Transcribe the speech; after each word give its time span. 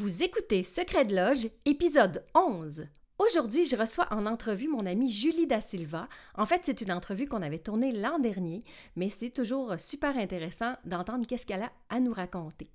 Vous 0.00 0.22
écoutez 0.22 0.62
Secret 0.62 1.06
de 1.06 1.16
Loge, 1.16 1.48
épisode 1.64 2.24
11. 2.32 2.86
Aujourd'hui, 3.18 3.64
je 3.64 3.74
reçois 3.74 4.06
en 4.12 4.26
entrevue 4.26 4.68
mon 4.68 4.86
amie 4.86 5.10
Julie 5.10 5.48
Da 5.48 5.60
Silva. 5.60 6.08
En 6.36 6.46
fait, 6.46 6.60
c'est 6.62 6.82
une 6.82 6.92
entrevue 6.92 7.26
qu'on 7.26 7.42
avait 7.42 7.58
tournée 7.58 7.90
l'an 7.90 8.20
dernier, 8.20 8.62
mais 8.94 9.10
c'est 9.10 9.30
toujours 9.30 9.74
super 9.80 10.16
intéressant 10.16 10.74
d'entendre 10.84 11.26
qu'est-ce 11.26 11.46
qu'elle 11.46 11.64
a 11.64 11.72
à 11.88 11.98
nous 11.98 12.12
raconter. 12.12 12.70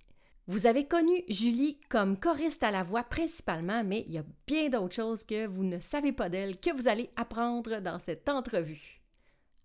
Vous 0.48 0.68
avez 0.68 0.86
connu 0.86 1.24
Julie 1.30 1.80
comme 1.88 2.20
choriste 2.20 2.62
à 2.62 2.72
la 2.72 2.84
voix 2.84 3.04
principalement, 3.04 3.86
mais 3.86 4.04
il 4.06 4.16
y 4.16 4.18
a 4.18 4.26
bien 4.46 4.68
d'autres 4.68 4.96
choses 4.96 5.24
que 5.24 5.48
vous 5.48 5.64
ne 5.64 5.80
savez 5.80 6.12
pas 6.12 6.28
d'elle 6.28 6.60
que 6.60 6.76
vous 6.76 6.90
allez 6.90 7.10
apprendre 7.16 7.80
dans 7.80 8.00
cette 8.00 8.28
entrevue. 8.28 9.00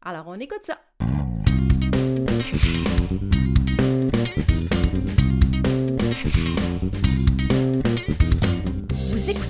Alors, 0.02 0.28
on 0.28 0.38
écoute 0.38 0.62
ça. 0.62 0.78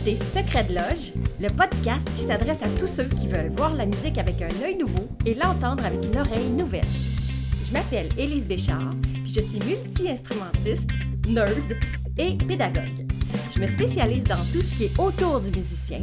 Écoutez 0.08 0.24
Secret 0.24 0.64
de 0.64 0.74
Loge, 0.74 1.12
le 1.40 1.48
podcast 1.48 2.08
qui 2.16 2.22
s'adresse 2.22 2.62
à 2.62 2.68
tous 2.78 2.86
ceux 2.86 3.04
qui 3.04 3.28
veulent 3.28 3.52
voir 3.54 3.74
la 3.74 3.84
musique 3.84 4.18
avec 4.18 4.40
un 4.40 4.64
œil 4.64 4.76
nouveau 4.76 5.08
et 5.26 5.34
l'entendre 5.34 5.84
avec 5.84 6.02
une 6.04 6.18
oreille 6.18 6.48
nouvelle. 6.50 6.86
Je 7.66 7.72
m'appelle 7.72 8.08
Élise 8.16 8.46
Béchard, 8.46 8.90
puis 9.24 9.32
je 9.34 9.40
suis 9.40 9.58
multi-instrumentiste, 9.60 10.90
nerd 11.28 11.76
et 12.16 12.36
pédagogue. 12.46 13.06
Je 13.54 13.60
me 13.60 13.68
spécialise 13.68 14.24
dans 14.24 14.42
tout 14.52 14.62
ce 14.62 14.74
qui 14.74 14.84
est 14.84 14.98
autour 14.98 15.40
du 15.40 15.50
musicien, 15.50 16.00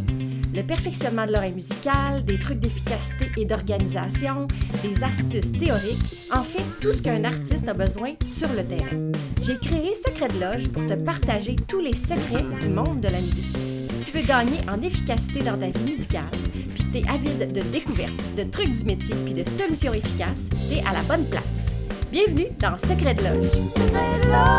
le 0.53 0.62
perfectionnement 0.62 1.26
de 1.26 1.31
l'oreille 1.31 1.56
musicale, 1.56 2.23
des 2.26 2.38
trucs 2.38 2.59
d'efficacité 2.59 3.31
et 3.38 3.45
d'organisation, 3.45 4.48
des 4.84 5.03
astuces 5.03 5.52
théoriques, 5.53 6.28
en 6.31 6.44
fait 6.44 6.64
tout 6.81 6.92
ce 6.92 7.02
qu'un 7.02 7.23
artiste 7.23 7.67
a 7.67 7.73
besoin 7.73 8.14
sur 8.26 8.50
le 8.50 8.64
terrain. 8.64 9.12
J'ai 9.42 9.58
créé 9.58 9.95
Secret 9.95 10.28
de 10.28 10.42
Loge 10.42 10.67
pour 10.70 10.86
te 10.86 10.94
partager 10.94 11.56
tous 11.67 11.80
les 11.80 11.95
secrets 11.95 12.45
du 12.62 12.70
monde 12.70 13.02
de 13.02 13.08
la 13.08 13.22
musique. 13.22 13.74
Veux 14.15 14.21
gagner 14.21 14.59
en 14.69 14.81
efficacité 14.81 15.39
dans 15.41 15.57
ta 15.57 15.65
vie 15.65 15.83
musicale, 15.83 16.23
puis 16.73 16.85
t'es 16.94 17.02
avide 17.09 17.52
de 17.52 17.59
découvertes, 17.59 18.13
de 18.38 18.44
trucs 18.44 18.72
du 18.72 18.85
métier 18.85 19.13
puis 19.25 19.33
de 19.33 19.44
solutions 19.44 19.94
efficaces, 19.94 20.45
t'es 20.69 20.80
à 20.88 20.94
la 20.94 21.02
bonne 21.02 21.25
place. 21.25 21.66
Bienvenue 22.13 22.45
dans 22.57 22.77
Secret 22.77 23.13
de 23.13 23.23
Loge. 23.23 23.52
Secret 23.73 24.22
de! 24.23 24.55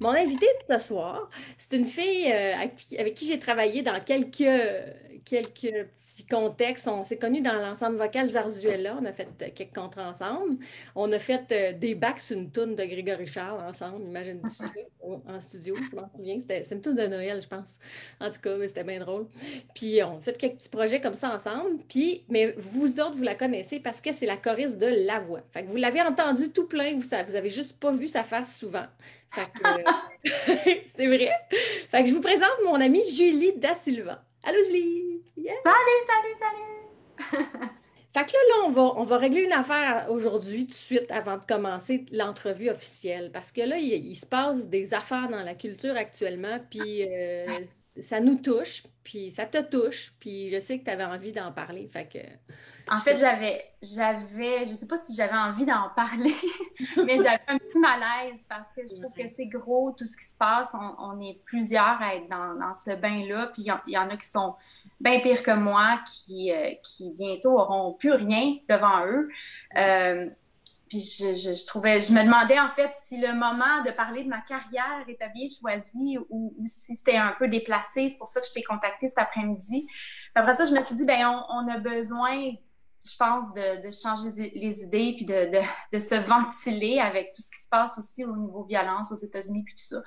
Mon 0.00 0.10
invitée 0.10 0.48
de 0.68 0.76
ce 0.76 0.88
soir, 0.88 1.30
c'est 1.56 1.76
une 1.76 1.86
fille 1.86 2.26
euh, 2.32 2.54
avec 2.98 3.14
qui 3.14 3.28
j'ai 3.28 3.38
travaillé 3.38 3.82
dans 3.82 4.00
quelques 4.00 4.42
quelques 5.24 5.86
petits 5.88 6.26
contextes. 6.26 6.88
On 6.88 7.04
s'est 7.04 7.16
connus 7.16 7.42
dans 7.42 7.54
l'ensemble 7.54 7.96
vocal 7.96 8.28
Zarzuela. 8.28 8.96
On 9.00 9.04
a 9.04 9.12
fait 9.12 9.28
euh, 9.42 9.48
quelques 9.54 9.74
contrats 9.74 10.10
ensemble. 10.10 10.58
On 10.94 11.10
a 11.12 11.18
fait 11.18 11.44
euh, 11.52 11.72
des 11.72 11.94
bacs 11.94 12.20
sur 12.20 12.36
une 12.36 12.50
toune 12.50 12.74
de 12.74 12.84
Grégory 12.84 13.26
Charles 13.26 13.60
ensemble. 13.66 14.04
Imagine-tu 14.04 14.64
en 15.02 15.40
studio, 15.40 15.74
je 15.90 15.96
m'en 15.96 16.08
souviens. 16.14 16.40
C'était 16.40 16.62
une 16.74 16.80
toune 16.80 16.96
de 16.96 17.06
Noël, 17.06 17.40
je 17.42 17.48
pense. 17.48 17.78
En 18.20 18.30
tout 18.30 18.40
cas, 18.40 18.56
c'était 18.66 18.84
bien 18.84 19.00
drôle. 19.00 19.26
Puis 19.74 20.02
on 20.02 20.18
a 20.18 20.20
fait 20.20 20.36
quelques 20.36 20.56
petits 20.56 20.68
projets 20.68 21.00
comme 21.00 21.14
ça 21.14 21.34
ensemble. 21.34 21.78
Puis, 21.88 22.24
mais 22.28 22.54
vous 22.58 23.00
autres, 23.00 23.16
vous 23.16 23.22
la 23.22 23.34
connaissez 23.34 23.80
parce 23.80 24.00
que 24.00 24.12
c'est 24.12 24.26
la 24.26 24.36
choriste 24.36 24.78
de 24.78 25.06
La 25.06 25.20
Voix. 25.20 25.42
Fait 25.52 25.64
que 25.64 25.70
vous 25.70 25.76
l'avez 25.76 26.02
entendu 26.02 26.50
tout 26.52 26.66
plein, 26.66 26.94
vous, 26.94 27.00
vous 27.00 27.36
avez 27.36 27.50
juste 27.50 27.78
pas 27.78 27.92
vu 27.92 28.08
sa 28.08 28.22
face 28.22 28.58
souvent. 28.58 28.86
c'est 30.88 31.06
vrai. 31.06 31.30
Fait 31.90 32.02
que 32.02 32.08
je 32.08 32.14
vous 32.14 32.20
présente 32.20 32.62
mon 32.64 32.80
amie 32.80 33.04
Julie 33.08 33.52
Da 33.56 33.74
Silva. 33.74 34.24
Allô 34.42 34.58
Julie! 34.64 35.22
Salut, 35.36 36.00
salut, 36.08 36.34
salut! 36.38 37.54
fait 38.14 38.24
que 38.24 38.32
là, 38.32 38.66
on, 38.66 38.70
va, 38.70 38.82
on 38.96 39.04
va 39.04 39.18
régler 39.18 39.42
une 39.42 39.52
affaire 39.52 40.06
aujourd'hui, 40.10 40.66
tout 40.66 40.72
de 40.72 40.76
suite, 40.76 41.10
avant 41.10 41.36
de 41.36 41.44
commencer 41.44 42.04
l'entrevue 42.12 42.70
officielle. 42.70 43.30
Parce 43.32 43.52
que 43.52 43.62
là, 43.62 43.78
il, 43.78 44.14
se 44.16 44.26
passe 44.26 44.68
des 44.68 44.94
affaires 44.94 45.28
dans 45.28 45.42
la 45.42 45.54
culture 45.54 45.96
actuellement, 45.96 46.58
puis 46.70 47.02
euh, 47.02 47.46
ça 48.00 48.20
nous 48.20 48.36
touche, 48.36 48.84
puis 49.04 49.30
ça 49.30 49.46
te 49.46 49.58
touche, 49.62 50.12
puis 50.18 50.50
je 50.50 50.60
sais 50.60 50.78
que 50.78 50.84
tu 50.84 50.90
avais 50.90 51.04
envie 51.04 51.32
d'en 51.32 51.52
parler. 51.52 51.88
Fait 51.92 52.06
que 52.08 52.18
en 52.90 52.98
fait, 52.98 53.16
j'avais, 53.16 53.64
j'avais, 53.80 54.66
je 54.66 54.74
sais 54.74 54.86
pas 54.86 54.98
si 54.98 55.16
j'avais 55.16 55.36
envie 55.36 55.64
d'en 55.64 55.88
parler, 55.96 56.34
mais 56.98 57.16
j'avais 57.16 57.40
un 57.48 57.58
petit 57.58 57.78
malaise 57.78 58.44
parce 58.46 58.68
que 58.76 58.82
je 58.82 59.00
trouve 59.00 59.14
que 59.14 59.26
c'est 59.34 59.46
gros 59.46 59.92
tout 59.92 60.04
ce 60.04 60.16
qui 60.16 60.24
se 60.24 60.36
passe. 60.36 60.74
On, 60.98 61.18
est 61.20 61.40
plusieurs 61.44 62.02
à 62.02 62.16
être 62.16 62.28
dans, 62.28 62.54
dans 62.54 62.74
ce 62.74 62.94
bain-là, 62.94 63.50
puis 63.54 63.62
il 63.86 63.92
y, 63.92 63.98
en 63.98 64.10
a 64.10 64.16
qui 64.16 64.28
sont 64.28 64.54
bien 65.00 65.20
pires 65.20 65.42
que 65.42 65.52
moi, 65.52 66.00
qui, 66.06 66.52
euh, 66.52 66.72
qui 66.82 67.10
bientôt 67.10 67.58
auront 67.58 67.94
plus 67.94 68.12
rien 68.12 68.56
devant 68.68 69.06
eux. 69.06 69.28
Euh, 69.76 70.28
puis 70.94 71.34
je, 71.34 71.34
je, 71.34 71.66
trouvais, 71.66 71.98
je 71.98 72.12
me 72.12 72.22
demandais 72.22 72.60
en 72.60 72.70
fait 72.70 72.92
si 73.04 73.16
le 73.16 73.32
moment 73.32 73.82
de 73.84 73.90
parler 73.90 74.22
de 74.22 74.28
ma 74.28 74.40
carrière 74.42 75.02
était 75.08 75.30
bien 75.30 75.46
choisi 75.48 76.18
ou, 76.30 76.54
si 76.66 76.94
c'était 76.94 77.16
un 77.16 77.34
peu 77.36 77.48
déplacé. 77.48 78.10
C'est 78.10 78.18
pour 78.18 78.28
ça 78.28 78.40
que 78.40 78.46
je 78.46 78.52
t'ai 78.52 78.62
contacté 78.62 79.08
cet 79.08 79.18
après-midi. 79.18 79.88
Après 80.36 80.54
ça, 80.54 80.64
je 80.64 80.72
me 80.72 80.80
suis 80.80 80.94
dit, 80.94 81.04
ben 81.04 81.26
on, 81.48 81.68
a 81.68 81.78
besoin 81.78 82.52
je 83.06 83.16
pense, 83.18 83.52
de, 83.52 83.90
changer 83.90 84.30
les 84.54 84.82
idées 84.84 85.14
puis 85.16 85.26
de, 85.26 85.98
se 85.98 86.14
ventiler 86.14 87.00
avec 87.00 87.34
tout 87.34 87.42
ce 87.42 87.50
qui 87.50 87.60
se 87.60 87.68
passe 87.68 87.98
aussi 87.98 88.24
au 88.24 88.36
niveau 88.36 88.62
violence 88.62 89.10
aux 89.10 89.16
États-Unis 89.16 89.64
puis 89.64 89.74
tout 89.74 89.96
ça. 89.96 90.02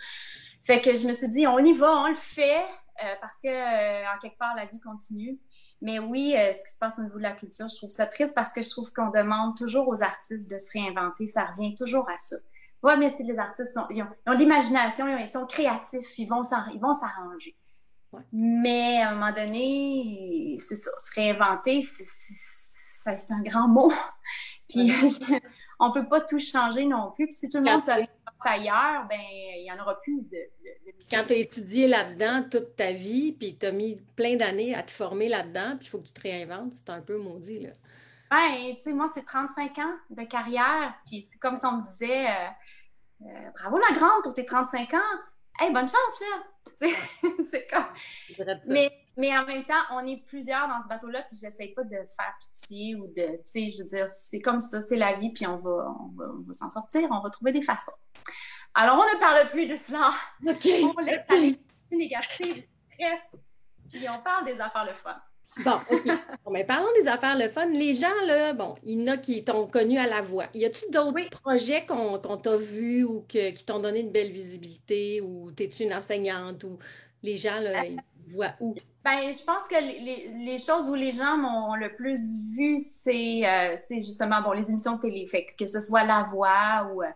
Fait 0.66 0.81
que 0.81 0.96
je 0.96 1.06
me 1.06 1.14
suis 1.14 1.30
dit, 1.30 1.46
on 1.48 1.59
y 1.59 1.74
va, 1.74 1.96
on 1.98 2.08
le 2.08 2.16
fait, 2.16 2.64
euh, 3.04 3.14
parce 3.22 3.40
que, 3.44 3.50
euh, 3.50 4.06
en 4.16 4.18
quelque 4.19 4.38
part, 4.38 4.56
la 4.56 4.66
vie 4.66 4.80
continue. 4.80 5.38
Mais 5.81 5.99
oui, 5.99 6.35
euh, 6.35 6.53
ce 6.53 6.63
qui 6.63 6.73
se 6.73 6.79
passe 6.79 6.99
au 6.99 7.03
niveau 7.03 7.17
de 7.17 7.23
la 7.23 7.33
culture, 7.33 7.67
je 7.67 7.75
trouve 7.75 7.89
ça 7.89 8.07
triste 8.07 8.33
parce 8.33 8.51
que 8.51 8.61
je 8.61 8.69
trouve 8.69 8.91
qu'on 8.91 9.09
demande 9.09 9.55
toujours 9.55 9.88
aux 9.88 10.01
artistes 10.01 10.49
de 10.49 10.57
se 10.57 10.71
réinventer. 10.71 11.27
Ça 11.27 11.45
revient 11.45 11.75
toujours 11.75 12.09
à 12.09 12.17
ça. 12.17 12.35
Oui, 12.83 12.93
mais 12.97 13.09
si 13.09 13.23
les 13.23 13.38
artistes 13.39 13.73
sont, 13.73 13.85
ils 13.89 14.03
ont, 14.03 14.33
de 14.33 14.38
l'imagination, 14.38 15.07
ils 15.07 15.29
sont 15.29 15.45
créatifs, 15.45 16.17
ils 16.17 16.27
vont 16.27 16.43
s'arranger. 16.43 17.55
Mais 18.31 19.01
à 19.01 19.09
un 19.09 19.13
moment 19.13 19.33
donné, 19.33 20.57
c'est 20.59 20.75
ça, 20.75 20.91
se 20.97 21.13
réinventer, 21.13 21.81
c'est 21.81 23.31
un 23.31 23.41
grand 23.41 23.67
mot. 23.67 23.91
Puis 24.69 24.91
on 25.79 25.91
peut 25.91 26.07
pas 26.07 26.22
tout 26.22 26.39
changer 26.39 26.85
non 26.85 27.11
plus. 27.11 27.28
Puis 27.28 27.35
si 27.35 27.50
tout 27.50 27.57
le 27.57 27.63
monde 27.63 27.83
se 27.83 27.91
ailleurs, 28.45 29.07
ben 29.09 29.19
il 29.19 29.63
n'y 29.63 29.72
en 29.72 29.81
aura 29.81 30.00
plus 30.00 30.22
de, 30.22 30.38
Quand 31.09 31.23
tu 31.25 31.33
as 31.33 31.38
étudié 31.38 31.88
là-dedans 31.88 32.44
toute 32.50 32.75
ta 32.75 32.91
vie, 32.91 33.33
puis 33.33 33.57
tu 33.57 33.66
as 33.66 33.72
mis 33.72 33.97
plein 34.16 34.35
d'années 34.35 34.75
à 34.75 34.83
te 34.83 34.91
former 34.91 35.29
là-dedans, 35.29 35.77
puis 35.77 35.88
il 35.88 35.89
faut 35.89 36.00
que 36.00 36.07
tu 36.07 36.13
te 36.13 36.22
réinventes, 36.22 36.73
c'est 36.73 36.89
un 36.89 37.01
peu 37.01 37.17
maudit, 37.17 37.59
là. 37.59 37.69
Ben, 38.29 38.75
tu 38.75 38.83
sais, 38.83 38.94
moi, 38.94 39.07
c'est 39.13 39.23
35 39.23 39.77
ans 39.79 39.95
de 40.09 40.23
carrière, 40.23 40.94
puis 41.06 41.25
c'est 41.29 41.39
comme 41.39 41.56
si 41.56 41.66
on 41.66 41.77
me 41.77 41.85
disait 41.85 42.27
euh, 42.27 43.25
euh, 43.25 43.50
Bravo 43.57 43.77
la 43.77 43.95
grande 43.95 44.23
pour 44.23 44.33
tes 44.33 44.45
35 44.45 44.94
ans! 44.95 44.97
Hey, 45.59 45.72
bonne 45.72 45.88
chance, 45.88 46.22
là! 46.22 46.88
c'est 47.50 47.67
comme. 47.67 47.85
Mais 48.67 48.91
mais 49.17 49.35
en 49.35 49.45
même 49.45 49.66
temps, 49.66 49.81
on 49.91 50.05
est 50.05 50.23
plusieurs 50.25 50.67
dans 50.67 50.79
ce 50.81 50.88
bateau-là, 50.88 51.23
puis 51.23 51.38
j'essaie 51.41 51.73
pas 51.75 51.83
de 51.83 51.89
faire 51.89 52.38
pitié 52.39 52.95
ou 52.95 53.07
de, 53.07 53.38
tu 53.38 53.41
sais, 53.45 53.72
je 53.72 53.81
veux 53.81 53.88
dire, 53.88 54.07
c'est 54.07 54.39
comme 54.39 54.59
ça, 54.59 54.79
c'est 54.81 54.95
la 54.95 55.13
vie, 55.13 55.31
puis 55.31 55.47
on 55.47 55.57
va, 55.57 55.95
on 56.00 56.44
va, 56.45 56.53
s'en 56.53 56.69
sortir, 56.69 57.09
on 57.11 57.22
va 57.22 57.29
trouver 57.31 57.51
des 57.51 57.63
façons. 57.63 57.91
Alors, 58.75 58.95
on 58.95 59.16
ne 59.16 59.19
parle 59.19 59.50
plus 59.50 59.66
de 59.66 59.75
cela. 59.75 60.11
OK. 60.47 60.95
On 60.95 61.01
laisse 61.01 61.25
aller 61.29 61.59
négatif, 61.91 62.67
stress, 62.94 63.41
puis 63.89 64.07
on 64.07 64.22
parle 64.22 64.45
des 64.45 64.59
affaires 64.59 64.85
le 64.85 64.91
fun. 64.91 65.19
Bon, 65.66 65.79
OK. 65.89 66.06
Bon, 66.45 66.51
mais 66.51 66.63
parlons 66.63 66.94
des 67.01 67.07
affaires 67.07 67.35
le 67.35 67.50
fun. 67.50 67.66
Les 67.66 67.95
gens, 67.95 68.22
là, 68.25 68.53
bon, 68.53 68.75
il 68.83 69.01
y 69.01 69.09
en 69.09 69.13
a 69.13 69.17
qui 69.17 69.44
t'ont 69.44 69.66
connu 69.66 69.97
à 69.97 70.06
la 70.06 70.22
voix. 70.22 70.45
Y 70.53 70.66
a-tu 70.66 70.91
d'autres 70.91 71.29
projets 71.41 71.88
qu'on 71.88 72.19
t'a 72.19 72.56
vus 72.56 73.03
ou 73.03 73.25
que, 73.27 73.50
qui 73.50 73.66
t'ont 73.66 73.79
donné 73.79 74.01
une 74.01 74.11
belle 74.11 74.31
visibilité 74.31 75.22
ou 75.22 75.51
t'es-tu 75.51 75.83
une 75.83 75.94
enseignante 75.94 76.63
ou 76.63 76.77
les 77.23 77.35
gens, 77.35 77.59
là, 77.59 77.83
ils 77.85 77.97
voient 78.27 78.53
où? 78.59 78.73
Ben, 79.03 79.31
je 79.31 79.43
pense 79.43 79.63
que 79.69 79.75
les, 79.79 80.57
choses 80.57 80.89
où 80.89 80.93
les 80.93 81.11
gens 81.11 81.38
m'ont 81.38 81.75
le 81.75 81.95
plus 81.95 82.19
vu, 82.55 82.75
euh, 82.75 83.75
c'est 83.77 84.01
justement 84.01 84.41
bon, 84.41 84.51
les 84.51 84.69
émissions 84.69 84.95
de 84.95 85.01
télé. 85.01 85.25
Fait 85.27 85.45
que, 85.57 85.65
ce 85.65 85.79
soit 85.79 86.03
La 86.03 86.24
Voix 86.24 86.91
ou, 86.91 87.03
euh, 87.03 87.07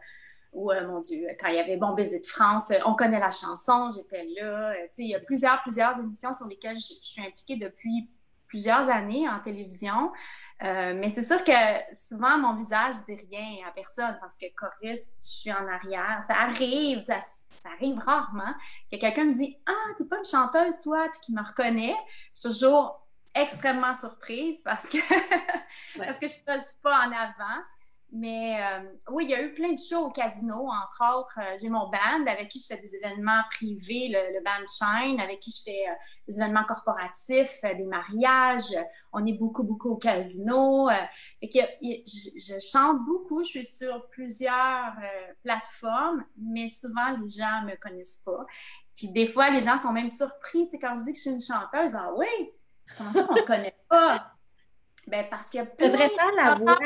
ou 0.54 0.72
euh, 0.72 0.88
mon 0.88 1.02
Dieu, 1.02 1.28
quand 1.40 1.50
il 1.50 1.56
y 1.56 1.60
avait 1.60 1.78
Bon 1.78 1.94
Baiser 1.94 2.20
de 2.20 2.26
France, 2.26 2.72
On 2.86 2.96
connaît 2.96 3.20
la 3.20 3.32
chanson, 3.32 3.90
j'étais 3.94 4.26
là. 4.40 4.74
il 4.98 5.08
y 5.08 5.16
a 5.16 5.20
plusieurs, 5.20 5.62
plusieurs 5.64 6.00
émissions 6.00 6.34
sur 6.34 6.48
lesquelles 6.48 6.78
je, 6.78 6.94
suis 7.02 7.22
impliquée 7.22 7.58
depuis 7.58 8.10
plusieurs 8.48 8.90
années 8.90 9.28
en 9.30 9.40
télévision. 9.40 10.12
mais 10.62 11.10
c'est 11.10 11.24
sûr 11.24 11.44
que 11.44 11.52
souvent, 11.94 12.38
mon 12.38 12.56
visage 12.56 12.96
ne 12.96 13.16
dit 13.16 13.22
rien 13.30 13.68
à 13.68 13.72
personne 13.72 14.18
parce 14.22 14.38
que 14.38 14.46
choriste, 14.56 15.14
je 15.20 15.40
suis 15.40 15.52
en 15.52 15.68
arrière. 15.68 16.22
Ça 16.26 16.36
arrive, 16.36 17.04
ça 17.04 17.20
ça 17.62 17.70
arrive 17.72 17.98
rarement, 18.00 18.54
que 18.92 18.98
quelqu'un 18.98 19.26
me 19.26 19.34
dit 19.34 19.58
Ah, 19.68 19.94
t'es 19.98 20.06
pas 20.06 20.18
une 20.18 20.24
chanteuse, 20.24 20.82
toi, 20.82 21.08
puis 21.12 21.22
qui 21.22 21.34
me 21.34 21.42
reconnaît. 21.42 21.96
Je 22.36 22.42
suis 22.42 22.50
toujours 22.50 23.08
extrêmement 23.34 23.94
surprise 23.94 24.62
parce 24.64 24.90
que, 24.90 24.98
parce 25.98 26.20
que 26.20 26.28
je 26.28 26.54
ne 26.56 26.60
suis 26.60 26.80
pas 26.82 27.08
en 27.08 27.12
avant. 27.12 27.62
Mais 28.14 28.62
euh, 28.62 28.92
oui, 29.10 29.24
il 29.24 29.30
y 29.30 29.36
a 29.36 29.42
eu 29.42 29.54
plein 29.54 29.72
de 29.72 29.80
shows 29.80 30.08
au 30.08 30.12
casino, 30.12 30.68
entre 30.68 31.18
autres. 31.18 31.40
Euh, 31.40 31.56
j'ai 31.62 31.70
mon 31.70 31.90
band 31.90 32.28
avec 32.28 32.50
qui 32.50 32.60
je 32.60 32.66
fais 32.66 32.82
des 32.82 32.94
événements 32.98 33.42
privés, 33.52 34.10
le, 34.10 34.44
band 34.44 34.66
Shine, 34.68 35.22
avec 35.22 35.40
qui 35.40 35.50
je 35.50 35.64
fais 35.64 35.86
euh, 35.88 35.94
des 36.28 36.36
événements 36.42 36.66
corporatifs, 36.66 37.62
des 37.64 37.86
mariages. 37.86 38.76
On 39.14 39.26
est 39.26 39.38
beaucoup, 39.38 39.64
beaucoup 39.64 39.92
au 39.92 39.96
casino. 39.96 40.90
et 41.42 41.48
que, 41.48 41.60
je, 41.82 42.60
chante 42.60 43.00
beaucoup, 43.06 43.44
je 43.44 43.50
suis 43.50 43.66
sur 43.66 44.06
plusieurs 44.10 44.94
plateformes, 45.44 46.26
mais 46.38 46.68
souvent 46.68 47.18
les 47.18 47.30
gens 47.30 47.62
ne 47.62 47.72
me 47.72 47.76
connaissent 47.78 48.22
pas. 48.26 48.46
Puis 48.94 49.08
des 49.08 49.26
fois, 49.26 49.50
les 49.50 49.62
gens 49.62 49.78
sont 49.78 49.94
même 49.94 50.10
surpris 50.10 50.68
quand 50.82 50.96
je 50.98 51.06
dis 51.06 51.12
que 51.14 51.18
je 51.18 51.22
suis 51.22 51.32
une 51.32 51.42
chanteuse. 51.42 51.96
Ah 51.96 52.12
oui, 52.18 52.28
comment 52.98 53.14
ça 53.14 53.24
qu'on 53.24 53.36
ne 53.36 53.42
connaît 53.42 53.78
pas? 53.88 54.28
Ben 55.08 55.26
parce 55.32 55.50
qu'il 55.50 55.60
y 55.60 55.64
a 55.64 55.66
plein 55.66 55.98
faire 55.98 56.32
la 56.36 56.54
voix 56.54 56.78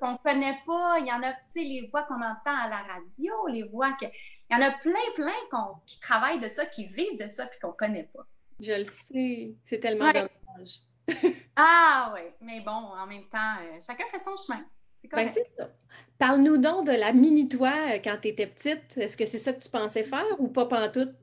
qu'on 0.00 0.12
ne 0.12 0.16
connaît 0.18 0.58
pas. 0.66 0.98
Il 1.00 1.06
y 1.06 1.12
en 1.12 1.22
a, 1.22 1.32
tu 1.32 1.38
sais, 1.48 1.60
les 1.60 1.88
voix 1.90 2.02
qu'on 2.04 2.16
entend 2.16 2.56
à 2.56 2.68
la 2.68 2.82
radio, 2.82 3.46
les 3.48 3.64
voix 3.64 3.92
que. 3.92 4.06
Il 4.50 4.56
y 4.56 4.62
en 4.62 4.66
a 4.66 4.70
plein, 4.70 4.92
plein 5.14 5.32
qui 5.86 5.98
travaillent 6.00 6.40
de 6.40 6.48
ça, 6.48 6.66
qui 6.66 6.86
vivent 6.86 7.18
de 7.18 7.28
ça, 7.28 7.46
puis 7.46 7.58
qu'on 7.60 7.68
ne 7.68 7.72
connaît 7.72 8.10
pas. 8.14 8.26
Je 8.60 8.72
le 8.72 8.84
sais. 8.84 9.54
C'est 9.64 9.80
tellement 9.80 10.12
dommage. 10.12 10.80
ah 11.56 12.12
oui, 12.14 12.22
mais 12.40 12.60
bon, 12.60 12.72
en 12.72 13.06
même 13.06 13.28
temps, 13.28 13.56
euh, 13.60 13.78
chacun 13.84 14.04
fait 14.10 14.18
son 14.18 14.36
chemin. 14.36 14.64
Ben. 15.12 15.28
Parle-nous 16.18 16.56
donc 16.56 16.86
de 16.86 16.92
la 16.92 17.12
mini-toi 17.12 17.68
euh, 17.68 17.98
quand 18.02 18.16
tu 18.20 18.28
étais 18.28 18.46
petite. 18.46 18.96
Est-ce 18.96 19.16
que 19.16 19.26
c'est 19.26 19.38
ça 19.38 19.52
que 19.52 19.62
tu 19.62 19.68
pensais 19.68 20.02
faire 20.02 20.24
ou 20.38 20.48
pas 20.48 20.66
pantoute? 20.66 21.14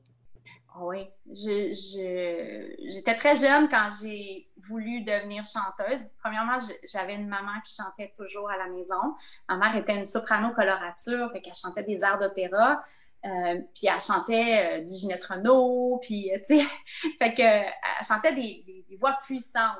Oui, 0.76 1.08
j'étais 1.26 3.14
très 3.14 3.36
jeune 3.36 3.68
quand 3.68 3.90
j'ai 4.02 4.50
voulu 4.56 5.02
devenir 5.02 5.44
chanteuse. 5.46 6.04
Premièrement, 6.20 6.58
j'avais 6.92 7.14
une 7.14 7.28
maman 7.28 7.60
qui 7.64 7.76
chantait 7.76 8.12
toujours 8.16 8.50
à 8.50 8.56
la 8.56 8.66
maison. 8.66 9.14
Ma 9.48 9.56
mère 9.56 9.76
était 9.76 9.94
une 9.94 10.04
soprano 10.04 10.52
colorature, 10.52 11.30
fait 11.30 11.40
qu'elle 11.42 11.54
chantait 11.54 11.84
des 11.84 12.02
airs 12.02 12.18
d'opéra. 12.18 12.82
Euh, 13.24 13.60
puis 13.72 13.86
elle 13.86 14.00
chantait 14.00 14.80
euh, 14.80 14.80
du 14.82 14.92
Ginette 14.92 15.24
Renault, 15.24 15.98
puis 16.02 16.30
euh, 16.30 16.38
tu 16.46 16.60
sais, 16.60 16.66
fait 17.18 17.32
que 17.32 17.42
elle 17.42 18.06
chantait 18.06 18.34
des, 18.34 18.84
voix 19.00 19.16
puissantes. 19.22 19.78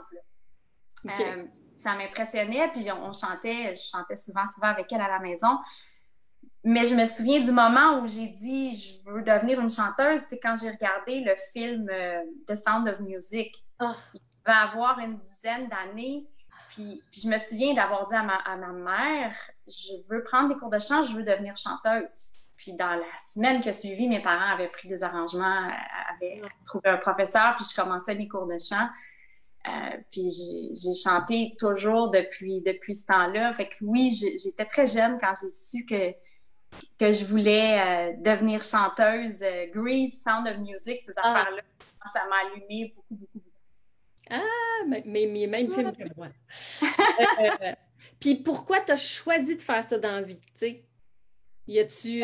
ça 1.77 1.95
m'impressionnait, 1.95 2.69
puis 2.73 2.87
on, 2.91 3.13
chantait, 3.13 3.75
je 3.75 3.83
chantais 3.91 4.17
souvent, 4.17 4.47
souvent 4.47 4.69
avec 4.69 4.91
elle 4.93 5.03
à 5.03 5.09
la 5.09 5.19
maison. 5.19 5.59
Mais 6.65 6.87
je 6.87 6.95
me 6.95 7.05
souviens 7.05 7.41
du 7.41 7.51
moment 7.51 8.01
où 8.01 8.09
j'ai 8.09 8.29
dit 8.29 8.73
je 8.73 9.11
veux 9.11 9.23
devenir 9.23 9.61
une 9.61 9.71
chanteuse, 9.71 10.21
c'est 10.29 10.39
quand 10.39 10.55
j'ai 10.61 10.71
regardé 10.71 11.21
le 11.21 11.35
film 11.53 11.89
euh, 11.91 12.23
The 12.49 12.57
Sound 12.57 12.89
of 12.89 13.01
Music. 13.01 13.55
Oh. 13.81 13.93
Je 14.15 14.21
vais 14.47 14.59
avoir 14.59 14.99
une 14.99 15.19
dizaine 15.19 15.69
d'années. 15.69 16.27
Puis, 16.71 17.03
je 17.13 17.29
me 17.29 17.39
souviens 17.39 17.75
d'avoir 17.75 18.07
dit 18.07 18.15
à 18.15 18.23
ma, 18.23 18.37
à 18.37 18.57
ma, 18.57 18.73
mère 18.73 19.35
je 19.67 19.93
veux 20.09 20.23
prendre 20.23 20.49
des 20.49 20.59
cours 20.59 20.71
de 20.71 20.79
chant, 20.79 21.03
je 21.03 21.17
veux 21.17 21.23
devenir 21.23 21.57
chanteuse. 21.57 22.35
Puis 22.59 22.73
dans 22.75 22.95
la 22.95 23.19
semaine 23.19 23.61
qui 23.61 23.69
a 23.69 23.73
suivi, 23.73 24.09
mes 24.09 24.23
parents 24.23 24.55
avaient 24.55 24.69
pris 24.69 24.89
des 24.89 25.03
arrangements, 25.03 25.69
euh, 25.69 26.15
avaient 26.15 26.43
trouvé 26.65 26.89
un 26.89 26.97
professeur, 26.97 27.55
puis 27.57 27.67
je 27.71 27.81
commençais 27.81 28.15
mes 28.15 28.29
cours 28.29 28.47
de 28.47 28.59
chant. 28.59 28.89
Euh, 29.67 29.97
puis 30.11 30.31
j'ai 30.75 30.95
chanté 30.95 31.55
toujours 31.59 32.11
depuis, 32.11 32.61
depuis 32.61 32.95
ce 32.95 33.07
temps-là. 33.07 33.53
Fait 33.55 33.69
que 33.69 33.75
oui, 33.83 34.13
j'étais 34.43 34.67
très 34.67 34.87
jeune 34.87 35.17
quand 35.19 35.33
j'ai 35.41 35.49
su 35.49 35.87
que 35.87 36.15
que 36.99 37.13
je 37.13 37.25
voulais 37.25 37.81
euh, 37.81 38.13
devenir 38.19 38.63
chanteuse. 38.63 39.43
Euh, 39.43 39.67
Grease, 39.73 40.23
Sound 40.23 40.47
of 40.47 40.59
Music, 40.59 41.01
ces 41.01 41.13
ah. 41.17 41.29
affaires-là, 41.29 41.63
ça 42.13 42.21
m'a 42.29 42.37
allumé 42.47 42.93
beaucoup, 42.95 43.15
beaucoup, 43.15 43.39
beaucoup. 43.39 43.51
Ah, 44.31 44.85
mais, 44.87 45.03
mais 45.07 45.47
même 45.47 45.73
film 45.73 45.93
que 45.97 46.05
moi. 46.17 46.29
Euh, 47.41 47.73
puis 48.21 48.37
pourquoi 48.37 48.81
tu 48.81 48.93
as 48.93 48.97
choisi 48.97 49.57
de 49.57 49.63
faire 49.63 49.85
ça 49.85 49.99
dans 49.99 50.13
la 50.13 50.23
vie, 50.23 50.37
tu 50.37 50.43
sais? 50.55 50.85
Y 51.67 51.79
a-tu, 51.79 52.23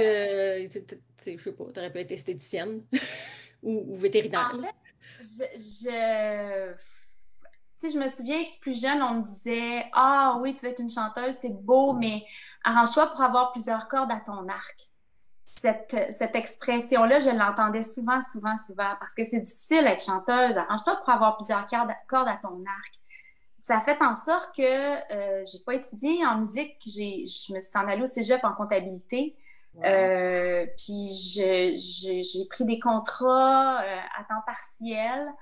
tu 0.77 1.39
je 1.39 1.43
sais 1.43 1.53
pas, 1.53 1.65
t'aurais 1.73 1.93
pu 1.93 1.99
être 1.99 2.13
esthéticienne 2.13 2.83
ou, 3.63 3.95
vétérinaire? 3.95 4.53
En 4.55 4.63
fait, 4.63 5.51
je 5.55 6.75
sais, 7.77 7.91
je 7.91 7.99
me 7.99 8.09
souviens 8.09 8.43
que 8.45 8.61
plus 8.61 8.81
jeune, 8.81 9.03
on 9.03 9.15
me 9.15 9.25
disait 9.25 9.85
Ah 9.93 10.39
oui, 10.41 10.55
tu 10.55 10.65
veux 10.65 10.73
être 10.73 10.81
une 10.81 10.91
chanteuse, 10.91 11.35
c'est 11.35 11.55
beau, 11.55 11.93
mais 11.93 12.25
arrange-toi 12.65 13.07
pour 13.09 13.23
avoir 13.23 13.53
plusieurs 13.53 13.89
cordes 13.89 14.13
à 14.13 14.21
ton 14.21 14.49
arc. 14.49 14.91
Cette, 15.57 16.13
cette 16.13 16.35
expression-là, 16.35 17.19
je 17.19 17.31
l'entendais 17.31 17.83
souvent, 17.83 18.23
souvent, 18.23 18.57
souvent, 18.57 18.95
parce 18.99 19.15
que 19.15 19.25
c'est 19.25 19.41
difficile 19.41 19.85
d'être 19.85 20.03
chanteuse. 20.03 20.57
Arrange-toi 20.57 20.97
pour 20.97 21.11
avoir 21.11 21.37
plusieurs 21.37 21.67
cordes 21.67 22.29
à 22.29 22.37
ton 22.37 22.65
arc. 22.67 22.95
Ça 23.61 23.77
a 23.77 23.81
fait 23.83 24.01
en 24.03 24.15
sorte 24.15 24.57
que 24.57 24.63
euh, 24.63 25.45
j'ai 25.45 25.59
pas 25.67 25.75
étudié 25.75 26.25
en 26.25 26.39
musique. 26.39 26.77
Je 26.87 27.53
me 27.53 27.61
suis 27.61 27.77
en 27.77 27.87
allée 27.87 28.03
au 28.03 28.07
cégep 28.07 28.43
en 28.43 28.55
comptabilité. 28.55 29.37
Euh, 29.85 30.67
puis 30.77 31.09
j'ai 31.77 32.47
pris 32.49 32.65
des 32.65 32.79
contrats 32.79 33.81
euh, 33.83 33.97
à 34.19 34.25
temps 34.25 34.43
partiel 34.47 35.33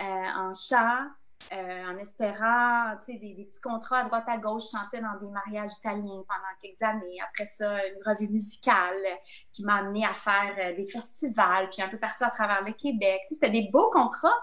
euh, 0.00 0.04
en 0.04 0.52
chant. 0.52 1.06
Euh, 1.50 1.84
en 1.86 1.96
espérant 1.96 2.94
des, 3.06 3.16
des, 3.16 3.44
petits 3.44 3.60
contrats 3.62 4.00
à 4.00 4.04
droite 4.04 4.24
à 4.26 4.36
gauche, 4.36 4.64
chanter 4.70 5.00
dans 5.00 5.18
des 5.18 5.30
mariages 5.30 5.72
italiens 5.78 6.22
pendant 6.28 6.54
quelques 6.60 6.82
années. 6.82 7.18
Après 7.26 7.46
ça, 7.46 7.86
une 7.86 8.02
revue 8.04 8.28
musicale 8.28 9.00
qui 9.54 9.64
m'a 9.64 9.76
amené 9.76 10.04
à 10.04 10.12
faire 10.12 10.54
euh, 10.58 10.76
des 10.76 10.84
festivals, 10.84 11.70
puis 11.70 11.80
un 11.80 11.88
peu 11.88 11.98
partout 11.98 12.24
à 12.24 12.30
travers 12.30 12.62
le 12.62 12.72
Québec. 12.72 13.22
C'était 13.28 13.48
des 13.48 13.70
beaux 13.72 13.88
contrats, 13.88 14.36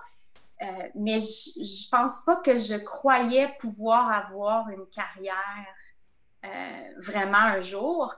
euh, 0.64 0.66
mais 0.96 1.20
je, 1.20 1.64
je 1.64 1.90
pense 1.92 2.22
pas 2.26 2.38
que 2.38 2.58
je 2.58 2.76
croyais 2.78 3.54
pouvoir 3.60 4.12
avoir 4.12 4.70
une 4.70 4.88
carrière 4.88 5.66
vraiment 6.98 7.40
un 7.40 7.60
jour. 7.60 8.14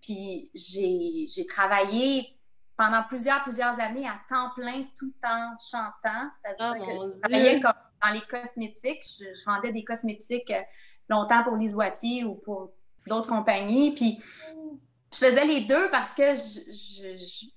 puis 0.00 0.48
j'ai 0.54 1.46
travaillé 1.46 2.36
pendant 2.82 3.04
plusieurs, 3.04 3.44
plusieurs 3.44 3.78
années 3.78 4.08
à 4.08 4.18
temps 4.28 4.50
plein 4.56 4.82
tout 4.98 5.14
en 5.22 5.54
chantant. 5.58 6.28
C'est-à-dire 6.34 6.74
oh 6.80 6.84
que 6.84 7.14
je 7.14 7.20
travaillais 7.20 7.60
comme 7.60 7.72
dans 8.02 8.10
les 8.10 8.22
cosmétiques. 8.22 9.04
Je, 9.20 9.44
vendais 9.46 9.70
des 9.70 9.84
cosmétiques 9.84 10.50
euh, 10.50 10.60
longtemps 11.08 11.44
pour 11.44 11.54
Lise 11.54 11.76
Wattier 11.76 12.24
ou 12.24 12.34
pour 12.34 12.72
d'autres 13.06 13.28
compagnies. 13.28 13.94
Puis 13.94 14.20
je 15.12 15.16
faisais 15.16 15.44
les 15.44 15.60
deux 15.60 15.90
parce 15.90 16.12
que 16.12 16.34
je, 16.34 17.50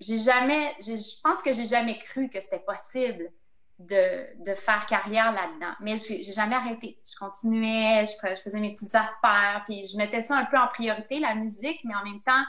j'ai 0.00 0.18
jamais, 0.18 0.74
je 0.80 1.20
pense 1.22 1.42
que 1.42 1.52
j'ai 1.52 1.66
jamais 1.66 1.96
cru 1.98 2.28
que 2.28 2.40
c'était 2.40 2.58
possible 2.58 3.30
de, 3.78 4.42
de, 4.44 4.54
faire 4.54 4.84
carrière 4.86 5.30
là-dedans. 5.30 5.74
Mais 5.78 5.94
j'ai 5.96 6.24
jamais 6.24 6.56
arrêté. 6.56 6.98
Je 7.08 7.16
continuais, 7.16 8.04
je, 8.04 8.34
je, 8.34 8.42
faisais 8.42 8.58
mes 8.58 8.74
petites 8.74 8.96
affaires, 8.96 9.62
puis 9.64 9.86
je 9.86 9.96
mettais 9.96 10.22
ça 10.22 10.36
un 10.38 10.44
peu 10.44 10.58
en 10.58 10.66
priorité, 10.66 11.20
la 11.20 11.36
musique, 11.36 11.84
mais 11.84 11.94
en 11.94 12.02
même 12.02 12.20
temps, 12.22 12.42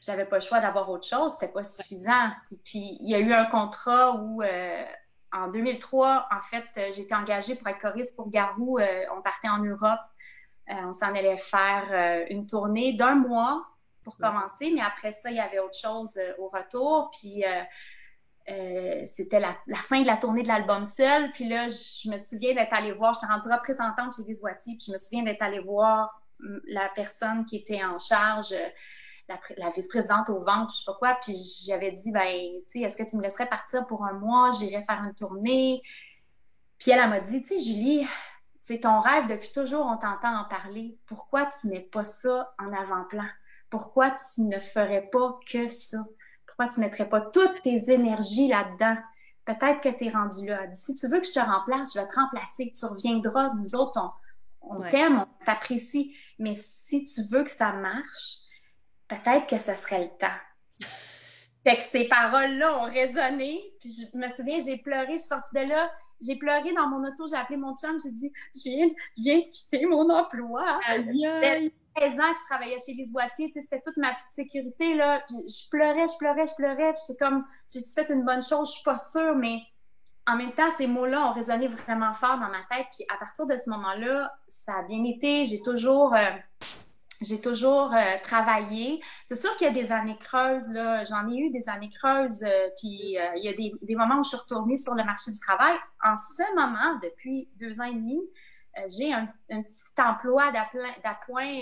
j'avais 0.00 0.24
pas 0.24 0.36
le 0.36 0.42
choix 0.42 0.60
d'avoir 0.60 0.88
autre 0.90 1.06
chose, 1.06 1.32
c'était 1.32 1.52
pas 1.52 1.64
suffisant. 1.64 2.30
Puis 2.64 2.98
il 3.00 3.08
y 3.08 3.14
a 3.14 3.18
eu 3.18 3.32
un 3.32 3.46
contrat 3.46 4.14
où 4.16 4.42
euh, 4.42 4.84
en 5.32 5.48
2003, 5.48 6.28
en 6.30 6.40
fait, 6.40 6.64
euh, 6.76 6.90
j'étais 6.94 7.14
engagée 7.14 7.56
pour 7.56 7.68
être 7.68 7.80
choriste 7.80 8.16
pour 8.16 8.30
Garou. 8.30 8.78
Euh, 8.78 9.04
on 9.16 9.22
partait 9.22 9.48
en 9.48 9.58
Europe. 9.58 10.00
on 10.68 10.92
s'en 10.92 11.14
allait 11.14 11.36
faire 11.36 12.26
une 12.30 12.46
tournée 12.46 12.92
d'un 12.92 13.14
mois 13.14 13.64
pour 14.04 14.16
commencer, 14.16 14.70
mais 14.74 14.80
après 14.80 15.12
ça, 15.12 15.30
il 15.30 15.36
y 15.36 15.40
avait 15.40 15.58
autre 15.58 15.76
chose 15.76 16.18
au 16.38 16.48
retour. 16.48 17.10
Puis 17.10 17.42
c'était 19.06 19.40
la, 19.40 19.52
fin 19.76 20.02
de 20.02 20.06
la 20.06 20.16
tournée 20.16 20.42
de 20.42 20.48
l'album 20.48 20.84
seul. 20.84 21.32
Puis 21.32 21.48
là, 21.48 21.66
je 21.68 22.08
me 22.10 22.16
souviens 22.16 22.54
d'être 22.54 22.72
allée 22.72 22.92
voir, 22.92 23.14
j'étais 23.14 23.32
rendue 23.32 23.50
représentante 23.50 24.14
chez 24.14 24.22
Les 24.22 24.38
puis 24.64 24.78
je 24.86 24.92
me 24.92 24.98
souviens 24.98 25.24
d'être 25.24 25.42
allée 25.42 25.60
voir 25.60 26.22
mm, 26.40 26.58
la 26.68 26.88
personne 26.94 27.44
qui 27.44 27.56
était 27.56 27.82
en 27.82 27.98
charge 27.98 28.54
la, 29.28 29.70
vice-présidente 29.70 30.30
au 30.30 30.42
ventre, 30.44 30.72
je 30.72 30.78
sais 30.78 30.84
pas 30.86 30.94
quoi. 30.94 31.18
Puis 31.22 31.36
j'avais 31.66 31.92
dit, 31.92 32.10
ben, 32.10 32.34
tu 32.70 32.80
sais, 32.80 32.80
est-ce 32.80 32.96
que 32.96 33.08
tu 33.08 33.16
me 33.16 33.22
laisserais 33.22 33.48
partir 33.48 33.86
pour 33.86 34.04
un 34.04 34.14
mois? 34.14 34.50
J'irais 34.58 34.82
faire 34.82 35.02
une 35.04 35.14
tournée? 35.14 35.82
Puis 36.78 36.90
elle, 36.90 37.08
m'a 37.08 37.20
dit, 37.20 37.42
tu 37.42 37.48
sais, 37.48 37.58
Julie, 37.58 38.06
c'est 38.60 38.80
ton 38.80 39.00
rêve 39.00 39.26
depuis 39.26 39.50
toujours, 39.52 39.86
on 39.86 39.96
t'entend 39.96 40.36
en 40.36 40.44
parler. 40.44 40.98
Pourquoi 41.06 41.46
tu 41.46 41.68
mets 41.68 41.80
pas 41.80 42.04
ça 42.04 42.54
en 42.58 42.72
avant-plan? 42.72 43.26
Pourquoi 43.70 44.10
tu 44.10 44.42
ne 44.42 44.58
ferais 44.58 45.08
pas 45.10 45.38
que 45.50 45.68
ça? 45.68 45.98
Pourquoi 46.46 46.68
tu 46.68 46.80
ne 46.80 46.86
mettrais 46.86 47.08
pas 47.08 47.20
toutes 47.20 47.60
tes 47.62 47.90
énergies 47.90 48.48
là-dedans? 48.48 48.96
Peut-être 49.44 49.80
que 49.80 49.88
tu 49.88 50.06
es 50.06 50.10
rendu 50.10 50.46
là. 50.46 50.62
Si 50.74 50.94
tu 50.94 51.08
veux 51.08 51.20
que 51.20 51.26
je 51.26 51.32
te 51.32 51.40
remplace, 51.40 51.94
je 51.94 52.00
vais 52.00 52.06
te 52.06 52.14
remplacer. 52.14 52.72
Tu 52.76 52.84
reviendras. 52.84 53.54
Nous 53.54 53.74
autres, 53.74 54.00
on, 54.60 54.82
t'aime, 54.90 55.20
on 55.20 55.44
t'apprécie. 55.44 56.14
Mais 56.38 56.54
si 56.54 57.04
tu 57.04 57.22
veux 57.30 57.44
que 57.44 57.50
ça 57.50 57.72
marche, 57.72 58.47
peut-être 59.08 59.46
que 59.46 59.58
ce 59.58 59.74
serait 59.74 60.04
le 60.04 60.10
temps. 60.18 60.26
Fait 61.64 61.76
que 61.76 61.82
ces 61.82 62.08
paroles-là 62.08 62.78
ont 62.78 62.90
résonné. 62.90 63.60
Puis 63.80 63.90
je 64.12 64.18
me 64.18 64.28
souviens, 64.28 64.58
j'ai 64.64 64.78
pleuré, 64.78 65.12
je 65.12 65.18
suis 65.18 65.28
sortie 65.28 65.54
de 65.54 65.68
là. 65.68 65.90
J'ai 66.20 66.36
pleuré 66.36 66.72
dans 66.72 66.88
mon 66.88 67.06
auto, 67.06 67.26
j'ai 67.28 67.36
appelé 67.36 67.56
mon 67.56 67.76
chum, 67.76 67.96
j'ai 68.02 68.10
dit 68.10 68.32
je 68.54 68.70
viens, 68.70 68.88
je 69.16 69.22
viens 69.22 69.38
de 69.38 69.48
quitter 69.50 69.86
mon 69.86 70.08
emploi. 70.10 70.80
C'était 70.88 71.72
13 71.94 72.20
ans 72.20 72.32
que 72.32 72.38
je 72.38 72.44
travaillais 72.48 72.76
chez 72.84 72.92
Les 72.94 73.10
Boîtiers, 73.12 73.50
c'était 73.52 73.80
toute 73.84 73.96
ma 73.96 74.14
petite 74.14 74.32
sécurité. 74.32 74.94
Là. 74.94 75.22
Puis 75.28 75.36
je 75.48 75.68
pleurais, 75.70 76.06
je 76.08 76.16
pleurais, 76.18 76.46
je 76.46 76.54
pleurais. 76.54 76.92
Puis 76.92 77.02
c'est 77.06 77.18
comme 77.18 77.44
j'ai 77.72 77.80
fait 77.82 78.10
une 78.10 78.24
bonne 78.24 78.42
chose, 78.42 78.68
je 78.68 78.74
suis 78.74 78.84
pas 78.84 78.96
sûre, 78.96 79.36
mais 79.36 79.60
en 80.26 80.36
même 80.36 80.52
temps, 80.52 80.70
ces 80.76 80.86
mots-là 80.86 81.30
ont 81.30 81.32
résonné 81.32 81.68
vraiment 81.68 82.12
fort 82.12 82.38
dans 82.38 82.48
ma 82.48 82.62
tête. 82.70 82.86
Puis 82.92 83.04
à 83.12 83.16
partir 83.16 83.46
de 83.46 83.56
ce 83.56 83.70
moment-là, 83.70 84.30
ça 84.46 84.72
a 84.78 84.82
bien 84.82 85.02
été. 85.04 85.44
J'ai 85.44 85.62
toujours, 85.62 86.14
euh, 86.14 86.30
j'ai 87.20 87.40
toujours 87.40 87.92
euh, 87.94 88.16
travaillé. 88.22 89.00
C'est 89.26 89.36
sûr 89.36 89.54
qu'il 89.56 89.66
y 89.66 89.70
a 89.70 89.72
des 89.72 89.92
années 89.92 90.18
creuses, 90.18 90.70
là. 90.70 91.04
J'en 91.04 91.28
ai 91.30 91.36
eu 91.36 91.50
des 91.50 91.68
années 91.68 91.88
creuses. 91.88 92.42
Euh, 92.42 92.68
puis 92.78 93.16
il 93.36 93.42
y 93.42 93.48
a 93.48 93.52
des, 93.52 93.72
des, 93.82 93.94
moments 93.96 94.18
où 94.18 94.22
je 94.22 94.28
suis 94.28 94.38
retournée 94.38 94.76
sur 94.76 94.94
le 94.94 95.04
marché 95.04 95.30
du 95.30 95.40
travail. 95.40 95.76
En 96.04 96.16
ce 96.16 96.42
moment, 96.54 96.98
depuis 97.02 97.50
deux 97.56 97.80
ans 97.80 97.84
et 97.84 97.94
demi, 97.94 98.20
j'ai 98.86 99.12
un, 99.12 99.26
petit 99.48 100.00
emploi 100.00 100.52
d'appoint 100.52 101.60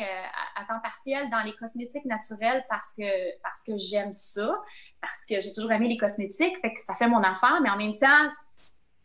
à, 0.54 0.64
temps 0.66 0.80
partiel 0.82 1.30
dans 1.30 1.42
les 1.42 1.54
cosmétiques 1.54 2.04
naturels 2.04 2.62
parce 2.68 2.92
que, 2.92 3.40
parce 3.42 3.62
que 3.62 3.76
j'aime 3.78 4.12
ça, 4.12 4.54
parce 5.00 5.24
que 5.24 5.40
j'ai 5.40 5.52
toujours 5.54 5.72
aimé 5.72 5.88
les 5.88 5.96
cosmétiques, 5.96 6.58
fait 6.60 6.74
que 6.74 6.80
ça 6.80 6.94
fait 6.94 7.08
mon 7.08 7.22
affaire, 7.22 7.58
mais 7.62 7.70
en 7.70 7.78
même 7.78 7.96
temps, 7.98 8.28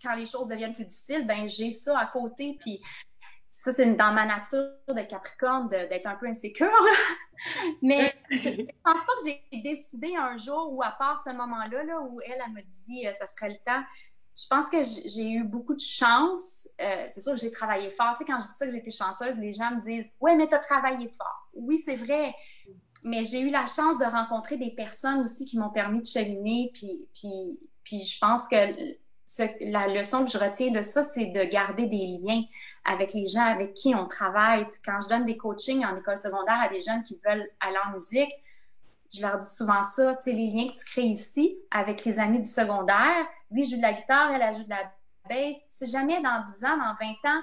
quand 0.04 0.16
les 0.16 0.26
choses 0.26 0.48
deviennent 0.48 0.76
plus 0.76 0.86
difficiles, 0.86 1.26
ben 1.26 1.48
j'ai 1.48 1.72
ça 1.72 1.98
à 1.98 2.06
côté. 2.08 2.58
Puis 2.60 2.82
ça, 3.54 3.74
c'est 3.74 3.86
dans 3.96 4.14
ma 4.14 4.26
nature 4.26 4.70
de 4.88 5.02
Capricorne 5.02 5.68
d'être 5.68 6.08
un 6.08 6.16
peu 6.16 6.26
insécure. 6.26 6.72
Mais 7.82 8.16
je 8.30 8.64
pense 8.82 9.06
pas 9.06 9.14
que 9.20 9.30
j'ai 9.52 9.62
décidé 9.62 10.16
un 10.16 10.38
jour 10.38 10.72
ou 10.72 10.82
à 10.82 10.92
part 10.92 11.20
ce 11.20 11.32
moment-là, 11.32 11.84
là, 11.84 12.00
où 12.00 12.22
elle, 12.22 12.42
elle 12.46 12.54
m'a 12.54 12.62
dit 12.62 13.06
euh, 13.06 13.14
ça 13.14 13.28
serait 13.28 13.50
le 13.50 13.58
temps. 13.66 13.84
Je 14.38 14.48
pense 14.50 14.70
que 14.70 14.78
j'ai 15.06 15.30
eu 15.30 15.44
beaucoup 15.44 15.76
de 15.76 15.82
chance. 15.82 16.70
Euh, 16.80 17.06
c'est 17.10 17.20
sûr 17.20 17.34
que 17.34 17.40
j'ai 17.40 17.52
travaillé 17.52 17.90
fort. 17.90 18.14
Tu 18.14 18.20
sais, 18.20 18.32
quand 18.32 18.40
je 18.40 18.46
dis 18.46 18.54
ça 18.54 18.66
que 18.66 18.72
j'étais 18.72 18.90
chanceuse, 18.90 19.38
les 19.38 19.52
gens 19.52 19.72
me 19.72 19.82
disent 19.82 20.14
Ouais, 20.22 20.38
mais 20.38 20.48
tu 20.48 20.56
as 20.56 20.60
travaillé 20.60 21.10
fort. 21.10 21.50
Oui, 21.54 21.78
c'est 21.78 21.98
vrai. 21.98 22.34
Mais 23.04 23.26
j'ai 23.26 23.42
eu 23.42 23.50
la 23.50 23.66
chance 23.66 23.98
de 23.98 24.06
rencontrer 24.06 24.56
des 24.56 24.72
personnes 24.72 25.24
aussi 25.24 25.44
qui 25.44 25.60
m'ont 25.60 25.72
permis 25.72 26.00
de 26.00 26.06
cheminer. 26.08 26.72
Puis, 26.74 27.10
puis, 27.14 27.60
puis 27.84 28.00
je 28.00 28.18
pense 28.18 28.48
que 28.48 28.56
la 29.62 29.88
leçon 29.88 30.26
que 30.26 30.32
je 30.32 30.38
retiens 30.38 30.72
de 30.72 30.82
ça, 30.82 31.04
c'est 31.04 31.26
de 31.26 31.44
garder 31.44 31.86
des 31.86 32.20
liens 32.22 32.44
avec 32.84 33.14
les 33.14 33.26
gens 33.26 33.46
avec 33.46 33.74
qui 33.74 33.96
on 33.96 34.08
travaille. 34.08 34.68
quand 34.84 35.00
je 35.02 35.08
donne 35.08 35.26
des 35.26 35.38
coachings 35.38 35.86
en 35.86 35.96
école 35.96 36.18
secondaire 36.18 36.60
à 36.60 36.68
des 36.68 36.82
jeunes 36.82 37.04
qui 37.04 37.20
veulent 37.26 37.50
aller 37.60 37.78
en 37.86 37.92
musique, 37.92 38.32
je 39.14 39.22
leur 39.22 39.38
dis 39.38 39.50
souvent 39.50 39.84
ça, 39.84 40.16
tu 40.16 40.24
sais, 40.24 40.32
les 40.32 40.48
liens 40.48 40.68
que 40.68 40.74
tu 40.74 40.86
crées 40.86 41.04
ici 41.04 41.58
avec 41.70 42.02
tes 42.02 42.18
amis 42.20 42.40
du 42.40 42.50
secondaire, 42.50 43.26
lui 43.52 43.64
joue 43.64 43.78
de 43.78 43.82
la 43.82 43.94
guitare, 43.94 44.32
elle, 44.34 44.56
joue 44.56 44.64
de 44.64 44.70
la 44.70 44.92
bass, 45.28 45.58
tu 45.58 45.66
sais 45.70 45.86
jamais 45.86 46.22
dans 46.22 46.44
10 46.46 46.66
ans, 46.66 46.78
dans 46.78 46.96
20 47.00 47.30
ans, 47.30 47.42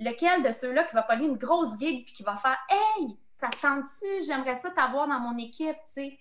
lequel 0.00 0.42
de 0.42 0.50
ceux-là 0.50 0.84
qui 0.84 0.94
va 0.94 1.02
pogner 1.02 1.26
une 1.26 1.36
grosse 1.36 1.78
gig 1.78 2.04
puis 2.04 2.14
qui 2.14 2.22
va 2.24 2.34
faire 2.34 2.58
«Hey, 2.98 3.16
ça 3.32 3.48
te 3.48 3.60
tente-tu? 3.60 4.26
J'aimerais 4.26 4.56
ça 4.56 4.70
t'avoir 4.70 5.06
dans 5.06 5.20
mon 5.20 5.38
équipe, 5.38 5.76
tu 5.86 5.92
sais.» 5.92 6.18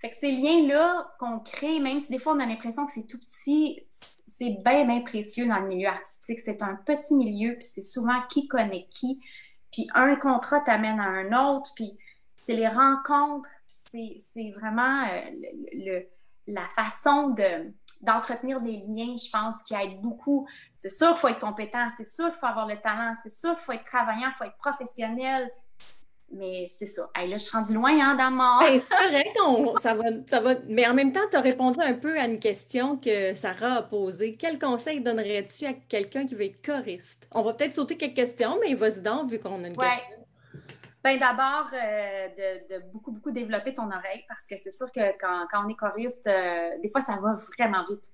Fait 0.00 0.08
que 0.08 0.16
ces 0.16 0.32
liens-là 0.32 1.14
qu'on 1.18 1.40
crée, 1.40 1.78
même 1.78 2.00
si 2.00 2.10
des 2.10 2.18
fois 2.18 2.32
on 2.32 2.40
a 2.40 2.46
l'impression 2.46 2.86
que 2.86 2.92
c'est 2.92 3.06
tout 3.06 3.18
petit, 3.18 3.84
c'est 3.90 4.56
bien, 4.64 4.86
bien 4.86 5.02
précieux 5.02 5.46
dans 5.46 5.58
le 5.58 5.66
milieu 5.66 5.88
artistique. 5.88 6.38
C'est 6.38 6.62
un 6.62 6.74
petit 6.74 7.14
milieu, 7.14 7.52
puis 7.52 7.68
c'est 7.70 7.82
souvent 7.82 8.22
qui 8.30 8.48
connaît 8.48 8.86
qui. 8.90 9.20
Puis 9.70 9.88
un 9.94 10.16
contrat 10.16 10.60
t'amène 10.60 10.98
à 10.98 11.04
un 11.04 11.54
autre, 11.54 11.70
puis 11.74 11.98
c'est 12.34 12.56
les 12.56 12.68
rencontres, 12.68 13.50
c'est 13.66 14.50
vraiment 14.58 15.04
euh, 15.06 16.00
la 16.46 16.66
façon 16.68 17.28
de 17.28 17.72
d'entretenir 18.00 18.62
des 18.62 18.78
liens, 18.88 19.14
je 19.14 19.30
pense, 19.30 19.62
qui 19.62 19.74
aide 19.74 20.00
beaucoup. 20.00 20.48
C'est 20.78 20.88
sûr 20.88 21.08
qu'il 21.08 21.18
faut 21.18 21.28
être 21.28 21.40
compétent, 21.40 21.88
c'est 21.98 22.06
sûr 22.06 22.30
qu'il 22.30 22.40
faut 22.40 22.46
avoir 22.46 22.66
le 22.66 22.80
talent, 22.80 23.12
c'est 23.22 23.32
sûr 23.32 23.54
qu'il 23.54 23.62
faut 23.62 23.72
être 23.72 23.84
travaillant, 23.84 24.28
il 24.28 24.32
faut 24.32 24.44
être 24.44 24.56
professionnel, 24.56 25.50
mais 26.32 26.66
c'est 26.68 26.86
ça. 26.86 27.10
là, 27.16 27.36
je 27.36 27.38
suis 27.38 27.50
rendue 27.50 27.74
loin 27.74 27.90
hein, 28.00 28.14
dans 28.14 28.30
mon. 28.30 28.60
c'est 28.60 28.88
correct, 28.88 29.80
ça, 29.80 29.94
va, 29.94 30.04
ça 30.28 30.40
va. 30.40 30.54
Mais 30.68 30.86
en 30.86 30.94
même 30.94 31.12
temps, 31.12 31.26
tu 31.30 31.36
as 31.36 31.40
répondu 31.40 31.78
un 31.82 31.94
peu 31.94 32.18
à 32.18 32.26
une 32.26 32.38
question 32.38 32.96
que 32.96 33.34
Sarah 33.34 33.76
a 33.76 33.82
posée. 33.82 34.36
Quel 34.36 34.58
conseil 34.58 35.00
donnerais-tu 35.00 35.66
à 35.66 35.72
quelqu'un 35.72 36.26
qui 36.26 36.34
veut 36.34 36.44
être 36.44 36.64
choriste? 36.64 37.28
On 37.32 37.42
va 37.42 37.54
peut-être 37.54 37.74
sauter 37.74 37.96
quelques 37.96 38.14
questions, 38.14 38.58
mais 38.60 38.74
vas-y 38.74 39.00
donc, 39.00 39.30
vu 39.30 39.38
qu'on 39.38 39.64
a 39.64 39.68
une 39.68 39.76
question. 39.76 40.16
Bien, 41.02 41.16
d'abord, 41.16 41.70
euh, 41.72 42.28
de, 42.68 42.92
beaucoup, 42.92 43.10
beaucoup 43.10 43.30
développer 43.30 43.72
ton 43.72 43.86
oreille 43.86 44.22
parce 44.28 44.46
que 44.46 44.56
c'est 44.58 44.70
sûr 44.70 44.92
que 44.92 45.16
quand, 45.18 45.46
quand 45.50 45.64
on 45.64 45.68
est 45.68 45.76
choriste, 45.76 46.26
euh, 46.26 46.70
des 46.82 46.90
fois, 46.90 47.00
ça 47.00 47.18
va 47.22 47.36
vraiment 47.58 47.84
vite. 47.88 48.04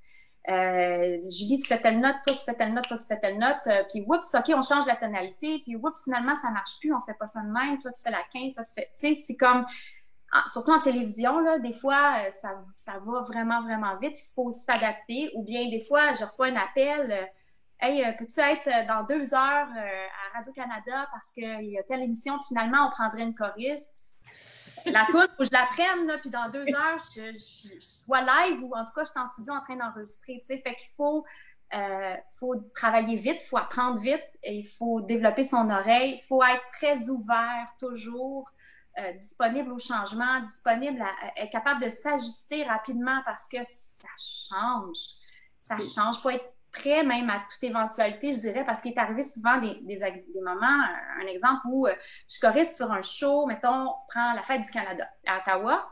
Euh, 0.49 1.19
Julie, 1.23 1.59
tu 1.61 1.67
fais 1.67 1.81
telle 1.81 2.01
note, 2.01 2.17
toi, 2.25 2.35
tu 2.35 2.45
fais 2.45 2.55
telle 2.55 2.73
note, 2.73 2.87
toi, 2.87 2.97
tu 2.97 3.05
fais 3.05 3.19
telle 3.19 3.39
note, 3.39 3.67
euh, 3.67 3.83
puis 3.91 4.05
oups, 4.07 4.33
OK, 4.33 4.55
on 4.55 4.63
change 4.63 4.87
la 4.87 4.97
tonalité, 4.97 5.61
puis 5.65 5.75
oups, 5.75 6.05
finalement, 6.05 6.37
ça 6.37 6.51
marche 6.51 6.79
plus, 6.81 6.95
on 6.95 7.01
fait 7.01 7.15
pas 7.15 7.27
ça 7.27 7.41
de 7.41 7.49
même, 7.49 7.79
toi, 7.79 7.91
tu 7.91 8.01
fais 8.03 8.11
la 8.11 8.23
quinte, 8.33 8.55
toi, 8.55 8.65
tu 8.65 8.73
fais. 8.73 8.91
Tu 8.99 9.09
sais, 9.09 9.15
c'est 9.15 9.37
comme. 9.37 9.67
Surtout 10.53 10.73
en 10.73 10.81
télévision, 10.81 11.39
là, 11.39 11.59
des 11.59 11.73
fois, 11.73 12.19
euh, 12.27 12.31
ça, 12.31 12.63
ça 12.75 12.93
va 13.05 13.23
vraiment, 13.23 13.63
vraiment 13.63 13.97
vite. 13.97 14.19
Il 14.21 14.35
faut 14.35 14.51
s'adapter. 14.51 15.31
Ou 15.35 15.43
bien, 15.43 15.71
des 15.71 15.81
fois, 15.81 16.13
je 16.13 16.25
reçois 16.25 16.49
un 16.49 16.57
appel. 16.57 17.31
Hey, 17.81 18.05
peux-tu 18.19 18.41
être 18.41 18.87
dans 18.87 19.05
deux 19.05 19.35
heures 19.35 19.69
à 19.69 20.37
Radio-Canada 20.37 21.09
parce 21.13 21.33
qu'il 21.33 21.71
y 21.71 21.79
a 21.79 21.83
telle 21.85 22.03
émission, 22.03 22.39
finalement, 22.49 22.87
on 22.87 22.91
prendrait 22.91 23.23
une 23.23 23.35
choriste 23.35 24.06
la 24.91 25.07
toune, 25.11 25.27
faut 25.37 25.43
que 25.43 25.45
je 25.45 25.53
la 25.53 25.67
prenne, 25.67 26.07
là, 26.07 26.19
puis 26.19 26.31
dans 26.31 26.49
deux 26.49 26.67
heures, 26.69 26.99
je, 27.15 27.79
sois 27.79 28.21
live 28.21 28.63
ou 28.63 28.75
en 28.75 28.85
tout 28.85 28.93
cas, 28.95 29.05
je 29.05 29.11
suis 29.11 29.21
en 29.21 29.27
studio 29.27 29.53
en 29.53 29.61
train 29.61 29.77
d'enregistrer. 29.77 30.43
Fait 30.47 30.61
qu'il 30.63 30.91
faut, 30.97 31.25
euh, 31.75 32.17
faut 32.39 32.55
travailler 32.75 33.17
vite, 33.17 33.43
il 33.43 33.47
faut 33.47 33.59
apprendre 33.59 33.99
vite 33.99 34.27
et 34.43 34.57
il 34.57 34.67
faut 34.67 35.01
développer 35.01 35.45
son 35.45 35.69
oreille. 35.71 36.19
Il 36.21 36.27
faut 36.27 36.43
être 36.43 36.65
très 36.73 37.09
ouvert 37.09 37.69
toujours, 37.79 38.51
euh, 38.99 39.13
disponible 39.13 39.73
au 39.73 39.79
changement, 39.79 40.41
disponible, 40.41 41.03
à, 41.03 41.43
être 41.43 41.51
capable 41.51 41.83
de 41.83 41.89
s'ajuster 41.89 42.65
rapidement 42.65 43.21
parce 43.25 43.49
que 43.49 43.59
ça 43.63 44.09
change. 44.17 44.99
Ça 45.61 45.77
change. 45.77 46.17
Il 46.19 46.21
faut 46.23 46.31
être 46.31 46.56
prêt 46.77 47.03
même 47.03 47.31
à 47.31 47.43
toute 47.51 47.63
éventualité, 47.63 48.35
je 48.35 48.41
dirais, 48.41 48.65
parce 48.65 48.83
qu'il 48.83 48.93
est 48.93 48.99
arrivé 48.99 49.25
souvent 49.25 49.59
des, 49.59 49.81
moments, 50.43 50.85
un, 51.21 51.27
exemple 51.27 51.63
où 51.67 51.87
euh, 51.87 51.95
je 52.29 52.39
choriste 52.41 52.77
sur 52.77 52.93
un 52.93 53.03
show, 53.03 53.47
mettons, 53.47 53.89
prends 54.09 54.33
la 54.35 54.43
fête 54.43 54.63
du 54.63 54.71
Canada 54.71 55.09
à 55.27 55.39
Ottawa. 55.39 55.89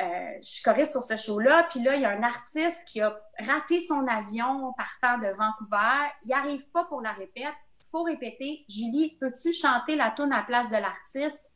Euh, 0.00 0.38
je 0.42 0.62
choriste 0.62 0.92
sur 0.92 1.02
ce 1.02 1.16
show-là, 1.16 1.66
puis 1.70 1.82
là, 1.82 1.94
il 1.94 2.02
y 2.02 2.04
a 2.04 2.10
un 2.10 2.22
artiste 2.22 2.86
qui 2.86 3.00
a 3.00 3.18
raté 3.38 3.80
son 3.80 4.06
avion 4.06 4.72
partant 4.76 5.18
de 5.18 5.32
Vancouver. 5.32 6.12
Il 6.22 6.28
n'arrive 6.28 6.68
pas 6.70 6.84
pour 6.84 7.00
la 7.00 7.12
répète. 7.12 7.54
Il 7.80 7.90
faut 7.90 8.02
répéter. 8.02 8.64
Julie, 8.68 9.16
peux-tu 9.20 9.52
chanter 9.52 9.96
la 9.96 10.10
tune 10.10 10.32
à 10.32 10.42
place 10.42 10.70
de 10.70 10.76
l'artiste? 10.76 11.52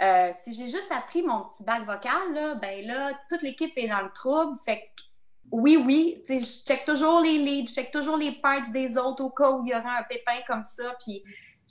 Euh, 0.00 0.30
si 0.32 0.54
j'ai 0.54 0.68
juste 0.68 0.90
appris 0.92 1.22
mon 1.22 1.44
petit 1.44 1.64
bac 1.64 1.84
vocal, 1.84 2.32
là, 2.32 2.54
ben 2.56 2.86
là, 2.86 3.12
toute 3.28 3.42
l'équipe 3.42 3.72
est 3.76 3.88
dans 3.88 4.02
le 4.02 4.12
trouble. 4.12 4.56
Fait 4.64 4.90
oui, 5.52 5.76
oui, 5.76 6.22
je 6.26 6.64
check 6.66 6.84
toujours 6.86 7.20
les 7.20 7.36
leads, 7.36 7.68
je 7.68 7.74
check 7.74 7.90
toujours 7.90 8.16
les 8.16 8.32
parts 8.32 8.70
des 8.72 8.96
autres 8.96 9.22
au 9.22 9.30
cas 9.30 9.50
où 9.52 9.64
il 9.66 9.70
y 9.70 9.74
aura 9.74 9.98
un 9.98 10.02
pépin 10.04 10.40
comme 10.46 10.62
ça, 10.62 10.96
puis 11.04 11.22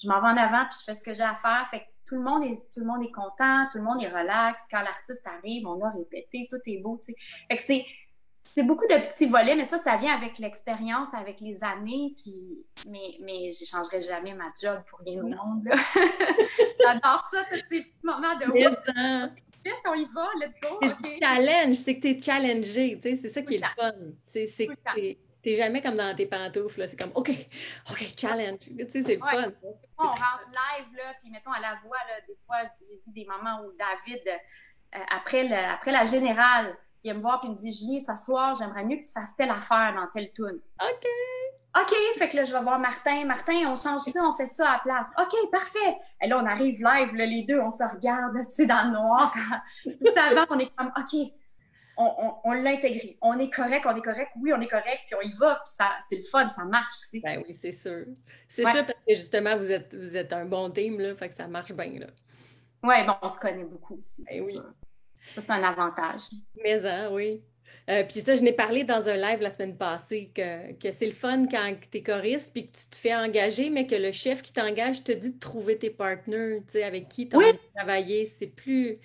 je 0.02 0.08
m'en 0.08 0.22
vais 0.22 0.28
en 0.28 0.38
avant, 0.38 0.66
puis 0.70 0.78
je 0.80 0.84
fais 0.86 0.96
ce 0.96 1.04
que 1.04 1.14
j'ai 1.14 1.24
à 1.24 1.34
faire. 1.34 1.68
Fait 1.70 1.80
que 1.80 1.86
tout 2.08 2.16
le 2.16 2.22
monde 2.22 2.44
est, 2.46 2.72
tout 2.72 2.80
le 2.80 2.86
monde 2.86 3.04
est 3.04 3.12
content, 3.12 3.68
tout 3.72 3.80
le 3.80 3.84
monde 3.84 4.02
est 4.04 4.10
relax. 4.10 4.62
Quand 4.70 4.82
l'artiste 4.82 5.26
arrive, 5.26 5.66
on 5.66 5.84
a 5.84 5.90
répété, 5.90 6.48
tout 6.50 6.60
est 6.66 6.78
beau, 6.78 7.00
tu 7.04 7.12
sais. 7.12 7.16
Fait 7.50 7.56
que 7.56 7.62
c'est, 7.62 7.86
c'est 8.54 8.64
beaucoup 8.64 8.86
de 8.86 8.96
petits 9.08 9.26
volets, 9.26 9.56
mais 9.56 9.66
ça, 9.66 9.80
ça 9.80 9.98
vient 9.98 10.14
avec 10.14 10.38
l'expérience, 10.38 11.14
avec 11.16 11.40
les 11.40 11.64
années, 11.64 12.14
puis 12.22 12.64
mais, 12.88 13.18
mais 13.22 13.52
j'échangerai 13.52 14.00
jamais 14.02 14.36
ma 14.36 14.48
job 14.62 14.80
pour 14.90 15.00
rien 15.00 15.24
au 15.24 15.28
monde. 15.28 15.64
J'adore 16.80 17.24
ça, 17.32 17.46
tous 17.50 17.68
ces 17.68 17.86
moments 18.04 18.36
de 18.36 18.46
vite, 19.64 19.76
on 19.88 19.94
y 19.94 20.06
va, 20.14 20.28
let's 20.40 20.58
go. 20.62 20.80
C'est 21.04 21.20
challenge, 21.20 21.76
c'est 21.76 21.96
que 21.96 22.02
tu 22.02 22.08
es 22.10 22.22
challengé, 22.22 23.00
tu 23.02 23.10
sais, 23.10 23.16
c'est 23.16 23.30
ça 23.30 23.42
qui 23.42 23.56
est 23.56 23.60
le 23.60 23.68
fun. 23.76 23.92
C'est 24.24 24.46
que 24.68 24.74
tu 25.44 25.50
n'es 25.50 25.56
jamais 25.56 25.82
comme 25.82 25.98
dans 25.98 26.16
tes 26.16 26.28
pantoufles, 26.28 26.88
c'est 26.88 27.00
comme 27.00 27.12
OK, 27.16 27.32
OK, 27.90 28.14
challenge, 28.18 28.60
tu 28.60 28.90
sais, 28.90 29.02
c'est 29.02 29.16
le 29.16 29.22
fun. 29.22 29.52
On 29.98 30.06
rentre 30.06 30.48
live, 30.48 30.96
là, 30.98 31.14
puis 31.22 31.32
mettons 31.32 31.52
à 31.52 31.60
la 31.60 31.80
voix, 31.84 31.98
là, 32.08 32.22
des 32.28 32.38
fois, 32.46 32.58
j'ai 32.82 32.96
vu 32.96 33.14
des 33.14 33.26
moments 33.26 33.62
où 33.64 33.72
David, 33.78 34.22
euh, 34.28 35.00
après, 35.10 35.48
le, 35.48 35.56
après 35.56 35.92
la 35.92 36.06
générale, 36.06 36.76
il 37.04 37.12
vient 37.12 37.14
me 37.16 37.22
voir 37.22 37.40
puis 37.40 37.50
il 37.50 37.54
me 37.54 37.58
dit 37.58 37.72
Julie, 37.72 38.02
ce 38.02 38.16
soir, 38.16 38.54
j'aimerais 38.56 38.84
mieux 38.84 38.98
que 38.98 39.04
tu 39.06 39.12
fasses 39.12 39.36
telle 39.36 39.50
affaire 39.50 39.94
dans 39.96 40.08
telle 40.08 40.32
tune. 40.34 40.58
OK. 40.82 41.08
OK, 41.80 41.94
fait 42.18 42.28
que 42.28 42.36
là, 42.36 42.44
je 42.44 42.52
vais 42.52 42.62
voir 42.62 42.80
Martin. 42.80 43.26
Martin, 43.26 43.54
on 43.68 43.78
change 43.78 44.02
ça, 44.02 44.28
on 44.28 44.34
fait 44.34 44.46
ça 44.46 44.70
à 44.70 44.74
la 44.74 44.80
place. 44.80 45.08
OK, 45.18 45.52
parfait. 45.52 45.98
Et 46.22 46.28
là, 46.28 46.40
on 46.40 46.46
arrive 46.46 46.82
live, 46.82 47.14
les 47.14 47.44
deux, 47.44 47.60
on 47.60 47.70
se 47.70 47.84
regarde, 47.84 48.36
tu 48.44 48.52
sais, 48.52 48.66
dans 48.66 48.88
le 48.88 48.94
noir. 48.94 49.34
Juste 49.86 50.18
avant, 50.18 50.46
on 50.50 50.60
est 50.60 50.70
comme, 50.76 50.92
OK, 50.98 51.32
on, 51.96 52.34
on, 52.44 52.52
l'a 52.54 52.72
intégré. 52.72 53.18
On 53.22 53.40
est 53.40 53.50
correct, 53.50 53.86
on 53.86 53.96
est 53.96 54.02
correct. 54.02 54.32
Oui, 54.42 54.52
on 54.54 54.60
est 54.60 54.68
correct, 54.68 55.02
puis 55.06 55.16
on 55.16 55.22
y 55.22 55.32
va, 55.34 55.62
puis 55.64 55.74
ça, 55.74 55.98
c'est 56.10 56.18
le 56.18 56.24
fun, 56.24 56.50
ça 56.50 56.66
marche, 56.66 56.96
tu 57.04 57.08
sais. 57.08 57.22
Ben 57.24 57.42
oui, 57.48 57.56
c'est 57.60 57.72
sûr. 57.72 58.06
C'est 58.50 58.66
sûr 58.66 58.86
parce 58.86 59.00
que 59.08 59.16
justement, 59.16 59.58
vous 59.58 59.72
êtes, 59.72 59.94
vous 59.94 60.18
êtes 60.18 60.34
un 60.34 60.46
bon 60.46 60.70
team, 60.72 61.00
là, 61.00 61.16
fait 61.16 61.30
que 61.30 61.36
ça 61.36 61.48
marche 61.48 61.72
bien, 61.72 62.00
là. 62.00 62.08
Oui, 62.84 62.96
bon, 63.06 63.14
on 63.22 63.30
se 63.30 63.40
connaît 63.40 63.64
beaucoup 63.64 63.96
aussi. 63.96 64.24
Ben 64.26 64.44
oui. 64.44 64.60
Ça, 65.36 65.42
c'est 65.42 65.52
un 65.52 65.64
avantage. 65.64 66.24
Mais 66.62 66.86
hein, 66.86 67.10
oui. 67.12 67.42
Euh, 67.90 68.04
puis 68.04 68.20
ça, 68.20 68.36
je 68.36 68.42
n'ai 68.42 68.54
parlé 68.54 68.84
dans 68.84 69.10
un 69.10 69.18
live 69.18 69.42
la 69.42 69.52
semaine 69.52 69.76
passée 69.76 70.32
que, 70.34 70.74
que 70.74 70.92
c'est 70.92 71.08
le 71.08 71.12
fun 71.14 71.48
quand 71.48 71.74
tu 71.90 71.98
es 71.98 72.04
choriste 72.04 72.54
puis 72.54 72.68
que 72.68 72.78
tu 72.78 72.90
te 72.90 72.96
fais 72.96 73.16
engager, 73.16 73.70
mais 73.70 73.88
que 73.88 73.96
le 73.96 74.12
chef 74.12 74.42
qui 74.42 74.54
t'engage 74.54 75.04
te 75.04 75.12
dit 75.12 75.32
de 75.32 75.40
trouver 75.40 75.78
tes 75.78 75.90
partenaires, 75.90 76.60
tu 76.68 76.74
sais, 76.74 76.84
avec 76.84 77.10
qui 77.10 77.28
tu 77.28 77.36
as 77.36 77.40
envie 77.40 77.54
de 77.54 77.76
travailler. 77.76 78.26
C'est 78.28 78.48
plus. 78.48 78.96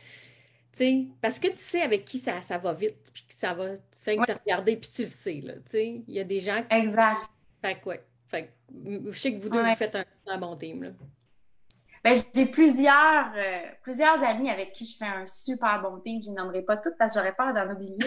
sais, 0.73 1.07
parce 1.23 1.39
que 1.39 1.49
tu 1.49 1.57
sais 1.57 1.83
avec 1.83 2.05
qui 2.05 2.19
ça, 2.19 2.43
ça 2.43 2.59
va 2.59 2.75
vite, 2.75 3.11
puis 3.13 3.25
que 3.27 3.35
ça 3.35 3.55
va, 3.55 3.77
tu 3.77 3.83
fais 3.93 4.17
que 4.17 4.25
tu 4.25 4.33
regardes, 4.33 4.65
puis 4.65 4.91
tu 4.91 5.03
le 5.03 5.09
sais, 5.09 5.41
là, 5.43 5.55
tu 5.55 5.71
sais. 5.71 6.03
Il 6.07 6.15
y 6.15 6.21
a 6.21 6.25
des 6.25 6.41
gens 6.41 6.63
qui... 6.63 6.77
Exact. 6.77 7.21
Fait 7.63 7.77
que, 7.77 7.89
ouais. 7.89 8.05
Fait 8.29 8.45
que, 8.45 9.11
je 9.11 9.19
sais 9.19 9.33
que 9.33 9.39
vous 9.39 9.49
deux, 9.49 9.63
vous 9.63 9.75
faites 9.75 9.97
un, 10.27 10.39
bon 10.39 10.57
team, 10.57 10.83
là. 10.83 10.91
Ben, 12.05 12.17
j'ai 12.33 12.47
plusieurs, 12.47 13.33
euh, 13.35 13.63
plusieurs 13.83 14.23
amis 14.23 14.49
avec 14.49 14.73
qui 14.73 14.85
je 14.85 14.97
fais 14.97 15.07
un 15.07 15.27
super 15.27 15.83
bon 15.83 15.99
team. 15.99 16.23
Je 16.23 16.31
nommerai 16.31 16.63
pas 16.63 16.77
toutes 16.77 16.97
parce 16.97 17.13
que 17.15 17.19
j'aurais 17.19 17.35
peur 17.35 17.53
d'en 17.53 17.69
oublier. 17.75 17.99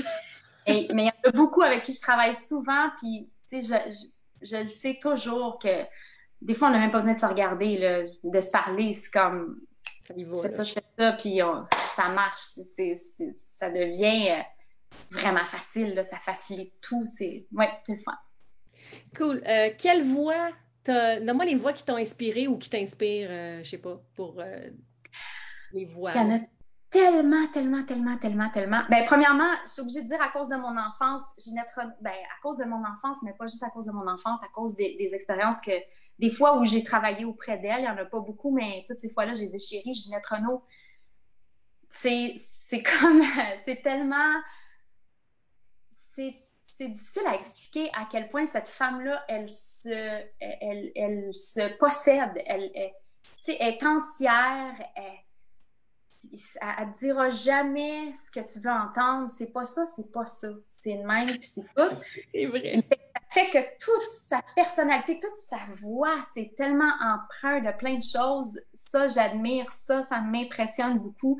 Mais 0.93 1.03
il 1.03 1.05
y 1.05 1.27
en 1.27 1.29
a 1.29 1.31
beaucoup 1.31 1.61
avec 1.61 1.83
qui 1.83 1.93
je 1.93 2.01
travaille 2.01 2.35
souvent. 2.35 2.89
Puis, 2.97 3.29
tu 3.49 3.61
sais, 3.61 3.83
je, 3.91 4.45
je, 4.45 4.57
le 4.57 4.69
sais 4.69 4.97
toujours 5.01 5.59
que 5.59 5.83
des 6.41 6.53
fois, 6.53 6.69
on 6.69 6.71
n'a 6.71 6.79
même 6.79 6.91
pas 6.91 6.99
besoin 6.99 7.13
de 7.13 7.19
se 7.19 7.25
regarder, 7.25 7.77
là, 7.77 8.03
de 8.23 8.39
se 8.39 8.51
parler. 8.51 8.93
C'est 8.93 9.11
comme, 9.11 9.59
ça 10.05 10.13
je 10.15 10.41
fais 10.41 10.53
ça, 10.53 10.63
je 10.63 10.73
fais 10.73 10.83
ça, 10.97 11.11
puis 11.13 11.39
ça 11.95 12.09
marche. 12.09 12.39
ça 13.35 13.69
devient 13.69 14.31
euh, 14.31 14.41
vraiment 15.11 15.43
facile, 15.43 15.93
là, 15.95 16.03
ça 16.03 16.17
facilite 16.17 16.73
tout. 16.81 17.05
C'est 17.05 17.45
ouais, 17.51 17.69
le 17.87 17.97
fun. 17.97 18.17
Cool. 19.15 19.43
Euh, 19.47 19.69
quelle 19.77 20.03
voix 20.03 20.49
Nomme-moi 20.87 21.45
les 21.45 21.55
voix 21.55 21.71
qui 21.71 21.85
t'ont 21.85 21.97
inspiré 21.97 22.47
ou 22.47 22.57
qui 22.57 22.67
t'inspirent, 22.67 23.29
euh, 23.29 23.63
je 23.63 23.69
sais 23.69 23.77
pas, 23.77 24.01
pour 24.15 24.41
les 25.73 25.85
voix. 25.85 26.11
Il 26.15 26.17
y 26.17 26.19
en 26.19 26.35
a 26.35 26.39
tellement, 26.89 27.47
tellement, 27.47 27.83
tellement, 27.83 28.17
tellement, 28.17 28.49
tellement. 28.49 28.81
Ben, 28.89 29.05
premièrement, 29.05 29.51
je 29.65 29.71
suis 29.71 29.81
obligée 29.81 30.01
de 30.01 30.07
dire 30.07 30.21
à 30.21 30.29
cause 30.29 30.49
de 30.49 30.55
mon 30.55 30.75
enfance, 30.77 31.33
Ginette 31.37 31.73
ben, 32.01 32.11
à 32.11 32.41
cause 32.41 32.57
de 32.57 32.65
mon 32.65 32.83
enfance, 32.85 33.17
mais 33.23 33.33
pas 33.33 33.47
juste 33.47 33.63
à 33.63 33.69
cause 33.69 33.85
de 33.85 33.91
mon 33.91 34.07
enfance, 34.07 34.41
à 34.43 34.47
cause 34.47 34.75
des, 34.75 34.95
des 34.97 35.13
expériences 35.13 35.61
que 35.61 35.71
des 36.19 36.29
fois 36.29 36.57
où 36.57 36.65
j'ai 36.65 36.83
travaillé 36.83 37.25
auprès 37.25 37.57
d'elle, 37.57 37.79
il 37.79 37.83
n'y 37.83 37.87
en 37.87 37.97
a 37.97 38.05
pas 38.05 38.19
beaucoup, 38.19 38.51
mais 38.51 38.83
toutes 38.87 38.99
ces 38.99 39.09
fois-là, 39.09 39.33
je 39.33 39.41
les 39.41 39.55
ai 39.55 39.59
chéries. 39.59 39.93
Ginette 39.93 40.25
Renault, 40.25 40.63
c'est 41.89 42.35
comme, 42.83 43.21
c'est 43.65 43.81
tellement, 43.81 44.33
c'est 45.99 46.87
difficile 46.87 47.23
à 47.27 47.35
expliquer 47.35 47.89
à 47.93 48.05
quel 48.09 48.29
point 48.29 48.45
cette 48.45 48.67
femme-là, 48.67 49.23
elle 49.27 49.49
se, 49.49 49.89
elle, 50.39 50.91
elle, 50.95 51.33
se 51.33 51.77
possède, 51.77 52.31
elle, 52.45 52.71
elle, 52.73 52.93
elle 53.47 53.73
est 53.73 53.83
entière, 53.83 54.75
elle, 54.95 55.19
ne 56.23 56.97
dira 56.97 57.29
jamais 57.29 58.13
ce 58.13 58.31
que 58.31 58.45
tu 58.45 58.59
veux 58.59 58.71
entendre. 58.71 59.29
C'est 59.29 59.51
pas 59.51 59.65
ça, 59.65 59.85
c'est 59.85 60.11
pas 60.11 60.25
ça. 60.25 60.49
C'est 60.67 60.95
le 60.95 61.03
même, 61.03 61.27
puis 61.27 61.43
c'est 61.43 61.65
tout. 61.75 61.95
C'est 62.33 62.45
vrai 62.45 62.83
fait 63.29 63.49
que 63.49 63.59
toute 63.79 64.05
sa 64.05 64.41
personnalité, 64.55 65.19
toute 65.19 65.37
sa 65.37 65.59
voix, 65.75 66.15
c'est 66.33 66.51
tellement 66.57 66.91
empreint 66.99 67.61
de 67.61 67.71
plein 67.77 67.97
de 67.97 68.03
choses. 68.03 68.59
Ça, 68.73 69.07
j'admire 69.07 69.71
ça, 69.71 70.01
ça 70.01 70.19
m'impressionne 70.19 70.97
beaucoup. 70.97 71.39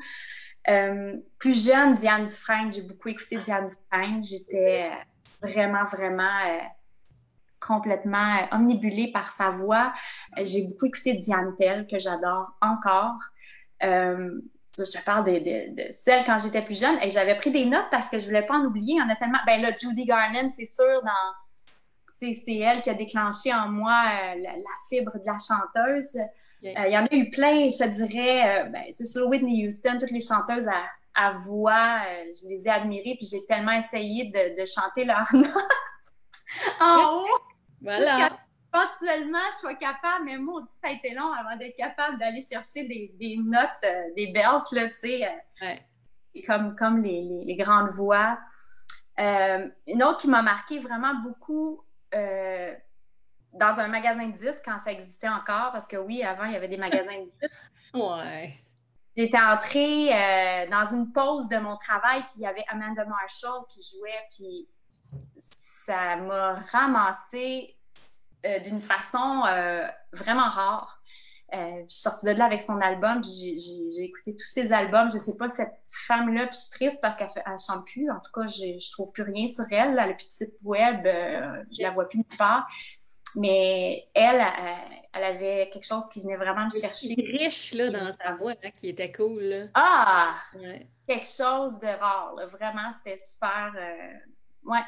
Euh, 0.68 1.16
plus 1.38 1.66
jeune, 1.66 1.94
Diane 1.94 2.26
Dufresne, 2.26 2.72
j'ai 2.72 2.82
beaucoup 2.82 3.08
écouté 3.08 3.38
Diane 3.38 3.66
Dufresne. 3.66 4.22
J'étais 4.22 4.90
vraiment, 5.42 5.84
vraiment 5.84 6.38
euh, 6.46 6.60
complètement 7.58 8.46
omnibulée 8.52 9.10
par 9.10 9.32
sa 9.32 9.50
voix. 9.50 9.92
J'ai 10.36 10.66
beaucoup 10.68 10.86
écouté 10.86 11.14
Diane 11.14 11.56
Tell, 11.56 11.88
que 11.88 11.98
j'adore 11.98 12.52
encore. 12.60 13.18
Euh, 13.82 14.40
je 14.76 14.98
te 14.98 15.04
parle 15.04 15.24
de, 15.24 15.74
de, 15.74 15.92
celle 15.92 16.24
quand 16.24 16.38
j'étais 16.38 16.62
plus 16.62 16.78
jeune. 16.78 16.96
Et 17.02 17.10
j'avais 17.10 17.36
pris 17.36 17.50
des 17.50 17.64
notes 17.64 17.88
parce 17.90 18.08
que 18.08 18.18
je 18.18 18.26
voulais 18.26 18.46
pas 18.46 18.54
en 18.54 18.64
oublier. 18.64 18.94
Il 18.94 18.98
y 18.98 19.02
en 19.02 19.08
a 19.08 19.16
tellement. 19.16 19.38
Ben 19.46 19.60
là, 19.60 19.70
Judy 19.76 20.04
Garland, 20.04 20.48
c'est 20.50 20.64
sûr, 20.64 21.02
dans 21.02 21.34
c'est 22.20 22.56
elle 22.56 22.82
qui 22.82 22.90
a 22.90 22.94
déclenché 22.94 23.52
en 23.52 23.68
moi 23.68 24.02
euh, 24.06 24.40
la, 24.40 24.52
fibre 24.88 25.12
de 25.14 25.26
la 25.26 25.38
chanteuse. 25.38 26.16
Euh, 26.16 26.86
il 26.86 26.92
y 26.92 26.98
en 26.98 27.06
a 27.06 27.14
eu 27.14 27.30
plein, 27.30 27.68
je 27.68 27.88
dirais. 27.88 28.64
Euh, 28.64 28.64
ben, 28.64 28.84
c'est 28.90 29.06
sur 29.06 29.26
Whitney 29.28 29.66
Houston, 29.66 29.96
toutes 29.98 30.10
les 30.10 30.20
chanteuses 30.20 30.68
à, 31.14 31.32
voix, 31.32 32.00
je 32.34 32.48
les 32.48 32.66
ai 32.66 32.70
admirées, 32.70 33.14
puis 33.18 33.26
j'ai 33.30 33.44
tellement 33.46 33.72
essayé 33.72 34.32
de, 34.32 34.64
chanter 34.64 35.04
leurs 35.04 35.28
notes 35.34 35.50
en 36.80 37.18
haut. 37.18 37.38
Voilà. 37.82 38.30
Éventuellement, 38.72 39.38
je 39.52 39.56
sois 39.56 39.74
capable, 39.74 40.24
mais 40.24 40.38
moi, 40.38 40.62
ça 40.66 40.90
a 40.90 40.92
été 40.92 41.12
long 41.14 41.32
avant 41.32 41.56
d'être 41.56 41.76
capable 41.76 42.18
d'aller 42.18 42.42
chercher 42.42 42.84
des, 42.84 43.36
notes, 43.36 44.14
des 44.16 44.28
belts, 44.28 44.70
là, 44.72 44.88
tu 44.88 44.94
sais, 44.94 45.28
comme, 46.46 46.76
comme 46.76 47.02
les, 47.02 47.56
grandes 47.56 47.90
voix. 47.90 48.38
une 49.18 50.02
autre 50.02 50.18
qui 50.18 50.28
m'a 50.28 50.42
marqué 50.42 50.78
vraiment 50.78 51.14
beaucoup, 51.14 51.84
euh, 52.14 52.74
dans 53.52 53.80
un 53.80 53.88
magasin 53.88 54.28
de 54.28 54.36
disques 54.36 54.62
quand 54.64 54.78
ça 54.78 54.92
existait 54.92 55.28
encore, 55.28 55.72
parce 55.72 55.88
que 55.88 55.96
oui, 55.96 56.22
avant, 56.22 56.44
il 56.44 56.52
y 56.52 56.56
avait 56.56 56.68
des 56.68 56.76
magasins 56.76 57.18
de 57.18 57.24
disques. 57.24 57.46
Ouais. 57.94 58.54
J'étais 59.16 59.40
entrée 59.40 60.14
euh, 60.14 60.70
dans 60.70 60.84
une 60.94 61.12
pause 61.12 61.48
de 61.48 61.56
mon 61.56 61.76
travail, 61.76 62.22
puis 62.22 62.34
il 62.36 62.42
y 62.42 62.46
avait 62.46 62.64
Amanda 62.68 63.04
Marshall 63.04 63.64
qui 63.68 63.80
jouait, 63.82 64.28
puis 64.30 64.68
ça 65.36 66.16
m'a 66.16 66.54
ramassé 66.54 67.74
euh, 67.74 67.79
d'une 68.64 68.80
façon 68.80 69.42
vraiment 70.12 70.48
rare. 70.48 71.02
je 71.52 71.84
suis 71.88 72.00
sortie 72.00 72.26
de 72.26 72.32
là 72.32 72.44
avec 72.46 72.60
son 72.60 72.80
album, 72.80 73.22
j'ai 73.22 74.02
écouté 74.02 74.34
tous 74.34 74.46
ses 74.46 74.72
albums. 74.72 75.10
Je 75.10 75.18
sais 75.18 75.36
pas, 75.36 75.48
cette 75.48 75.74
femme-là, 76.06 76.46
puis 76.46 76.56
je 76.56 76.60
suis 76.60 76.70
triste 76.70 77.00
parce 77.00 77.16
qu'elle 77.16 77.28
ne 77.28 77.58
chante 77.58 77.86
plus. 77.86 78.10
En 78.10 78.20
tout 78.20 78.32
cas, 78.32 78.46
je, 78.46 78.74
ne 78.74 78.92
trouve 78.92 79.12
plus 79.12 79.22
rien 79.22 79.46
sur 79.46 79.64
elle. 79.70 79.90
Elle 79.90 79.98
a 79.98 80.06
le 80.06 80.16
petit 80.16 80.30
site 80.30 80.54
web, 80.62 81.06
euh, 81.06 81.62
je 81.76 81.82
la 81.82 81.90
vois 81.90 82.08
plus 82.08 82.18
nulle 82.18 82.38
part. 82.38 82.66
Mais 83.36 84.08
elle, 84.14 84.44
elle, 85.12 85.24
avait 85.24 85.70
quelque 85.72 85.86
chose 85.86 86.08
qui 86.12 86.20
venait 86.20 86.36
vraiment 86.36 86.64
me 86.64 86.70
chercher. 86.70 87.14
riche 87.16 87.74
là, 87.74 87.90
dans 87.90 88.12
sa 88.12 88.34
voix, 88.34 88.54
hein, 88.62 88.70
qui 88.76 88.88
était 88.88 89.12
cool. 89.12 89.70
Ah! 89.74 90.34
Quelque 91.06 91.26
chose 91.26 91.78
de 91.78 91.98
rare. 91.98 92.34
Vraiment, 92.50 92.90
c'était 92.92 93.18
super. 93.18 93.72
Euh, 93.76 94.18
ouais. 94.64 94.80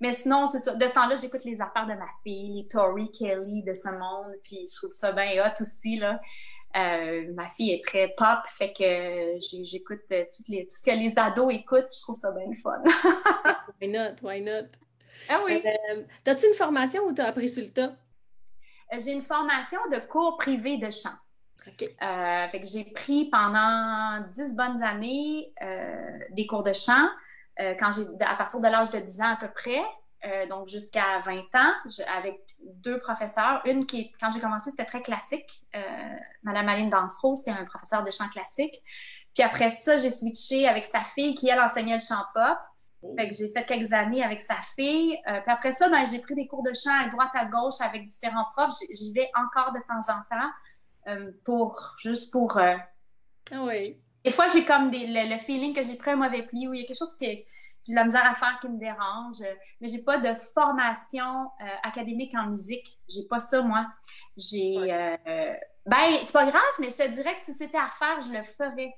Mais 0.00 0.12
sinon, 0.12 0.46
c'est 0.46 0.58
ça. 0.58 0.74
De 0.74 0.86
ce 0.86 0.92
temps-là, 0.94 1.16
j'écoute 1.16 1.44
les 1.44 1.60
affaires 1.60 1.86
de 1.86 1.94
ma 1.94 2.06
fille, 2.22 2.62
les 2.62 2.68
Tori 2.68 3.10
Kelly 3.12 3.62
de 3.62 3.72
ce 3.72 3.88
monde, 3.88 4.34
puis 4.42 4.68
je 4.68 4.76
trouve 4.76 4.90
ça 4.90 5.12
bien 5.12 5.44
hot 5.44 5.60
aussi, 5.60 5.96
là. 5.96 6.20
Euh, 6.74 7.32
ma 7.34 7.48
fille 7.48 7.72
est 7.72 7.84
très 7.84 8.08
pop, 8.16 8.38
fait 8.46 8.72
que 8.72 9.38
j'écoute 9.64 10.00
les, 10.48 10.66
tout 10.66 10.74
ce 10.74 10.82
que 10.82 10.96
les 10.96 11.18
ados 11.18 11.52
écoutent, 11.52 11.88
je 11.94 12.00
trouve 12.00 12.16
ça 12.16 12.30
bien 12.32 12.46
fun. 12.62 12.82
why 13.80 13.88
not? 13.88 14.14
Why 14.22 14.40
not? 14.40 14.68
Ah 15.28 15.42
oui. 15.44 15.62
Euh, 15.64 16.02
T'as-tu 16.24 16.46
une 16.46 16.54
formation 16.54 17.02
ou 17.04 17.12
t'as 17.12 17.26
appris 17.26 17.48
sur 17.48 17.62
le 17.62 17.70
tas? 17.70 17.92
Euh, 18.92 18.98
j'ai 19.04 19.12
une 19.12 19.22
formation 19.22 19.78
de 19.90 19.98
cours 19.98 20.36
privé 20.38 20.78
de 20.78 20.90
chant. 20.90 21.14
OK. 21.66 21.78
fait 22.50 22.60
que 22.60 22.66
j'ai 22.66 22.84
pris 22.84 23.28
pendant 23.30 24.26
dix 24.32 24.56
bonnes 24.56 24.82
années 24.82 25.54
des 26.30 26.46
cours 26.48 26.64
de 26.64 26.72
chant. 26.72 27.06
Quand 27.58 27.90
j'ai 27.90 28.02
à 28.24 28.34
partir 28.34 28.60
de 28.60 28.66
l'âge 28.66 28.90
de 28.90 28.98
10 28.98 29.20
ans 29.20 29.32
à 29.32 29.36
peu 29.36 29.50
près. 29.50 29.82
Euh, 30.24 30.46
donc 30.46 30.68
jusqu'à 30.68 31.18
20 31.24 31.40
ans, 31.56 31.72
avec 32.16 32.40
deux 32.62 33.00
professeurs. 33.00 33.60
Une 33.64 33.86
qui, 33.86 34.12
quand 34.20 34.30
j'ai 34.30 34.38
commencé, 34.38 34.70
c'était 34.70 34.84
très 34.84 35.02
classique. 35.02 35.64
Euh, 35.74 35.80
Madame 36.44 36.68
Aline 36.68 36.90
Dansereau, 36.90 37.34
c'était 37.34 37.50
un 37.50 37.64
professeur 37.64 38.04
de 38.04 38.10
chant 38.12 38.28
classique. 38.28 38.74
Puis 39.34 39.42
après 39.42 39.70
ça, 39.70 39.98
j'ai 39.98 40.10
switché 40.10 40.68
avec 40.68 40.84
sa 40.84 41.02
fille 41.02 41.34
qui, 41.34 41.48
elle, 41.48 41.60
enseignait 41.60 41.94
le 41.94 42.00
chant 42.00 42.22
pop. 42.34 42.56
Oh. 43.02 43.14
Fait 43.18 43.28
que 43.28 43.34
j'ai 43.34 43.50
fait 43.50 43.64
quelques 43.66 43.92
années 43.92 44.22
avec 44.22 44.42
sa 44.42 44.60
fille. 44.76 45.18
Euh, 45.26 45.40
puis 45.40 45.50
après 45.50 45.72
ça, 45.72 45.88
ben, 45.88 46.06
j'ai 46.06 46.20
pris 46.20 46.36
des 46.36 46.46
cours 46.46 46.62
de 46.62 46.72
chant 46.72 46.96
à 46.96 47.08
droite, 47.08 47.30
à 47.34 47.46
gauche 47.46 47.80
avec 47.80 48.06
différents 48.06 48.46
profs. 48.56 48.74
J'y 48.90 49.12
vais 49.12 49.28
encore 49.34 49.72
de 49.72 49.80
temps 49.80 50.12
en 50.12 50.22
temps 50.30 51.26
pour, 51.44 51.96
juste 51.98 52.32
pour... 52.32 52.58
Ah 52.58 53.64
oui. 53.64 54.00
Des 54.24 54.30
fois, 54.30 54.48
j'ai 54.48 54.64
comme 54.64 54.90
le, 54.92 55.38
feeling 55.38 55.74
que 55.74 55.82
j'ai 55.82 55.96
pris 55.96 56.12
un 56.12 56.16
mauvais 56.16 56.42
pli 56.42 56.68
ou 56.68 56.74
il 56.74 56.80
y 56.80 56.84
a 56.84 56.86
quelque 56.86 56.98
chose 56.98 57.16
qui 57.16 57.44
j'ai 57.84 57.94
de 57.94 57.96
la 57.96 58.04
misère 58.04 58.24
à 58.24 58.34
faire 58.34 58.58
qui 58.60 58.68
me 58.68 58.78
dérange, 58.78 59.38
mais 59.80 59.88
j'ai 59.88 60.02
pas 60.02 60.18
de 60.18 60.34
formation 60.34 61.50
euh, 61.60 61.64
académique 61.82 62.32
en 62.34 62.46
musique. 62.46 62.98
J'ai 63.08 63.24
pas 63.28 63.40
ça, 63.40 63.60
moi. 63.60 63.86
J'ai. 64.36 64.76
Euh, 64.78 65.54
ben, 65.84 66.18
c'est 66.22 66.32
pas 66.32 66.46
grave, 66.46 66.62
mais 66.78 66.90
je 66.90 66.96
te 66.96 67.08
dirais 67.08 67.34
que 67.34 67.40
si 67.40 67.54
c'était 67.54 67.78
à 67.78 67.88
faire, 67.88 68.20
je 68.20 68.30
le 68.30 68.42
ferais. 68.44 68.94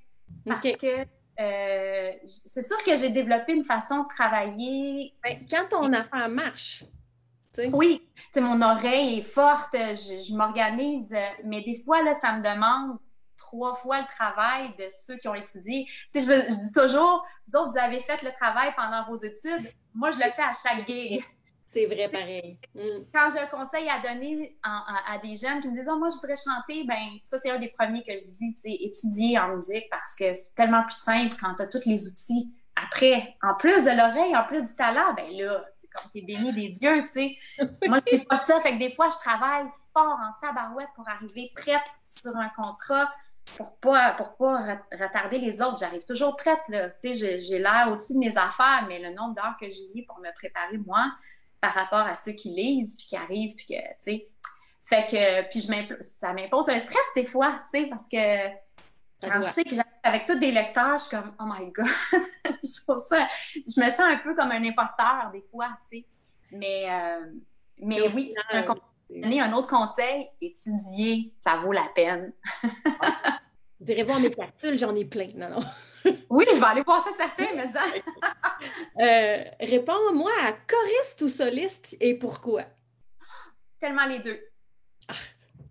Parce 0.46 0.60
que 0.76 1.06
euh, 1.40 2.12
c'est 2.26 2.62
sûr 2.62 2.82
que 2.82 2.96
j'ai 2.96 3.10
développé 3.10 3.54
une 3.54 3.64
façon 3.64 4.02
de 4.02 4.08
travailler. 4.08 5.14
Ben, 5.22 5.38
quand 5.50 5.68
ton 5.70 5.92
affaire 5.92 6.28
marche. 6.28 6.84
Oui, 7.72 8.02
mon 8.36 8.60
oreille 8.62 9.20
est 9.20 9.22
forte, 9.22 9.74
je, 9.74 10.26
je 10.28 10.34
m'organise, 10.34 11.14
mais 11.44 11.62
des 11.62 11.76
fois, 11.76 12.02
là, 12.02 12.12
ça 12.12 12.36
me 12.36 12.42
demande 12.42 12.98
trois 13.54 13.74
fois 13.74 14.00
le 14.00 14.06
travail 14.06 14.74
de 14.78 14.86
ceux 14.90 15.16
qui 15.16 15.28
ont 15.28 15.34
étudié. 15.34 15.86
Tu 16.12 16.20
sais, 16.20 16.20
je, 16.20 16.48
dis 16.48 16.72
toujours, 16.72 17.24
vous 17.46 17.56
autres, 17.56 17.70
vous 17.70 17.78
avez 17.78 18.00
fait 18.00 18.22
le 18.22 18.30
travail 18.32 18.72
pendant 18.76 19.04
vos 19.08 19.16
études. 19.16 19.72
Moi, 19.94 20.10
je 20.10 20.18
le 20.18 20.30
fais 20.30 20.42
à 20.42 20.52
chaque 20.52 20.86
gig. 20.86 21.24
C'est 21.68 21.86
vrai, 21.86 22.08
pareil. 22.08 22.58
Mm. 22.74 23.04
Quand 23.14 23.28
j'ai 23.32 23.38
un 23.38 23.46
conseil 23.46 23.88
à 23.88 24.00
donner 24.00 24.56
à, 24.62 25.18
des 25.22 25.36
jeunes 25.36 25.60
qui 25.60 25.68
me 25.68 25.76
disent 25.76 25.88
oh, 25.90 25.98
moi, 25.98 26.08
je 26.08 26.14
voudrais 26.14 26.36
chanter, 26.36 26.84
ben 26.84 27.18
ça, 27.22 27.38
c'est 27.38 27.50
un 27.50 27.58
des 27.58 27.68
premiers 27.68 28.02
que 28.02 28.12
je 28.12 28.30
dis, 28.38 28.54
tu 28.54 28.60
sais, 28.60 28.72
étudier 28.80 29.38
en 29.38 29.48
musique 29.48 29.88
parce 29.90 30.14
que 30.18 30.34
c'est 30.34 30.54
tellement 30.54 30.82
plus 30.84 30.96
simple 30.96 31.36
quand 31.40 31.54
tu 31.54 31.62
as 31.62 31.68
tous 31.68 31.86
les 31.86 32.06
outils. 32.06 32.52
Après, 32.76 33.36
en 33.42 33.54
plus 33.54 33.84
de 33.84 33.90
l'oreille, 33.90 34.36
en 34.36 34.44
plus 34.44 34.64
du 34.64 34.74
talent, 34.74 35.14
ben 35.14 35.30
là, 35.30 35.64
c'est 35.76 35.88
comme 35.90 36.10
t'es 36.10 36.22
béni 36.22 36.52
des 36.52 36.68
dieux, 36.70 37.02
tu 37.02 37.06
sais. 37.06 37.36
Moi, 37.86 38.00
je 38.04 38.18
fais 38.18 38.24
pas 38.24 38.36
ça. 38.36 38.60
Fait 38.60 38.72
que 38.72 38.78
des 38.78 38.90
fois, 38.90 39.08
je 39.10 39.16
travaille 39.16 39.66
fort 39.92 40.18
en 40.18 40.32
tabarouette 40.44 40.88
pour 40.96 41.08
arriver 41.08 41.52
prête 41.54 41.82
sur 42.04 42.36
un 42.36 42.48
contrat 42.48 43.08
pour 43.56 43.76
pas, 43.78 44.12
pour 44.12 44.36
pas 44.36 44.80
retarder 44.92 45.38
les 45.38 45.62
autres. 45.62 45.78
J'arrive 45.78 46.04
toujours 46.04 46.36
prête, 46.36 46.62
là. 46.68 46.90
Tu 46.90 47.16
sais, 47.16 47.38
j'ai 47.38 47.58
l'air 47.58 47.88
au-dessus 47.90 48.14
de 48.14 48.18
mes 48.18 48.36
affaires, 48.36 48.84
mais 48.88 48.98
le 48.98 49.10
nombre 49.10 49.34
d'heures 49.34 49.56
que 49.60 49.70
j'ai 49.70 49.88
mis 49.94 50.02
pour 50.02 50.18
me 50.18 50.32
préparer, 50.34 50.78
moi, 50.78 51.12
par 51.60 51.72
rapport 51.72 52.06
à 52.06 52.14
ceux 52.14 52.32
qui 52.32 52.50
lisent, 52.50 52.96
puis 52.96 53.06
qui 53.06 53.16
arrivent, 53.16 53.54
puis 53.54 53.66
que, 53.66 53.74
tu 53.74 53.94
sais. 53.98 54.28
Fait 54.82 55.06
que, 55.06 55.48
puis 55.48 55.60
je 55.60 55.96
ça 56.00 56.34
m'impose 56.34 56.68
un 56.68 56.78
stress 56.78 57.06
des 57.16 57.24
fois, 57.24 57.62
tu 57.62 57.80
sais, 57.80 57.86
parce 57.86 58.06
que 58.06 58.48
quand 59.22 59.40
je 59.40 59.46
sais 59.46 59.64
que 59.64 59.70
j'arrive 59.70 59.92
avec 60.02 60.26
tous 60.26 60.38
des 60.38 60.52
lecteurs, 60.52 60.98
je 60.98 61.04
suis 61.04 61.16
comme, 61.16 61.34
oh 61.40 61.44
my 61.46 61.70
God, 61.70 61.86
je 62.44 62.82
trouve 62.82 62.98
ça, 62.98 63.26
je 63.54 63.80
me 63.80 63.90
sens 63.90 64.00
un 64.00 64.18
peu 64.18 64.34
comme 64.34 64.50
un 64.50 64.62
imposteur 64.62 65.30
des 65.32 65.42
fois, 65.50 65.68
tu 65.90 65.98
sais. 65.98 66.06
Mais, 66.50 66.86
euh, 66.90 67.32
mais 67.78 68.08
oui, 68.08 68.32
un, 68.52 68.62
un 69.22 69.52
autre 69.52 69.68
conseil, 69.68 70.28
étudier, 70.40 71.32
ça 71.36 71.56
vaut 71.56 71.72
la 71.72 71.88
peine. 71.94 72.32
Vous 73.80 73.90
irez 73.90 74.02
voir 74.02 74.20
mes 74.20 74.30
capsules, 74.30 74.78
j'en 74.78 74.94
ai 74.94 75.04
plein. 75.04 75.26
Non, 75.34 75.50
non. 75.50 75.60
oui, 76.30 76.44
je 76.52 76.58
vais 76.58 76.66
aller 76.66 76.82
voir 76.82 77.02
ça 77.02 77.10
certain, 77.16 77.54
mais 77.54 77.68
ça. 77.68 77.82
euh, 79.00 79.44
Réponds-moi 79.60 80.30
à 80.42 80.52
choriste 80.52 81.22
ou 81.22 81.28
soliste 81.28 81.96
et 82.00 82.18
pourquoi? 82.18 82.62
Tellement 83.80 84.06
les 84.06 84.20
deux. 84.20 84.40
Ah. 85.08 85.14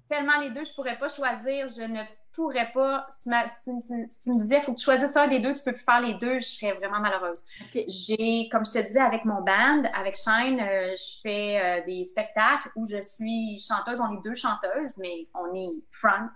Tellement 0.10 0.40
les 0.40 0.50
deux, 0.50 0.64
je 0.64 0.70
ne 0.70 0.76
pourrais 0.76 0.98
pas 0.98 1.10
choisir. 1.10 1.68
Je 1.68 1.84
ne 1.84 2.02
pourrais 2.34 2.72
pas. 2.72 3.06
Si 3.10 3.22
tu, 3.22 3.30
me 3.30 4.38
disais, 4.38 4.58
il 4.58 4.62
faut 4.62 4.74
que 4.74 4.80
tu 4.80 4.84
choisisses 4.84 5.16
un 5.16 5.28
des 5.28 5.40
deux, 5.40 5.54
tu 5.54 5.62
ne 5.62 5.66
peux 5.66 5.74
plus 5.74 5.84
faire 5.84 6.02
les 6.02 6.16
deux, 6.16 6.40
je 6.40 6.46
serais 6.46 6.74
vraiment 6.74 7.00
malheureuse. 7.00 7.42
J'ai, 7.74 8.50
comme 8.52 8.66
je 8.66 8.74
te 8.74 8.80
disais, 8.80 9.00
avec 9.00 9.24
mon 9.26 9.42
band, 9.42 9.84
avec 9.94 10.16
Shine, 10.16 10.60
euh, 10.60 10.96
je 10.96 11.22
fais 11.22 11.60
euh, 11.62 11.86
des 11.86 12.06
spectacles 12.06 12.70
où 12.76 12.86
je 12.86 13.02
suis 13.02 13.60
chanteuse. 13.60 14.02
On 14.02 14.18
est 14.18 14.24
deux 14.24 14.34
chanteuses, 14.34 14.98
mais 14.98 15.28
on 15.34 15.54
est 15.54 15.86
front. 15.92 16.30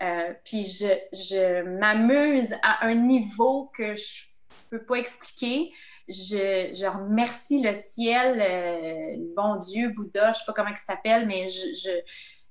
Euh, 0.00 0.32
puis 0.44 0.64
je, 0.64 0.86
je 1.12 1.62
m'amuse 1.62 2.54
à 2.62 2.86
un 2.86 2.94
niveau 2.94 3.70
que 3.76 3.94
je 3.94 4.24
peux 4.70 4.84
pas 4.84 4.96
expliquer. 4.96 5.70
Je, 6.08 6.70
je 6.72 6.86
remercie 6.86 7.62
le 7.62 7.74
ciel, 7.74 9.28
bon 9.36 9.56
Dieu, 9.56 9.90
Bouddha, 9.90 10.32
je 10.32 10.38
sais 10.38 10.44
pas 10.46 10.54
comment 10.54 10.70
il 10.70 10.76
s'appelle, 10.76 11.26
mais 11.26 11.50
je 11.50 11.90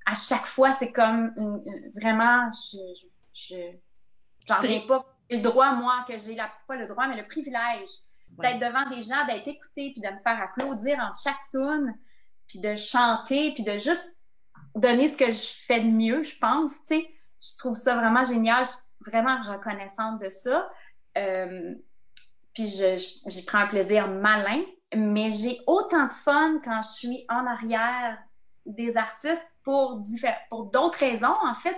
à 0.08 0.15
chaque 0.15 0.46
fois, 0.46 0.72
c'est 0.72 0.93
comme 0.93 1.34
vraiment, 2.02 2.50
je, 2.54 2.78
je, 3.34 3.56
j'en 4.48 4.62
ai 4.62 4.88
pas 4.88 5.06
le 5.30 5.39
droit, 5.39 5.74
moi, 5.74 6.06
que 6.08 6.17
j'ai 6.17 6.34
la, 6.34 6.50
pas 6.65 6.78
le 6.78 6.86
droit, 6.86 7.08
mais 7.08 7.17
le 7.17 7.28
privilège 7.28 7.89
d'être 8.39 8.60
devant 8.60 8.89
des 8.89 9.02
gens, 9.02 9.26
d'être 9.28 9.48
écouté, 9.50 9.91
puis 9.91 10.02
de 10.02 10.08
me 10.08 10.17
faire 10.17 10.41
applaudir 10.41 10.98
en 11.00 11.12
chaque 11.13 11.36
tune, 11.52 11.93
puis 12.48 12.60
de 12.60 12.76
chanter, 12.76 13.54
puis 13.54 13.63
de 13.63 13.74
juste 13.74 14.22
donner 14.76 15.10
ce 15.10 15.17
que 15.17 15.30
je 15.30 15.54
fais 15.65 15.82
de 15.82 15.89
mieux, 15.89 16.24
je 16.24 16.38
pense, 16.38 16.80
tu 16.84 16.96
sais. 16.96 17.10
Je 17.41 17.58
trouve 17.58 17.76
ça 17.76 17.96
vraiment 17.96 18.24
génial, 18.24 18.65
je 18.65 18.72
suis 18.72 19.12
vraiment 19.12 19.41
reconnaissante 19.41 20.22
de 20.22 20.30
ça. 20.30 20.70
Euh, 21.17 21.76
puis 22.54 22.65
j'y 22.65 23.46
prends 23.46 23.60
un 23.60 23.67
plaisir 23.67 24.08
malin, 24.08 24.63
mais 24.96 25.32
j'ai 25.32 25.60
autant 25.67 26.08
de 26.08 26.13
fun 26.13 26.62
quand 26.63 26.82
je 26.82 26.89
suis 26.89 27.26
en 27.30 27.46
arrière 27.46 28.17
des 28.67 28.97
artistes 28.97 29.45
pour, 29.63 30.03
pour 30.49 30.65
d'autres 30.65 30.99
raisons. 30.99 31.34
En 31.43 31.56
fait, 31.56 31.77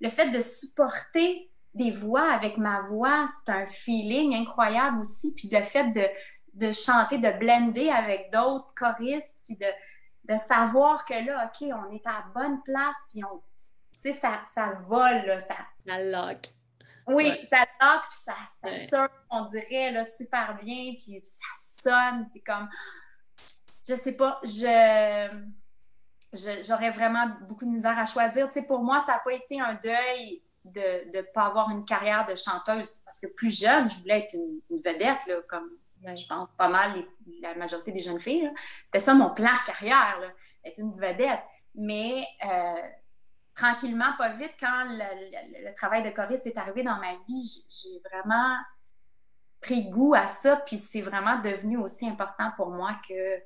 le 0.00 0.08
fait 0.08 0.30
de 0.30 0.40
supporter 0.40 1.50
des 1.74 1.90
voix 1.90 2.30
avec 2.30 2.56
ma 2.56 2.80
voix, 2.82 3.26
c'est 3.26 3.52
un 3.52 3.66
feeling 3.66 4.34
incroyable 4.34 5.00
aussi. 5.00 5.34
Puis 5.34 5.48
le 5.52 5.62
fait 5.62 5.90
de, 5.90 6.06
de 6.54 6.72
chanter, 6.72 7.18
de 7.18 7.30
blender 7.30 7.90
avec 7.90 8.32
d'autres 8.32 8.72
choristes, 8.74 9.42
puis 9.46 9.56
de, 9.56 9.66
de, 10.32 10.38
savoir 10.38 11.04
que 11.04 11.14
là, 11.14 11.46
OK, 11.46 11.68
on 11.68 11.92
est 11.92 12.06
à 12.06 12.12
la 12.12 12.24
bonne 12.34 12.62
place, 12.62 12.96
puis 13.10 13.22
on, 13.24 13.42
tu 13.92 14.00
sais, 14.00 14.12
ça, 14.12 14.42
ça 14.54 14.72
vole, 14.86 15.26
là, 15.26 15.40
ça... 15.40 15.56
Ça 15.86 16.02
lock. 16.02 16.46
Oui, 17.06 17.32
ça 17.44 17.66
lock, 17.80 18.02
puis 18.08 18.18
ça, 18.24 18.34
ça 18.62 18.88
sonne, 18.88 19.08
on 19.30 19.44
dirait, 19.46 19.90
là, 19.90 20.04
super 20.04 20.56
bien, 20.62 20.94
puis 20.94 21.20
ça 21.24 21.82
sonne, 21.82 22.28
puis 22.30 22.42
comme... 22.42 22.68
Je 23.86 23.94
sais 23.94 24.12
pas, 24.12 24.40
je 24.42 25.28
j'aurais 26.66 26.90
vraiment 26.90 27.26
beaucoup 27.42 27.64
de 27.64 27.70
misère 27.70 27.98
à 27.98 28.04
choisir. 28.04 28.46
Tu 28.48 28.54
sais, 28.54 28.66
pour 28.66 28.82
moi, 28.82 29.00
ça 29.00 29.12
n'a 29.12 29.18
pas 29.18 29.32
été 29.32 29.60
un 29.60 29.74
deuil 29.74 30.42
de 30.64 31.16
ne 31.16 31.22
pas 31.22 31.46
avoir 31.46 31.70
une 31.70 31.84
carrière 31.84 32.26
de 32.26 32.34
chanteuse. 32.34 32.94
Parce 33.04 33.20
que 33.20 33.26
plus 33.26 33.58
jeune, 33.58 33.88
je 33.88 33.98
voulais 33.98 34.20
être 34.20 34.34
une, 34.34 34.80
vedette, 34.80 35.26
là, 35.26 35.36
comme 35.48 35.70
je 36.04 36.26
pense 36.26 36.50
pas 36.50 36.68
mal 36.68 37.04
la 37.40 37.54
majorité 37.54 37.92
des 37.92 38.02
jeunes 38.02 38.20
filles. 38.20 38.50
C'était 38.84 38.98
ça 38.98 39.14
mon 39.14 39.30
plan 39.30 39.50
de 39.50 39.66
carrière, 39.66 40.20
être 40.64 40.78
une 40.78 40.92
vedette. 40.92 41.40
Mais 41.74 42.26
euh, 42.44 42.88
tranquillement, 43.54 44.12
pas 44.18 44.30
vite, 44.34 44.52
quand 44.58 44.84
le, 44.88 45.66
le, 45.68 45.74
travail 45.74 46.02
de 46.02 46.10
choriste 46.10 46.46
est 46.46 46.58
arrivé 46.58 46.82
dans 46.82 46.96
ma 46.96 47.14
vie, 47.28 47.64
j'ai 47.68 48.00
vraiment 48.10 48.56
pris 49.60 49.90
goût 49.90 50.14
à 50.14 50.26
ça. 50.26 50.56
Puis 50.56 50.76
c'est 50.76 51.00
vraiment 51.00 51.40
devenu 51.40 51.78
aussi 51.78 52.06
important 52.06 52.50
pour 52.56 52.70
moi 52.70 52.98
que, 53.08 53.38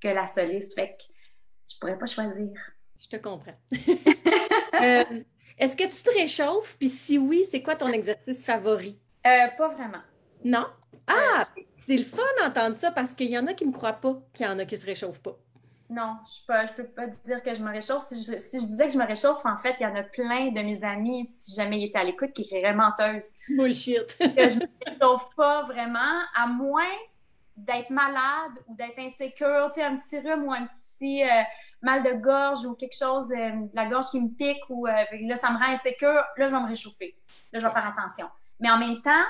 que 0.00 0.08
la 0.08 0.26
soliste. 0.26 0.74
Fait 0.74 0.96
que 0.96 1.15
je 1.68 1.78
pourrais 1.78 1.98
pas 1.98 2.06
choisir. 2.06 2.52
Je 2.98 3.08
te 3.08 3.16
comprends. 3.16 3.58
Euh, 4.82 5.22
est-ce 5.56 5.74
que 5.74 5.84
tu 5.84 6.02
te 6.02 6.10
réchauffes? 6.10 6.76
Puis 6.78 6.90
si 6.90 7.16
oui, 7.16 7.46
c'est 7.50 7.62
quoi 7.62 7.76
ton 7.76 7.88
exercice 7.88 8.44
favori? 8.44 8.98
Euh, 9.26 9.48
pas 9.56 9.68
vraiment. 9.68 10.02
Non? 10.44 10.66
Ah! 11.06 11.44
Euh, 11.56 11.62
c'est 11.78 11.96
le 11.96 12.04
fun 12.04 12.22
d'entendre 12.42 12.76
ça 12.76 12.90
parce 12.90 13.14
qu'il 13.14 13.30
y 13.30 13.38
en 13.38 13.46
a 13.46 13.54
qui 13.54 13.64
ne 13.64 13.70
me 13.70 13.74
croient 13.74 13.94
pas 13.94 14.20
qu'il 14.34 14.44
y 14.44 14.48
en 14.50 14.58
a 14.58 14.66
qui 14.66 14.74
ne 14.74 14.80
se 14.80 14.84
réchauffent 14.84 15.22
pas. 15.22 15.38
Non, 15.88 16.16
je 16.26 16.52
ne 16.52 16.76
peux 16.76 16.84
pas 16.84 17.06
dire 17.06 17.42
que 17.42 17.54
je 17.54 17.62
me 17.62 17.70
réchauffe. 17.70 18.04
Si 18.04 18.22
je, 18.22 18.32
disais 18.32 18.86
que 18.86 18.92
je 18.92 18.98
me 18.98 19.06
réchauffe, 19.06 19.46
en 19.46 19.56
fait, 19.56 19.76
il 19.80 19.84
y 19.84 19.86
en 19.86 19.94
a 19.94 20.02
plein 20.02 20.50
de 20.50 20.60
mes 20.60 20.84
amis, 20.84 21.26
si 21.38 21.54
jamais 21.54 21.80
ils 21.80 21.86
étaient 21.86 21.98
à 21.98 22.04
l'écoute, 22.04 22.32
qui 22.32 22.44
crieraient 22.44 22.74
menteuse. 22.74 23.30
Bullshit. 23.56 24.18
que 24.18 24.48
je 24.48 24.56
ne 24.56 24.60
me 24.60 24.68
réchauffe 24.84 25.34
pas 25.36 25.62
vraiment, 25.62 26.20
à 26.34 26.48
moins 26.48 26.82
d'être 27.56 27.90
malade 27.90 28.52
ou 28.66 28.74
d'être 28.74 28.98
insécure, 28.98 29.70
tu 29.72 29.80
sais, 29.80 29.86
un 29.86 29.96
petit 29.96 30.18
rhume 30.18 30.44
ou 30.44 30.52
un 30.52 30.66
petit 30.66 31.24
euh, 31.24 31.42
mal 31.80 32.02
de 32.02 32.12
gorge 32.12 32.64
ou 32.66 32.74
quelque 32.74 32.96
chose, 32.96 33.32
euh, 33.32 33.50
la 33.72 33.86
gorge 33.86 34.10
qui 34.10 34.20
me 34.20 34.28
pique 34.28 34.62
ou 34.68 34.86
euh, 34.86 34.92
là, 35.22 35.36
ça 35.36 35.50
me 35.50 35.58
rend 35.58 35.72
insécure, 35.72 36.22
là, 36.36 36.48
je 36.48 36.54
vais 36.54 36.60
me 36.60 36.68
réchauffer. 36.68 37.16
Là, 37.52 37.58
je 37.58 37.66
vais 37.66 37.72
faire 37.72 37.86
attention. 37.86 38.28
Mais 38.60 38.70
en 38.70 38.78
même 38.78 39.00
temps, 39.00 39.24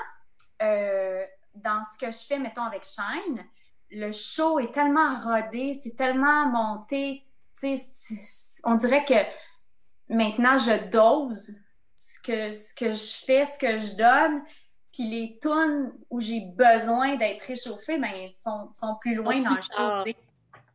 dans 1.55 1.83
ce 1.83 1.97
que 1.97 2.11
je 2.11 2.25
fais, 2.27 2.39
mettons, 2.39 2.63
avec 2.63 2.83
Shine, 2.83 3.45
le 3.91 4.11
show 4.11 4.59
est 4.59 4.73
tellement 4.73 5.15
rodé, 5.15 5.79
c'est 5.81 5.95
tellement 5.95 6.47
monté, 6.47 7.23
tu 7.59 7.77
sais, 7.77 8.61
on 8.65 8.75
dirait 8.75 9.05
que 9.05 10.13
maintenant, 10.13 10.57
je 10.57 10.89
dose 10.89 11.55
ce 11.95 12.19
que, 12.19 12.51
ce 12.51 12.75
que 12.75 12.91
je 12.91 13.25
fais, 13.25 13.45
ce 13.45 13.57
que 13.57 13.77
je 13.77 13.95
donne, 13.95 14.43
puis 14.97 15.07
les 15.07 15.37
tunes 15.39 15.93
où 16.09 16.19
j'ai 16.19 16.41
besoin 16.41 17.17
d'être 17.17 17.43
réchauffée, 17.43 17.99
ben, 17.99 18.29
sont, 18.43 18.73
sont 18.73 18.95
plus 18.99 19.13
loin 19.13 19.39
dans 19.41 19.53
le 19.53 19.61
show. 19.61 20.11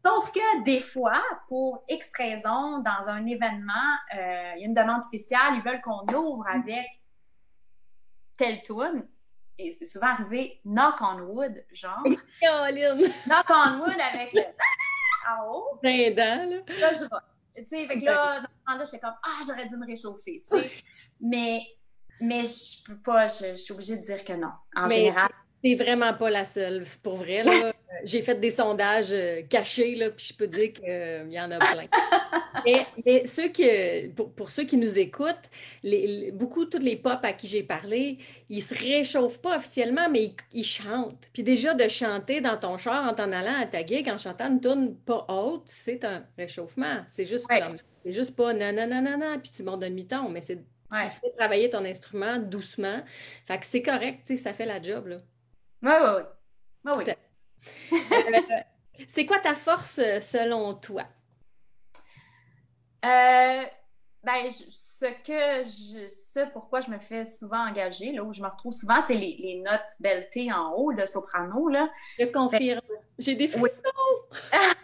Sauf 0.05 0.31
que 0.31 0.63
des 0.63 0.79
fois, 0.79 1.21
pour 1.49 1.83
X 1.89 2.13
raisons, 2.17 2.79
dans 2.79 3.09
un 3.09 3.27
événement, 3.27 3.73
euh, 4.17 4.53
il 4.57 4.61
y 4.61 4.65
a 4.65 4.67
une 4.67 4.75
demande 4.75 5.03
spéciale, 5.03 5.55
ils 5.57 5.63
veulent 5.63 5.81
qu'on 5.81 6.07
ouvre 6.15 6.45
avec 6.47 6.87
telle 8.37 8.63
tune. 8.63 9.09
Et 9.59 9.73
c'est 9.73 9.87
souvent 9.87 10.09
arrivé 10.09 10.61
knock 10.65 11.01
on 11.01 11.21
wood, 11.23 11.65
genre. 11.73 12.03
knock 12.43 13.47
on 13.49 13.81
wood 13.81 14.01
avec 14.13 14.33
le 14.35 14.43
en 15.31 15.53
haut. 15.53 15.81
Ben, 15.83 16.15
là. 16.15 16.47
Là, 16.47 16.91
je 16.93 17.61
Tu 17.61 17.67
sais, 17.67 17.87
là, 17.87 18.41
dans 18.41 18.47
ce 18.47 18.71
moment-là, 18.71 18.85
j'étais 18.85 19.01
comme, 19.01 19.17
ah, 19.25 19.41
j'aurais 19.45 19.67
dû 19.67 19.77
me 19.77 19.87
réchauffer, 19.87 20.45
tu 20.49 20.59
sais. 20.59 20.71
Mais 21.21 21.61
mais 22.23 22.45
je 22.45 22.85
peux 22.85 22.99
pas, 22.99 23.27
je, 23.27 23.57
suis 23.57 23.73
obligée 23.73 23.97
de 23.97 24.03
dire 24.03 24.25
que 24.25 24.33
non. 24.33 24.53
En 24.77 24.87
Mais 24.87 24.95
général. 24.95 25.29
T'es 25.63 25.75
vraiment 25.75 26.15
pas 26.15 26.31
la 26.31 26.45
seule, 26.45 26.85
pour 27.03 27.17
vrai. 27.17 27.43
J'ai 28.05 28.23
fait 28.23 28.41
des 28.41 28.51
sondages 28.51 29.13
euh, 29.13 29.43
cachés, 29.43 29.95
là, 29.95 30.11
puis 30.11 30.29
je 30.31 30.35
peux 30.35 30.49
dire 30.49 30.73
qu'il 30.73 30.89
euh, 30.89 31.25
y 31.29 31.41
en 31.41 31.51
a 31.53 31.59
plein. 31.59 31.87
mais, 33.07 33.27
ceux 33.29 33.49
qui, 33.49 33.65
pour, 34.35 34.51
ceux 34.51 34.65
qui 34.65 34.77
nous 34.77 34.99
écoutent, 34.99 35.51
les, 35.85 36.33
beaucoup, 36.33 36.65
toutes 36.65 36.83
les 36.83 36.97
pop 36.97 37.21
à 37.23 37.33
qui 37.33 37.47
j'ai 37.47 37.63
parlé, 37.63 38.19
ils 38.49 38.63
se 38.63 38.75
réchauffent 38.75 39.41
pas 39.41 39.57
officiellement, 39.57 40.09
mais 40.11 40.33
ils, 40.53 40.65
chantent. 40.65 41.29
Puis 41.33 41.45
déjà, 41.45 41.75
de 41.75 41.87
chanter 41.87 42.41
dans 42.41 42.57
ton 42.57 42.77
char 42.77 43.09
en 43.09 43.15
t'en 43.15 43.31
allant 43.31 43.61
à 43.61 43.67
ta 43.67 43.85
gig, 43.85 44.09
en 44.09 44.19
chantant 44.19 44.49
une 44.49 44.61
tune 44.61 44.97
pas 44.97 45.27
haute, 45.29 45.65
c'est 45.67 46.05
un 46.05 46.25
réchauffement. 46.37 47.03
C'est 47.09 47.25
juste 47.25 47.47
c'est 48.05 48.13
juste 48.13 48.35
pas 48.35 48.53
nanana, 48.53 49.39
puis 49.39 49.53
tu 49.53 49.63
montes 49.63 49.81
d'un 49.81 49.91
demi-ton, 49.91 50.29
mais 50.29 50.41
c'est 50.41 50.59
tu 50.93 51.21
fais 51.21 51.31
travailler 51.37 51.71
ton 51.71 51.85
instrument 51.85 52.39
doucement. 52.39 53.01
Fait 53.47 53.59
que 53.59 53.67
c'est 53.67 53.83
correct, 53.83 54.37
ça 54.37 54.53
fait 54.53 54.67
la 54.67 54.81
job. 54.81 55.07
Là. 55.07 55.17
Oui, 55.83 55.91
oui, 55.91 56.09
oui. 56.17 56.23
Euh, 56.87 57.11
c'est 59.09 59.27
quoi 59.27 59.39
ta 59.39 59.55
force 59.55 59.99
euh, 59.99 60.21
selon 60.21 60.75
toi? 60.75 61.05
Euh, 63.05 63.63
ben, 64.23 64.49
ce 64.49 65.07
que 65.25 65.65
je 65.65 66.07
sais 66.07 66.47
pourquoi 66.53 66.81
je 66.81 66.91
me 66.91 66.99
fais 66.99 67.25
souvent 67.25 67.67
engager, 67.67 68.13
là 68.13 68.23
où 68.23 68.33
je 68.33 68.41
me 68.41 68.49
retrouve 68.49 68.73
souvent, 68.73 69.01
c'est 69.01 69.15
les, 69.15 69.63
notes 69.65 69.81
beltées 69.99 70.53
en 70.53 70.73
haut, 70.75 70.93
le 70.93 71.07
soprano. 71.07 71.69
Là. 71.69 71.91
Je 72.19 72.27
confirme. 72.27 72.81
J'ai 73.19 73.35
des 73.35 73.49
frissons. 73.49 73.83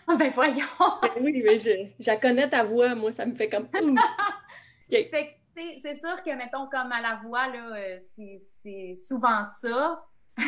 ben 0.19 0.31
voyons. 0.31 0.65
Ben 1.03 1.11
oui, 1.21 1.43
mais 1.45 1.59
je, 1.59 1.71
je, 1.99 2.21
connais 2.21 2.49
ta 2.49 2.65
voix, 2.65 2.95
moi, 2.95 3.13
ça 3.13 3.27
me 3.27 3.35
fait 3.35 3.49
comme. 3.49 3.69
fait 4.91 5.38
c'est 5.83 5.97
sûr 5.97 6.23
que, 6.23 6.35
mettons, 6.37 6.69
comme 6.69 6.93
à 6.93 7.01
la 7.01 7.17
voix, 7.25 7.47
euh, 7.55 7.99
c'est 8.63 8.95
souvent 8.97 9.45
ça. 9.45 10.05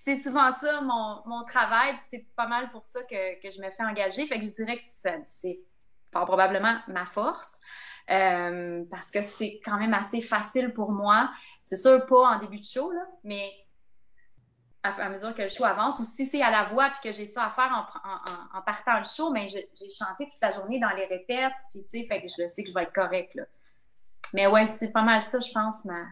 c'est 0.00 0.16
souvent 0.16 0.50
ça 0.50 0.80
mon, 0.80 1.44
travail, 1.44 1.92
puis 1.92 2.02
c'est 2.10 2.26
pas 2.34 2.46
mal 2.46 2.70
pour 2.70 2.84
ça 2.84 3.00
que, 3.02 3.16
je 3.16 3.60
me 3.60 3.70
fais 3.70 3.84
engager. 3.84 4.26
Fait 4.26 4.38
que 4.38 4.44
je 4.44 4.50
dirais 4.50 4.76
que 4.76 4.82
c'est 5.24 5.60
fort 6.12 6.26
probablement 6.26 6.78
ma 6.88 7.06
force. 7.06 7.60
Euh, 8.10 8.84
parce 8.90 9.10
que 9.10 9.22
c'est 9.22 9.60
quand 9.64 9.78
même 9.78 9.94
assez 9.94 10.20
facile 10.20 10.72
pour 10.72 10.90
moi. 10.90 11.30
C'est 11.62 11.76
sûr, 11.76 12.04
pas 12.06 12.34
en 12.34 12.38
début 12.38 12.58
de 12.58 12.64
show, 12.64 12.90
là, 12.90 13.06
mais 13.22 13.48
à, 14.82 15.08
mesure 15.10 15.34
que 15.34 15.42
le 15.42 15.48
show 15.48 15.64
avance, 15.64 15.98
ou 16.00 16.04
si 16.04 16.26
c'est 16.26 16.42
à 16.42 16.50
la 16.50 16.64
voix 16.64 16.88
puis 16.90 17.10
que 17.10 17.12
j'ai 17.12 17.26
ça 17.26 17.46
à 17.46 17.50
faire 17.50 17.88
en, 18.54 18.62
partant 18.62 18.98
le 18.98 19.04
show, 19.04 19.30
mais 19.30 19.46
j'ai 19.46 19.88
chanté 19.88 20.26
toute 20.26 20.40
la 20.40 20.50
journée 20.50 20.78
dans 20.78 20.90
les 20.90 21.04
répètes, 21.04 21.52
puis 21.70 21.84
tu 21.84 22.00
sais, 22.00 22.06
fait 22.06 22.22
que 22.22 22.28
je 22.28 22.46
sais 22.48 22.62
que 22.62 22.68
je 22.68 22.74
vais 22.74 22.84
être 22.84 22.92
correcte, 22.92 23.34
là. 23.34 23.44
Mais 24.34 24.46
ouais, 24.46 24.68
c'est 24.68 24.92
pas 24.92 25.02
mal 25.02 25.20
ça, 25.22 25.40
je 25.40 25.52
pense, 25.52 25.84
ma, 25.84 26.06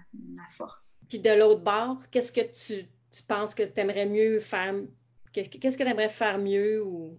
force. 0.50 0.98
Puis 1.09 1.20
de 1.20 1.31
l'autre 1.31 1.62
bord, 1.62 1.98
qu'est-ce 2.11 2.33
que 2.33 2.40
tu, 2.40 2.88
penses 3.26 3.54
que 3.54 3.62
tu 3.62 3.81
aimerais 3.81 4.07
mieux 4.07 4.38
faire? 4.40 4.74
Qu'est-ce 5.33 5.78
que 5.78 5.83
tu 5.83 5.88
aimerais 5.88 6.09
faire 6.09 6.38
mieux 6.38 6.83
ou 6.83 7.16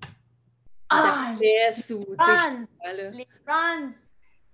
ah, 0.90 1.36
les 1.40 1.70
runs, 2.18 2.66
les 3.12 3.28
runs, 3.48 3.90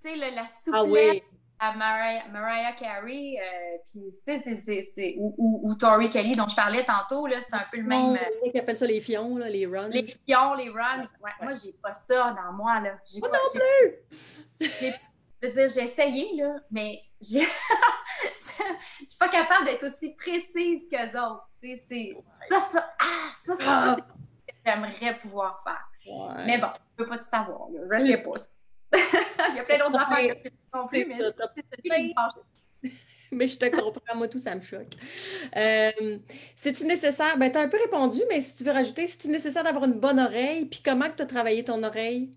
tu 0.02 0.10
sais, 0.10 0.16
la 0.18 0.46
souplesse 0.48 0.74
ah, 0.74 0.84
oui. 0.84 1.24
à 1.60 1.74
Mariah, 1.74 2.74
Carey, 2.74 3.38
euh, 3.40 3.78
puis 3.90 4.12
tu 4.26 4.38
sais, 4.38 4.84
c'est, 4.84 5.16
ou, 5.18 5.34
ou, 5.38 5.70
ou, 5.70 5.76
Tori 5.76 6.10
Kelly 6.10 6.36
dont 6.36 6.48
je 6.48 6.56
parlais 6.56 6.84
tantôt, 6.84 7.26
là, 7.26 7.38
c'est 7.42 7.54
un 7.54 7.64
peu 7.72 7.78
le 7.78 7.88
même. 7.88 8.16
Euh, 8.16 8.50
ils 8.54 8.60
appellent 8.60 8.76
ça 8.76 8.86
les 8.86 9.00
fions, 9.00 9.38
là, 9.38 9.48
les 9.48 9.66
runs. 9.66 9.88
Les 9.88 10.04
fions, 10.04 10.56
les 10.56 10.70
runs. 10.70 11.04
Ouais, 11.24 11.32
Moi, 11.42 11.54
j'ai 11.54 11.72
pas 11.82 11.94
ça 11.94 12.36
dans 12.36 12.52
moi, 12.52 12.82
là. 12.82 12.98
J'ai 13.06 13.22
pas, 13.22 13.30
non 13.30 13.40
plus! 13.54 14.70
J'ai 14.70 14.94
je 15.42 15.48
veux 15.48 15.54
dire, 15.54 15.68
j'ai 15.68 15.84
essayé, 15.84 16.36
là, 16.38 16.56
mais 16.72 17.02
je 17.22 17.40
suis 19.08 19.18
pas 19.20 19.30
capable 19.30 19.66
d'être 19.66 19.86
aussi 19.86 20.10
précise 20.16 20.88
qu'eux 20.90 21.20
autres. 21.20 21.48
C'est 21.54 22.16
ça, 22.48 22.60
ça, 22.60 22.94
ah, 23.00 23.30
ça, 23.34 23.56
ça, 23.56 23.64
ça 23.64 23.96
c'est 23.96 24.02
ce 24.02 24.54
que 24.54 24.60
j'aimerais 24.66 25.18
pouvoir 25.18 25.64
faire. 25.64 26.46
Mais 26.46 26.58
bon, 26.58 26.68
je 26.92 27.04
peux 27.04 27.06
pas 27.06 27.18
tout 27.18 27.26
avoir. 27.32 27.70
Là. 27.72 28.00
Je 28.00 28.04
l'ai 28.04 28.18
pas. 28.18 28.34
Il 29.50 29.56
y 29.56 29.60
a 29.60 29.64
plein 29.64 29.78
d'autres 29.80 30.00
affaires 30.00 30.36
que 30.42 30.50
je 30.50 30.78
non 30.78 30.88
plus, 30.88 31.06
mais 31.06 31.18
c'est 32.82 32.92
mais 33.32 33.48
je 33.48 33.58
te 33.58 33.66
comprends, 33.66 34.16
moi 34.16 34.28
tout 34.28 34.38
ça 34.38 34.56
me 34.56 34.62
choque. 34.62 34.94
Euh, 35.56 36.20
c'est-tu 36.56 36.86
nécessaire, 36.86 37.38
ben 37.38 37.52
tu 37.52 37.58
as 37.58 37.62
un 37.62 37.68
peu 37.68 37.78
répondu, 37.82 38.22
mais 38.30 38.42
si 38.42 38.56
tu 38.56 38.64
veux 38.64 38.72
rajouter, 38.72 39.08
c'est-tu 39.08 39.30
nécessaire 39.30 39.64
d'avoir 39.64 39.86
une 39.86 40.00
bonne 40.00 40.20
oreille, 40.20 40.66
puis 40.66 40.82
comment 40.84 41.10
tu 41.10 41.24
as 41.24 41.26
travaillé 41.26 41.64
ton 41.64 41.82
oreille? 41.84 42.30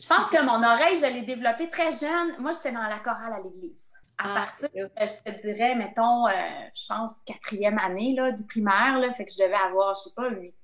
Je 0.00 0.06
pense 0.06 0.30
que 0.30 0.42
mon 0.42 0.62
oreille, 0.62 0.98
je 0.98 1.06
l'ai 1.06 1.22
développée 1.22 1.68
très 1.68 1.92
jeune. 1.92 2.34
Moi, 2.38 2.52
j'étais 2.52 2.72
dans 2.72 2.82
la 2.82 2.98
chorale 2.98 3.34
à 3.34 3.40
l'église. 3.40 3.86
À 4.16 4.32
ah, 4.32 4.34
partir, 4.34 4.70
je 4.72 5.30
te 5.30 5.40
dirais, 5.40 5.74
mettons, 5.76 6.26
euh, 6.26 6.32
je 6.74 6.86
pense, 6.88 7.18
quatrième 7.26 7.78
année 7.78 8.14
là, 8.14 8.32
du 8.32 8.44
primaire, 8.46 8.98
là, 8.98 9.12
fait 9.12 9.24
que 9.24 9.32
je 9.32 9.42
devais 9.42 9.54
avoir, 9.54 9.94
je 9.94 10.02
sais 10.02 10.14
pas, 10.14 10.28
8, 10.28 10.54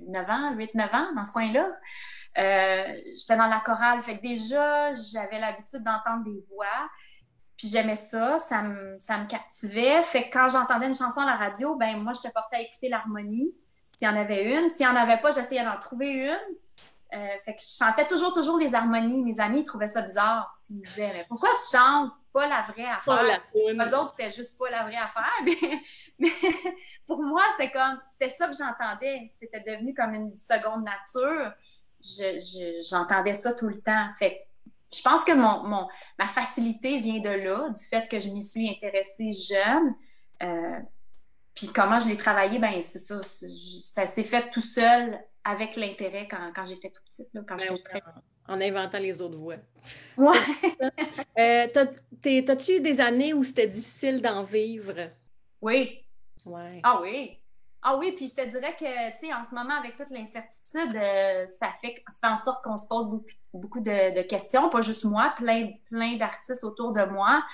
9 0.00 0.30
ans, 0.30 0.54
8, 0.54 0.74
9 0.74 0.94
ans, 0.94 1.14
dans 1.14 1.24
ce 1.24 1.32
coin-là. 1.32 1.66
Euh, 2.38 3.00
j'étais 3.16 3.36
dans 3.36 3.46
la 3.46 3.60
chorale, 3.60 4.02
fait 4.02 4.18
que 4.18 4.22
déjà, 4.22 4.94
j'avais 4.94 5.40
l'habitude 5.40 5.82
d'entendre 5.82 6.24
des 6.24 6.44
voix. 6.50 6.88
Puis 7.56 7.68
j'aimais 7.68 7.96
ça, 7.96 8.38
ça 8.38 8.60
me, 8.60 8.98
ça 8.98 9.16
me 9.16 9.26
captivait. 9.26 10.02
Fait 10.02 10.28
que 10.28 10.38
quand 10.38 10.48
j'entendais 10.48 10.86
une 10.86 10.94
chanson 10.94 11.22
à 11.22 11.26
la 11.26 11.36
radio, 11.36 11.76
ben 11.76 11.96
moi, 12.02 12.12
je 12.12 12.20
te 12.20 12.32
portais 12.32 12.56
à 12.56 12.60
écouter 12.60 12.90
l'harmonie, 12.90 13.50
s'il 13.88 14.06
y 14.06 14.10
en 14.10 14.16
avait 14.16 14.58
une. 14.58 14.68
S'il 14.68 14.86
n'y 14.86 14.92
en 14.92 14.96
avait 14.96 15.20
pas, 15.22 15.30
j'essayais 15.30 15.64
d'en 15.64 15.78
trouver 15.78 16.10
une. 16.10 16.56
Euh, 17.14 17.38
fait 17.44 17.54
que 17.54 17.62
je 17.62 17.84
chantais 17.84 18.06
toujours, 18.06 18.32
toujours 18.32 18.58
les 18.58 18.74
harmonies. 18.74 19.22
Mes 19.22 19.38
amis 19.38 19.62
trouvaient 19.62 19.86
ça 19.86 20.02
bizarre. 20.02 20.52
Ils 20.70 20.78
me 20.78 20.84
disaient, 20.84 21.12
mais 21.12 21.24
pourquoi 21.28 21.50
tu 21.50 21.76
chantes 21.76 22.12
pas 22.32 22.48
la 22.48 22.62
vraie 22.62 22.86
affaire? 22.86 23.42
Les 23.54 23.94
autres, 23.94 24.14
c'était 24.16 24.30
juste 24.30 24.58
pas 24.58 24.70
la 24.70 24.82
vraie 24.82 24.96
affaire. 24.96 25.32
Mais, 26.18 26.30
pour 27.06 27.22
moi, 27.22 27.42
c'était 27.56 27.70
comme, 27.70 28.00
c'était 28.10 28.30
ça 28.30 28.48
que 28.48 28.54
j'entendais. 28.56 29.26
C'était 29.38 29.60
devenu 29.60 29.94
comme 29.94 30.14
une 30.14 30.36
seconde 30.36 30.84
nature. 30.84 31.52
J'entendais 32.88 33.34
ça 33.34 33.54
tout 33.54 33.68
le 33.68 33.80
temps. 33.80 34.10
Fait 34.18 34.46
je 34.94 35.02
pense 35.02 35.24
que 35.24 35.32
mon, 35.32 35.66
mon, 35.66 35.88
ma 36.18 36.26
facilité 36.26 37.00
vient 37.00 37.20
de 37.20 37.30
là, 37.30 37.70
du 37.70 37.84
fait 37.84 38.08
que 38.08 38.18
je 38.18 38.28
m'y 38.28 38.42
suis 38.42 38.70
intéressée 38.70 39.32
jeune. 39.32 39.94
Euh, 40.42 40.80
puis 41.54 41.68
comment 41.68 41.98
je 41.98 42.08
l'ai 42.08 42.16
travaillé, 42.16 42.58
ben 42.58 42.82
c'est 42.82 42.98
ça. 42.98 43.20
Ça 43.22 44.06
s'est 44.06 44.24
fait 44.24 44.50
tout 44.50 44.60
seul 44.60 45.18
avec 45.46 45.76
l'intérêt 45.76 46.26
quand, 46.28 46.50
quand 46.54 46.66
j'étais 46.66 46.90
tout 46.90 47.02
petite, 47.04 47.28
là, 47.32 47.42
quand 47.46 47.56
ben 47.56 47.66
j'étais 47.68 47.82
très... 47.82 48.02
En 48.48 48.60
inventant 48.60 48.98
les 48.98 49.20
autres 49.20 49.38
voix. 49.38 49.56
Ouais. 50.16 50.38
euh, 51.38 51.66
T'as-tu 51.72 52.76
eu 52.76 52.80
des 52.80 53.00
années 53.00 53.32
où 53.32 53.42
c'était 53.42 53.66
difficile 53.66 54.22
d'en 54.22 54.42
vivre? 54.42 54.94
Oui. 55.60 56.04
Ouais. 56.44 56.80
Ah 56.84 57.00
oui. 57.02 57.38
Ah 57.82 57.96
oui, 57.98 58.12
puis 58.16 58.28
je 58.28 58.34
te 58.34 58.48
dirais 58.48 58.74
que, 58.78 59.12
tu 59.12 59.26
sais, 59.26 59.34
en 59.34 59.44
ce 59.44 59.54
moment, 59.54 59.74
avec 59.74 59.94
toute 59.94 60.10
l'incertitude, 60.10 60.96
euh, 60.96 61.46
ça, 61.46 61.68
fait, 61.80 62.02
ça 62.08 62.20
fait 62.20 62.32
en 62.32 62.36
sorte 62.36 62.64
qu'on 62.64 62.76
se 62.76 62.88
pose 62.88 63.08
beaucoup, 63.08 63.26
beaucoup 63.52 63.80
de, 63.80 64.22
questions, 64.22 64.68
pas 64.68 64.80
juste 64.80 65.04
moi, 65.04 65.32
plein, 65.36 65.70
plein 65.88 66.16
d'artistes 66.16 66.64
autour 66.64 66.92
de 66.92 67.04
moi. 67.04 67.44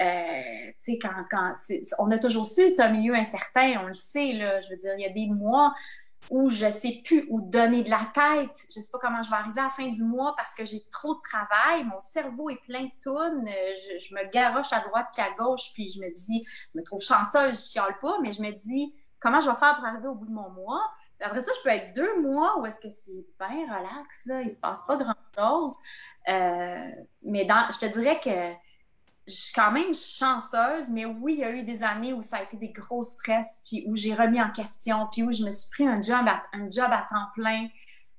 Euh, 0.00 0.70
tu 0.78 0.94
sais, 0.94 0.98
quand, 1.00 1.24
quand 1.30 1.54
on 1.98 2.10
a 2.10 2.18
toujours 2.18 2.46
su, 2.46 2.70
c'est 2.70 2.80
un 2.80 2.90
milieu 2.90 3.14
incertain, 3.14 3.80
on 3.82 3.86
le 3.86 3.94
sait, 3.94 4.32
là. 4.32 4.60
Je 4.60 4.70
veux 4.70 4.76
dire, 4.76 4.94
il 4.98 5.02
y 5.02 5.06
a 5.06 5.12
des 5.12 5.26
mois 5.26 5.72
où 6.30 6.50
je 6.50 6.70
sais 6.70 7.00
plus 7.04 7.26
où 7.30 7.40
donner 7.40 7.82
de 7.82 7.90
la 7.90 8.10
tête. 8.12 8.66
Je 8.74 8.80
sais 8.80 8.90
pas 8.92 8.98
comment 8.98 9.22
je 9.22 9.30
vais 9.30 9.36
arriver 9.36 9.60
à 9.60 9.64
la 9.64 9.70
fin 9.70 9.88
du 9.88 10.04
mois 10.04 10.34
parce 10.36 10.54
que 10.54 10.64
j'ai 10.64 10.82
trop 10.90 11.14
de 11.14 11.20
travail. 11.20 11.84
Mon 11.84 12.00
cerveau 12.00 12.50
est 12.50 12.62
plein 12.66 12.84
de 12.84 12.90
tunes. 13.00 13.48
Je, 13.98 14.14
me 14.14 14.30
garoche 14.30 14.72
à 14.72 14.80
droite 14.80 15.08
et 15.16 15.22
à 15.22 15.30
gauche, 15.32 15.72
puis 15.74 15.88
je 15.88 16.00
me 16.00 16.12
dis, 16.12 16.44
je 16.74 16.78
me 16.78 16.82
trouve 16.82 17.00
chanceuse, 17.00 17.64
je 17.64 17.72
chiale 17.72 17.98
pas, 18.00 18.18
mais 18.22 18.32
je 18.32 18.42
me 18.42 18.50
dis, 18.50 18.94
comment 19.20 19.40
je 19.40 19.48
vais 19.48 19.56
faire 19.56 19.76
pour 19.76 19.84
arriver 19.84 20.08
au 20.08 20.14
bout 20.14 20.26
de 20.26 20.32
mon 20.32 20.50
mois? 20.50 20.82
après 21.20 21.40
ça, 21.40 21.50
je 21.56 21.62
peux 21.64 21.74
être 21.74 21.92
deux 21.96 22.20
mois 22.20 22.60
où 22.60 22.66
est-ce 22.66 22.80
que 22.80 22.90
c'est 22.90 23.26
bien 23.40 23.64
relax, 23.66 24.26
là, 24.26 24.40
il 24.40 24.52
se 24.52 24.60
passe 24.60 24.86
pas 24.86 24.96
grand-chose. 24.96 25.76
Euh, 26.28 26.90
mais 27.22 27.44
dans, 27.44 27.68
je 27.70 27.78
te 27.78 27.86
dirais 27.86 28.20
que 28.20 28.54
je 29.28 29.34
suis 29.34 29.52
quand 29.52 29.70
même 29.70 29.94
chanceuse, 29.94 30.88
mais 30.90 31.04
oui, 31.04 31.34
il 31.34 31.40
y 31.40 31.44
a 31.44 31.50
eu 31.50 31.62
des 31.62 31.82
années 31.82 32.14
où 32.14 32.22
ça 32.22 32.38
a 32.38 32.42
été 32.42 32.56
des 32.56 32.70
gros 32.70 33.04
stress, 33.04 33.62
puis 33.66 33.84
où 33.86 33.94
j'ai 33.94 34.14
remis 34.14 34.40
en 34.40 34.50
question, 34.50 35.06
puis 35.12 35.22
où 35.22 35.30
je 35.30 35.44
me 35.44 35.50
suis 35.50 35.68
pris 35.70 35.86
un 35.86 36.00
job 36.00 36.26
à, 36.26 36.42
un 36.54 36.70
job 36.70 36.88
à 36.90 37.06
temps 37.08 37.26
plein. 37.34 37.68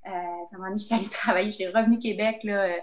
Euh, 0.06 0.10
à 0.10 0.12
un 0.12 0.58
moment 0.58 0.68
donné, 0.68 0.78
j'étais 0.78 0.96
allée 0.96 1.10
travailler 1.10 1.52
chez 1.52 1.68
Revenu 1.68 1.98
Québec, 1.98 2.38
là, 2.44 2.64
euh, 2.64 2.78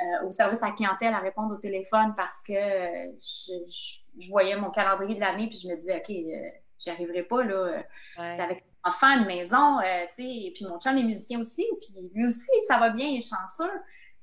euh, 0.00 0.26
au 0.26 0.30
service 0.32 0.62
à 0.62 0.72
clientèle, 0.72 1.14
à 1.14 1.20
répondre 1.20 1.54
au 1.54 1.58
téléphone 1.58 2.14
parce 2.16 2.42
que 2.42 2.54
je, 2.54 4.28
voyais 4.28 4.56
mon 4.56 4.70
calendrier 4.70 5.14
de 5.14 5.20
l'année, 5.20 5.48
puis 5.48 5.58
je 5.62 5.68
me 5.68 5.76
disais, 5.76 5.98
OK, 5.98 6.08
j'y 6.08 6.90
arriverai 6.90 7.22
pas, 7.22 7.44
là. 7.44 7.82
Avec 8.16 8.64
un 8.84 8.90
enfant, 8.90 9.18
une 9.18 9.26
maison, 9.26 9.78
tu 9.80 10.14
sais, 10.16 10.28
et 10.28 10.52
puis 10.54 10.64
mon 10.66 10.78
chum 10.80 10.96
est 10.96 11.04
musicien 11.04 11.38
aussi, 11.38 11.66
puis 11.80 12.10
lui 12.14 12.26
aussi, 12.26 12.50
ça 12.66 12.78
va 12.78 12.90
bien, 12.90 13.06
il 13.06 13.18
est 13.18 13.28
chanceux, 13.28 13.72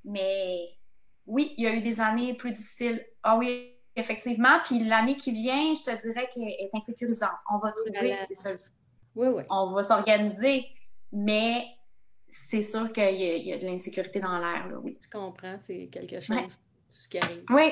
mais 0.04 0.76
oui, 1.26 1.54
il 1.58 1.64
y 1.64 1.68
a 1.68 1.74
eu 1.74 1.82
des 1.82 2.00
années 2.02 2.34
plus 2.34 2.52
difficiles. 2.52 3.06
Ah 3.24 3.38
oui, 3.38 3.76
effectivement. 3.96 4.60
Puis 4.64 4.84
l'année 4.84 5.16
qui 5.16 5.32
vient, 5.32 5.74
je 5.74 5.92
te 5.92 6.02
dirais 6.02 6.30
qu'elle 6.34 6.50
est 6.50 6.70
insécurisante. 6.74 7.32
On 7.52 7.58
va 7.58 7.72
trouver 7.72 8.16
des 8.28 8.36
solutions. 8.36 8.74
Oui, 9.16 9.28
oui. 9.28 9.44
On 9.50 9.68
va 9.68 9.84
s'organiser, 9.84 10.66
mais 11.12 11.66
c'est 12.30 12.62
sûr 12.62 12.92
qu'il 12.92 13.16
y, 13.16 13.54
a 13.54 13.58
de 13.58 13.66
l'insécurité 13.66 14.20
dans 14.20 14.38
l'air, 14.38 14.68
oui. 14.84 14.98
Je 15.02 15.10
comprends, 15.10 15.58
c'est 15.62 15.88
quelque 15.88 16.20
chose, 16.20 16.36
tout 16.36 17.02
ce 17.02 17.08
qui 17.08 17.18
arrive. 17.18 17.44
Oui. 17.50 17.72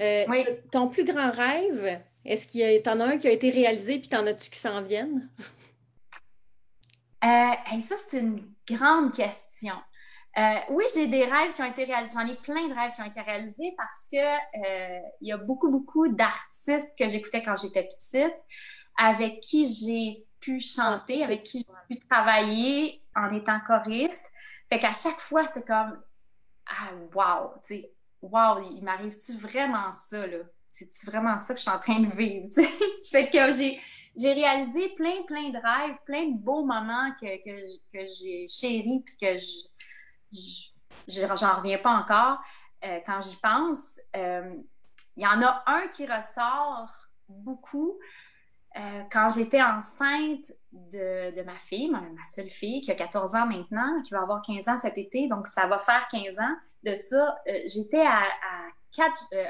Euh, 0.00 0.24
oui. 0.28 0.44
Ton 0.70 0.88
plus 0.88 1.04
grand 1.04 1.32
rêve, 1.32 2.00
est-ce 2.24 2.46
qu'il 2.46 2.60
y 2.60 2.88
en 2.88 3.00
a 3.00 3.04
un 3.04 3.18
qui 3.18 3.26
a 3.26 3.32
été 3.32 3.50
réalisé, 3.50 3.98
puis 3.98 4.08
t'en 4.08 4.24
as-tu 4.26 4.50
qui 4.50 4.58
s'en 4.58 4.80
viennent? 4.82 5.28
Euh, 7.24 7.80
ça, 7.82 7.96
c'est 8.08 8.20
une 8.20 8.48
grande 8.64 9.12
question. 9.12 9.74
Euh, 10.38 10.54
oui, 10.70 10.84
j'ai 10.94 11.08
des 11.08 11.24
rêves 11.24 11.52
qui 11.54 11.62
ont 11.62 11.70
été 11.70 11.84
réalisés. 11.84 12.14
J'en 12.14 12.26
ai 12.26 12.36
plein 12.36 12.68
de 12.68 12.74
rêves 12.74 12.92
qui 12.94 13.00
ont 13.00 13.06
été 13.06 13.20
réalisés 13.20 13.74
parce 13.76 14.08
que 14.12 14.18
euh, 14.18 15.00
il 15.20 15.28
y 15.28 15.32
a 15.32 15.36
beaucoup, 15.36 15.68
beaucoup 15.68 16.06
d'artistes 16.06 16.96
que 16.96 17.08
j'écoutais 17.08 17.42
quand 17.42 17.56
j'étais 17.56 17.82
petite, 17.82 18.36
avec 18.96 19.40
qui 19.40 19.66
j'ai 19.66 20.24
pu 20.38 20.60
chanter, 20.60 21.24
avec 21.24 21.42
qui 21.42 21.58
j'ai 21.58 21.96
pu 21.96 22.06
travailler 22.08 23.02
en 23.16 23.32
étant 23.34 23.58
choriste. 23.66 24.26
Fait 24.68 24.78
qu'à 24.78 24.92
chaque 24.92 25.18
fois, 25.18 25.44
c'est 25.46 25.66
comme 25.66 26.00
Ah, 26.66 26.92
wow! 27.14 27.54
Tu 27.66 27.74
sais, 27.74 27.90
wow, 28.22 28.60
il 28.70 28.84
m'arrive-tu 28.84 29.32
vraiment 29.32 29.90
ça, 29.92 30.24
là? 30.24 30.38
C'est-tu 30.68 31.06
vraiment 31.06 31.36
ça 31.38 31.54
que 31.54 31.58
je 31.58 31.62
suis 31.62 31.72
en 31.72 31.80
train 31.80 31.98
de 31.98 32.14
vivre? 32.14 32.46
Je 32.56 33.08
fais 33.10 33.28
que 33.28 33.52
j'ai 33.52 33.80
j'ai 34.16 34.32
réalisé 34.32 34.88
plein, 34.96 35.22
plein 35.26 35.50
de 35.50 35.58
rêves, 35.58 35.96
plein 36.04 36.26
de 36.26 36.38
beaux 36.38 36.64
moments 36.64 37.10
que, 37.20 37.36
que, 37.36 37.78
que 37.92 38.06
j'ai 38.06 38.48
chéris 38.48 39.02
puis 39.04 39.16
que 39.16 39.36
je, 39.36 39.68
j'en 41.08 41.56
reviens 41.56 41.78
pas 41.78 41.90
encore 41.90 42.38
euh, 42.84 43.00
quand 43.06 43.20
j'y 43.20 43.36
pense. 43.36 44.00
Euh, 44.16 44.54
il 45.16 45.22
y 45.22 45.26
en 45.26 45.42
a 45.42 45.64
un 45.66 45.88
qui 45.88 46.06
ressort 46.06 46.92
beaucoup. 47.28 47.98
euh, 48.76 49.02
quand 49.10 49.28
j'étais 49.30 49.62
enceinte 49.62 50.52
de, 50.72 51.42
ma 51.42 51.56
fille, 51.56 51.90
ma, 51.90 52.02
seule 52.24 52.50
fille, 52.50 52.80
qui 52.80 52.90
a 52.90 52.94
14 52.94 53.34
ans 53.34 53.46
maintenant, 53.46 54.02
qui 54.02 54.12
va 54.12 54.22
avoir 54.22 54.42
15 54.42 54.68
ans 54.68 54.78
cet 54.78 54.98
été, 54.98 55.26
donc 55.26 55.46
ça 55.46 55.66
va 55.66 55.78
faire 55.78 56.06
15 56.10 56.38
ans 56.38 56.56
de 56.84 56.94
ça, 56.94 57.34
j'étais 57.66 58.06
à, 58.06 58.20
à 58.20 58.68
4, 58.94 59.26
euh, 59.32 59.44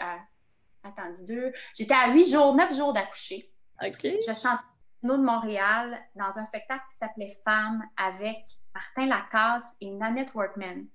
attends, 0.85 1.25
deux, 1.27 1.53
j'étais 1.75 1.95
à 1.95 2.11
8 2.11 2.33
jours, 2.33 2.55
9 2.55 2.77
jours 2.77 2.93
d'accoucher. 2.93 3.53
OK. 3.85 4.03
Je 4.03 4.33
chantais 4.33 4.63
de 5.03 5.23
Montréal 5.23 5.99
dans 6.15 6.39
un 6.39 6.45
spectacle 6.45 6.85
qui 6.91 6.97
s'appelait 6.97 7.37
Femmes 7.45 7.83
avec 7.97 8.37
Martin 8.75 9.07
Lacasse 9.07 9.67
et 9.81 9.91
Nanette 9.91 10.35
Workman. 10.35 10.87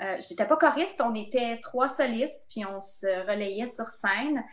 Euh, 0.00 0.16
j'étais 0.20 0.46
pas 0.46 0.56
choriste, 0.56 1.00
on 1.04 1.14
était 1.14 1.58
trois 1.60 1.88
solistes, 1.88 2.44
puis 2.48 2.64
on 2.64 2.80
se 2.80 3.06
relayait 3.26 3.66
sur 3.66 3.86
scène. 3.86 4.44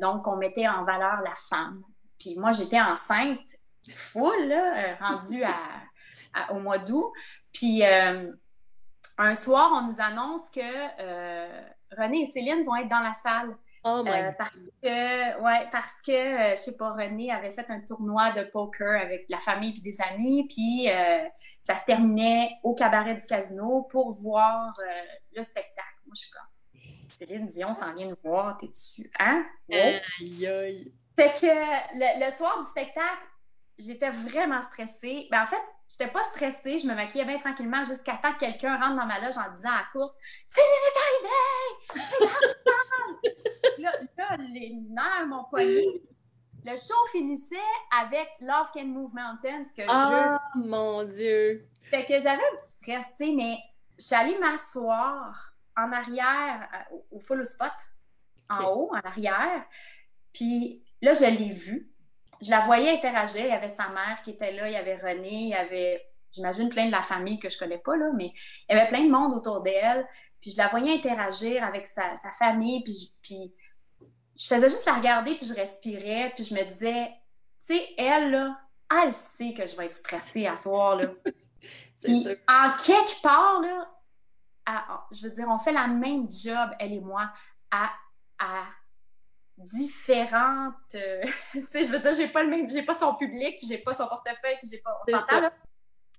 donc, 0.00 0.26
on 0.26 0.36
mettait 0.36 0.68
en 0.68 0.84
valeur 0.84 1.20
la 1.22 1.34
femme. 1.48 1.82
Puis 2.18 2.36
moi, 2.38 2.52
j'étais 2.52 2.80
enceinte, 2.80 3.46
full, 3.94 4.48
là, 4.48 4.96
rendue 5.00 5.44
au 6.50 6.60
mois 6.60 6.78
d'août. 6.78 7.12
Puis 7.52 7.82
un 9.18 9.34
soir, 9.34 9.70
on 9.74 9.86
nous 9.86 10.00
annonce 10.00 10.50
que 10.50 10.60
euh, 10.60 11.62
René 11.96 12.22
et 12.22 12.26
Céline 12.26 12.64
vont 12.64 12.76
être 12.76 12.88
dans 12.88 13.00
la 13.00 13.14
salle. 13.14 13.56
Oh 13.86 14.02
my 14.02 14.10
euh, 14.10 14.32
parce 14.32 14.50
que, 14.50 15.42
ouais, 15.42 15.68
parce 15.70 16.00
que, 16.00 16.12
euh, 16.12 16.50
je 16.52 16.56
sais 16.56 16.76
pas, 16.76 16.92
René 16.92 17.30
avait 17.30 17.52
fait 17.52 17.66
un 17.68 17.80
tournoi 17.80 18.30
de 18.30 18.44
poker 18.44 18.98
avec 18.98 19.26
la 19.28 19.36
famille 19.36 19.74
et 19.76 19.82
des 19.82 20.00
amis, 20.00 20.46
puis 20.48 20.88
ça 21.60 21.76
se 21.76 21.84
terminait 21.84 22.50
au 22.62 22.74
cabaret 22.74 23.14
du 23.14 23.26
casino 23.26 23.82
pour 23.90 24.12
voir 24.12 24.72
le 25.34 25.42
spectacle. 25.42 26.00
Moi, 26.06 26.14
je 26.14 26.20
suis 26.20 26.30
comme, 26.30 26.80
Céline 27.08 27.46
Dion 27.46 27.72
s'en 27.74 27.92
vient 27.94 28.08
nous 28.08 28.16
voir, 28.24 28.56
t'es 28.56 28.68
dessus, 28.68 29.10
hein? 29.18 29.44
Aïe, 29.70 30.46
aïe. 30.46 30.92
Fait 31.16 31.32
que 31.34 31.46
le, 31.46 32.24
le 32.24 32.30
soir 32.32 32.58
du 32.58 32.66
spectacle, 32.66 33.22
j'étais 33.78 34.10
vraiment 34.10 34.62
stressée. 34.62 35.28
Ben, 35.30 35.42
en 35.42 35.46
fait, 35.46 35.62
J'étais 35.96 36.10
pas 36.10 36.24
stressée, 36.24 36.80
je 36.80 36.88
me 36.88 36.94
maquillais 36.94 37.24
bien 37.24 37.38
tranquillement 37.38 37.84
jusqu'à 37.84 38.14
temps 38.14 38.32
que 38.34 38.40
quelqu'un 38.40 38.76
rentre 38.78 38.96
dans 38.96 39.06
ma 39.06 39.20
loge 39.20 39.38
en 39.38 39.48
disant 39.52 39.70
à 39.70 39.76
la 39.76 39.86
course 39.92 40.16
Céline 40.48 40.68
est 40.90 40.98
arrivée! 41.04 42.24
là, 43.78 43.92
là, 44.18 44.36
les 44.38 44.74
nerfs 44.88 45.26
m'ont 45.28 45.44
pogné. 45.44 46.02
Le 46.64 46.74
show 46.74 47.06
finissait 47.12 47.54
avec 47.96 48.28
Love 48.40 48.72
Can 48.74 48.86
Move 48.86 49.14
Mountains 49.14 49.62
que 49.76 49.82
oh, 49.88 50.58
mon 50.58 51.04
Dieu! 51.04 51.68
Fait 51.84 52.04
que 52.04 52.14
j'avais 52.14 52.42
un 52.42 52.56
petit 52.56 52.72
stress, 52.72 53.14
tu 53.16 53.26
sais, 53.26 53.32
mais 53.32 53.56
je 53.96 54.04
suis 54.04 54.16
allée 54.16 54.38
m'asseoir 54.38 55.52
en 55.76 55.92
arrière, 55.92 56.68
euh, 56.74 56.96
au, 57.12 57.20
full 57.20 57.46
spot, 57.46 57.70
en 58.50 58.64
haut, 58.64 58.90
en 58.92 59.08
arrière. 59.08 59.64
Puis 60.32 60.82
là, 61.02 61.12
je 61.12 61.24
l'ai 61.26 61.50
vu 61.50 61.93
je 62.40 62.50
la 62.50 62.60
voyais 62.60 62.92
interagir. 62.92 63.42
Il 63.42 63.48
y 63.48 63.52
avait 63.52 63.68
sa 63.68 63.88
mère 63.88 64.20
qui 64.22 64.30
était 64.30 64.52
là, 64.52 64.68
il 64.68 64.72
y 64.72 64.76
avait 64.76 64.96
René, 64.96 65.30
il 65.30 65.48
y 65.48 65.54
avait, 65.54 66.04
j'imagine, 66.32 66.68
plein 66.68 66.86
de 66.86 66.92
la 66.92 67.02
famille 67.02 67.38
que 67.38 67.48
je 67.48 67.58
connais 67.58 67.78
pas, 67.78 67.96
là, 67.96 68.10
mais 68.14 68.32
il 68.68 68.76
y 68.76 68.78
avait 68.78 68.88
plein 68.88 69.04
de 69.04 69.10
monde 69.10 69.34
autour 69.34 69.60
d'elle. 69.60 70.06
Puis 70.40 70.50
je 70.50 70.58
la 70.58 70.68
voyais 70.68 70.94
interagir 70.94 71.64
avec 71.64 71.86
sa, 71.86 72.16
famille, 72.38 72.82
puis 72.82 72.92
je, 72.92 73.06
puis 73.22 73.54
je 74.36 74.46
faisais 74.46 74.68
juste 74.68 74.86
la 74.86 74.94
regarder, 74.94 75.36
puis 75.36 75.46
je 75.46 75.54
respirais, 75.54 76.32
puis 76.34 76.44
je 76.44 76.54
me 76.54 76.62
disais, 76.64 77.08
tu 77.66 77.74
sais, 77.74 77.94
elle, 77.96 78.30
là, 78.30 78.58
elle 79.02 79.14
sait 79.14 79.54
que 79.54 79.66
je 79.66 79.74
vais 79.76 79.86
être 79.86 79.94
stressée 79.94 80.46
à 80.46 80.56
soir, 80.56 80.96
là. 80.96 81.06
puis 82.02 82.26
en 82.46 82.76
quelque 82.76 83.22
part, 83.22 83.60
là, 83.60 83.88
je 85.12 85.26
veux 85.26 85.34
dire, 85.34 85.46
on 85.48 85.58
fait 85.58 85.72
la 85.72 85.86
même 85.86 86.30
job, 86.30 86.70
elle 86.78 86.92
et 86.92 87.00
moi, 87.00 87.32
à, 87.70 87.90
à 88.38 88.64
différentes. 89.58 90.74
Euh, 90.94 91.22
tu 91.52 91.62
sais, 91.68 91.84
je 91.84 91.92
veux 91.92 91.98
dire, 91.98 92.12
j'ai 92.16 92.28
pas 92.28 92.42
le 92.42 92.50
même, 92.50 92.70
j'ai 92.70 92.82
pas 92.82 92.94
son 92.94 93.14
public, 93.14 93.58
j'ai 93.62 93.78
pas 93.78 93.94
son 93.94 94.06
portefeuille, 94.06 94.58
j'ai 94.64 94.78
pas. 94.78 94.98
On 95.06 95.10
s'entend, 95.10 95.40
là. 95.40 95.52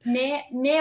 Mais, 0.05 0.43
mais 0.51 0.79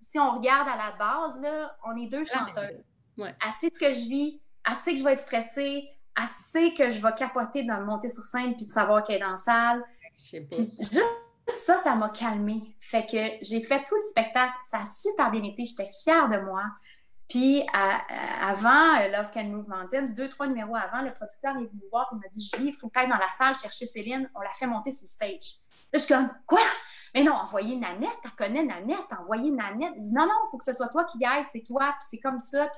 si 0.00 0.18
on 0.18 0.38
regarde 0.38 0.68
à 0.68 0.76
la 0.76 0.92
base, 0.98 1.40
là, 1.40 1.76
on 1.84 1.96
est 1.96 2.08
deux 2.08 2.24
chanteurs. 2.24 2.70
Ouais. 3.16 3.34
Assez 3.40 3.70
de 3.70 3.74
ce 3.74 3.78
que 3.78 3.92
je 3.92 4.08
vis, 4.08 4.40
assez 4.64 4.92
que 4.92 4.98
je 4.98 5.04
vais 5.04 5.12
être 5.12 5.20
stressée, 5.20 5.88
assez 6.16 6.74
que 6.74 6.90
je 6.90 7.00
vais 7.00 7.12
capoter 7.16 7.62
de 7.62 7.72
monter 7.84 8.08
sur 8.08 8.22
scène 8.22 8.56
puis 8.56 8.66
de 8.66 8.70
savoir 8.70 9.02
qu'elle 9.02 9.16
est 9.16 9.20
dans 9.20 9.32
la 9.32 9.36
salle. 9.36 9.84
Puis 10.30 10.70
juste 10.78 11.02
ça, 11.46 11.78
ça 11.78 11.94
m'a 11.94 12.08
calmée. 12.08 12.74
Fait 12.80 13.04
que 13.04 13.44
j'ai 13.44 13.60
fait 13.60 13.82
tout 13.84 13.96
le 13.96 14.02
spectacle. 14.02 14.54
Ça 14.70 14.78
a 14.78 14.84
super 14.84 15.30
bien 15.30 15.42
été. 15.42 15.64
J'étais 15.64 15.88
fière 16.02 16.28
de 16.28 16.38
moi. 16.38 16.62
Puis 17.28 17.66
avant 17.72 19.00
euh, 19.00 19.08
Love 19.08 19.30
Can 19.32 19.44
Move 19.44 19.68
Mountains, 19.68 20.04
deux, 20.16 20.28
trois 20.28 20.46
numéros 20.46 20.76
avant, 20.76 21.02
le 21.02 21.12
producteur 21.14 21.52
est 21.52 21.64
venu 21.64 21.80
me 21.82 21.90
voir 21.90 22.08
et 22.12 22.16
m'a 22.16 22.28
dit 22.28 22.50
Julie, 22.54 22.68
il 22.68 22.74
faut 22.74 22.88
que 22.88 23.00
tu 23.00 23.08
dans 23.08 23.16
la 23.16 23.30
salle 23.30 23.54
chercher 23.54 23.86
Céline. 23.86 24.30
On 24.34 24.40
l'a 24.40 24.52
fait 24.52 24.66
monter 24.66 24.90
sur 24.90 25.08
stage. 25.08 25.58
Là, 25.92 25.98
je 25.98 25.98
suis 26.00 26.14
comme 26.14 26.30
Quoi? 26.46 26.60
Mais 27.14 27.22
non, 27.22 27.32
envoyez 27.32 27.76
Nanette, 27.76 28.18
tu 28.22 28.30
connais 28.30 28.64
Nanette, 28.64 29.06
envoyez 29.18 29.50
Nanette. 29.50 29.94
Il 29.96 30.02
dit 30.02 30.12
Non, 30.12 30.26
non, 30.26 30.34
il 30.46 30.50
faut 30.50 30.58
que 30.58 30.64
ce 30.64 30.72
soit 30.72 30.88
toi 30.88 31.04
qui 31.04 31.24
aille, 31.24 31.44
c'est 31.50 31.62
toi, 31.62 31.94
puis 31.98 32.08
c'est 32.10 32.18
comme 32.18 32.38
ça. 32.38 32.70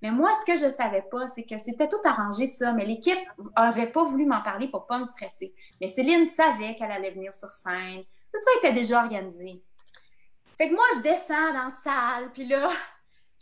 Mais 0.00 0.10
moi, 0.10 0.30
ce 0.40 0.46
que 0.50 0.58
je 0.58 0.66
ne 0.66 0.70
savais 0.70 1.02
pas, 1.02 1.26
c'est 1.26 1.44
que 1.44 1.58
c'était 1.58 1.88
tout 1.88 2.00
arrangé, 2.04 2.46
ça, 2.46 2.72
mais 2.72 2.84
l'équipe 2.84 3.18
n'avait 3.56 3.86
pas 3.86 4.04
voulu 4.04 4.24
m'en 4.26 4.40
parler 4.40 4.68
pour 4.68 4.82
ne 4.82 4.86
pas 4.86 4.98
me 4.98 5.04
stresser. 5.04 5.54
Mais 5.80 5.88
Céline 5.88 6.24
savait 6.24 6.74
qu'elle 6.76 6.90
allait 6.90 7.10
venir 7.10 7.34
sur 7.34 7.52
scène. 7.52 8.02
Tout 8.32 8.40
ça 8.42 8.50
était 8.58 8.72
déjà 8.72 9.02
organisé. 9.02 9.62
Fait 10.56 10.68
que 10.68 10.74
moi, 10.74 10.84
je 10.96 11.02
descends 11.02 11.52
dans 11.52 11.64
la 11.64 11.70
salle, 11.70 12.32
puis 12.32 12.46
là, 12.46 12.70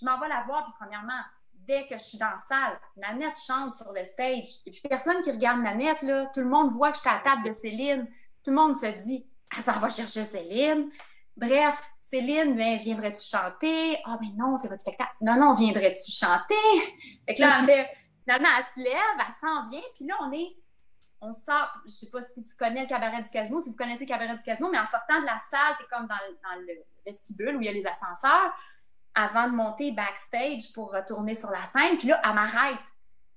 je 0.00 0.06
m'en 0.06 0.18
vais 0.18 0.28
la 0.28 0.42
voir, 0.46 0.64
puis 0.64 0.72
premièrement, 0.78 1.20
dès 1.52 1.86
que 1.86 1.96
je 1.96 2.02
suis 2.02 2.18
dans 2.18 2.30
la 2.30 2.36
salle, 2.36 2.80
Nanette 2.96 3.38
chante 3.46 3.74
sur 3.74 3.92
le 3.92 4.04
stage. 4.04 4.48
Et 4.66 4.70
puis 4.70 4.80
personne 4.88 5.20
qui 5.22 5.30
regarde 5.30 5.60
Nanette, 5.60 6.02
là, 6.02 6.26
tout 6.26 6.40
le 6.40 6.48
monde 6.48 6.70
voit 6.70 6.90
que 6.90 6.96
je 6.96 7.00
suis 7.02 7.10
à 7.10 7.16
la 7.16 7.20
table 7.20 7.44
de 7.44 7.52
Céline. 7.52 8.06
Tout 8.44 8.50
le 8.50 8.56
monde 8.56 8.76
se 8.76 8.86
dit, 8.86 9.26
ah, 9.56 9.60
ça 9.60 9.72
va 9.72 9.88
chercher 9.88 10.24
Céline. 10.24 10.90
Bref, 11.36 11.82
Céline, 12.00 12.56
ben, 12.56 12.78
viendrais-tu 12.78 13.22
chanter? 13.22 13.98
Ah, 14.04 14.18
mais 14.20 14.28
non, 14.36 14.56
c'est 14.56 14.68
votre 14.68 14.80
spectacle. 14.80 15.14
Non, 15.20 15.34
non, 15.34 15.54
viendrais-tu 15.54 16.10
chanter? 16.10 16.54
Fait 17.26 17.34
que 17.34 17.40
là, 17.40 17.62
finalement, 17.62 18.48
elle 18.58 18.64
se 18.64 18.80
lève, 18.80 19.26
elle 19.26 19.32
s'en 19.32 19.68
vient, 19.68 19.82
puis 19.94 20.06
là, 20.06 20.16
on 20.20 20.32
est, 20.32 20.56
on 21.20 21.32
sort, 21.32 21.70
je 21.84 21.90
sais 21.90 22.10
pas 22.10 22.20
si 22.20 22.42
tu 22.42 22.56
connais 22.56 22.82
le 22.82 22.88
cabaret 22.88 23.22
du 23.22 23.30
casino, 23.30 23.60
si 23.60 23.70
vous 23.70 23.76
connaissez 23.76 24.04
le 24.04 24.08
cabaret 24.08 24.34
du 24.34 24.42
casino, 24.42 24.70
mais 24.70 24.78
en 24.78 24.86
sortant 24.86 25.20
de 25.20 25.26
la 25.26 25.38
salle, 25.38 25.76
tu 25.78 25.84
es 25.84 25.86
comme 25.90 26.06
dans, 26.06 26.16
dans, 26.16 26.60
le 26.60 26.84
vestibule 27.04 27.56
où 27.56 27.60
il 27.60 27.66
y 27.66 27.68
a 27.68 27.72
les 27.72 27.86
ascenseurs 27.86 28.52
avant 29.14 29.48
de 29.48 29.54
monter 29.54 29.92
backstage 29.92 30.72
pour 30.72 30.92
retourner 30.92 31.34
sur 31.34 31.50
la 31.50 31.62
scène. 31.62 31.96
Puis 31.98 32.08
là, 32.08 32.20
elle 32.24 32.34
m'arrête. 32.34 32.78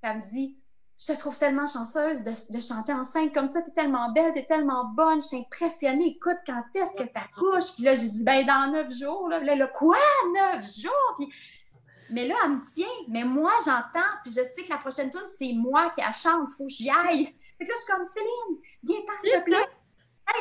Elle 0.01 0.17
me 0.17 0.21
dit 0.21 0.57
Je 0.97 1.13
te 1.13 1.19
trouve 1.19 1.37
tellement 1.37 1.67
chanceuse 1.67 2.23
de, 2.23 2.59
chanter 2.59 2.93
en 2.93 3.03
scène 3.03 3.31
comme 3.31 3.47
ça. 3.47 3.61
Tu 3.61 3.69
es 3.69 3.73
tellement 3.73 4.11
belle, 4.11 4.33
tu 4.33 4.39
es 4.39 4.45
tellement 4.45 4.85
bonne. 4.85 5.21
Je 5.21 5.27
suis 5.27 5.37
impressionnée. 5.37 6.15
Écoute, 6.15 6.37
quand 6.45 6.63
est-ce 6.75 6.95
que 6.95 7.03
tu 7.03 7.15
accouches? 7.15 7.73
Puis 7.75 7.83
là, 7.83 7.95
j'ai 7.95 8.09
dit 8.09 8.23
Ben, 8.23 8.45
dans 8.45 8.71
neuf 8.71 8.93
jours. 8.93 9.27
Là, 9.29 9.39
là, 9.39 9.67
quoi? 9.67 9.97
Neuf 10.33 10.65
jours? 10.77 11.15
Puis... 11.17 11.31
Mais 12.09 12.27
là, 12.27 12.35
elle 12.45 12.51
me 12.51 12.61
tient. 12.61 12.85
Mais 13.07 13.23
moi, 13.23 13.53
j'entends. 13.65 14.09
Puis 14.23 14.33
je 14.33 14.43
sais 14.43 14.63
que 14.63 14.69
la 14.69 14.77
prochaine 14.77 15.09
tune, 15.09 15.21
c'est 15.27 15.53
moi 15.53 15.89
qui 15.89 16.01
la 16.01 16.11
chante. 16.11 16.51
Faut 16.51 16.65
que 16.65 16.71
j'y 16.71 16.89
aille. 16.89 17.25
Fait 17.57 17.65
que 17.65 17.69
là, 17.69 17.75
je 17.75 17.81
suis 17.81 17.91
comme 17.91 18.05
Céline, 18.05 18.61
viens-t'en, 18.83 19.19
s'il 19.19 19.31
te 19.31 19.43
plaît. 19.43 19.67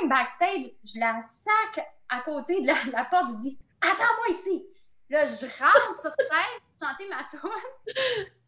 Backstage, 0.09 0.71
je 0.85 0.99
la 0.99 1.21
sac 1.21 1.87
à 2.09 2.21
côté 2.21 2.61
de 2.61 2.67
la, 2.67 2.75
la 2.93 3.05
porte. 3.05 3.29
Je 3.29 3.43
dis 3.43 3.59
Attends-moi 3.83 4.37
ici. 4.39 4.65
Là, 5.11 5.27
je 5.27 5.47
rentre 5.63 6.01
sur 6.01 6.11
scène 6.11 6.61
pour 6.79 6.89
chanter 6.89 7.09
ma 7.09 7.25
tune. 7.25 7.41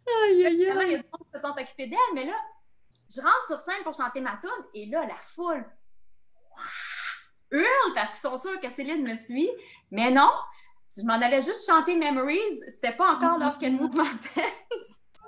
Aïe, 0.07 0.47
aïe, 0.47 0.47
aïe. 0.47 0.57
Il 0.57 0.63
y 0.63 0.69
a 0.69 0.87
des 0.87 0.97
gens 0.97 1.03
qui 1.03 1.31
se 1.35 1.41
sont 1.41 1.51
occupés 1.51 1.87
d'elle, 1.89 2.15
mais 2.15 2.25
là, 2.25 2.37
je 3.15 3.21
rentre 3.21 3.47
sur 3.47 3.59
scène 3.59 3.83
pour 3.83 3.95
chanter 3.95 4.21
ma 4.21 4.39
tune 4.39 4.65
et 4.73 4.87
là, 4.87 5.07
la 5.07 5.21
foule 5.21 5.65
hurle 7.51 7.95
parce 7.95 8.11
qu'ils 8.13 8.21
sont 8.21 8.37
sûrs 8.37 8.61
que 8.61 8.71
Céline 8.71 9.07
me 9.07 9.17
suit. 9.17 9.51
Mais 9.91 10.11
non, 10.11 10.31
si 10.87 11.03
je 11.03 11.07
m'en 11.07 11.15
allais 11.15 11.43
juste 11.43 11.67
chanter 11.69 11.97
Memories, 11.97 12.61
c'était 12.69 12.97
pas 12.97 13.13
encore 13.13 13.39
Love 13.39 13.59
Can 13.59 13.73
Move 13.73 13.95
Mountains. 13.95 14.43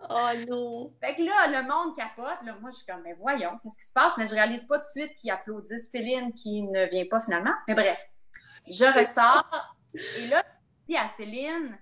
Oh 0.09 0.31
non! 0.49 0.95
Fait 1.01 1.15
que 1.17 1.23
là, 1.23 1.49
le 1.49 1.69
monde 1.69 1.97
capote. 1.97 2.39
Là, 2.45 2.57
moi, 2.61 2.71
je 2.71 2.77
suis 2.77 2.87
comme, 2.87 3.03
mais 3.03 3.15
voyons, 3.15 3.59
qu'est-ce 3.63 3.77
qui 3.77 3.87
se 3.87 3.93
passe? 3.93 4.17
Mais 4.17 4.27
je 4.27 4.35
réalise 4.35 4.67
pas 4.67 4.79
tout 4.79 4.85
de 4.85 5.03
suite 5.03 5.15
qu'ils 5.17 5.31
applaudissent 5.33 5.91
Céline 5.91 6.33
qui 6.33 6.63
ne 6.63 6.87
vient 6.87 7.07
pas 7.11 7.21
finalement. 7.21 7.55
Mais 7.67 7.75
bref, 7.75 8.05
je 8.69 8.85
ressors. 8.85 9.77
Et 10.19 10.29
là, 10.29 10.45
à 10.95 11.09
Céline, 11.09 11.77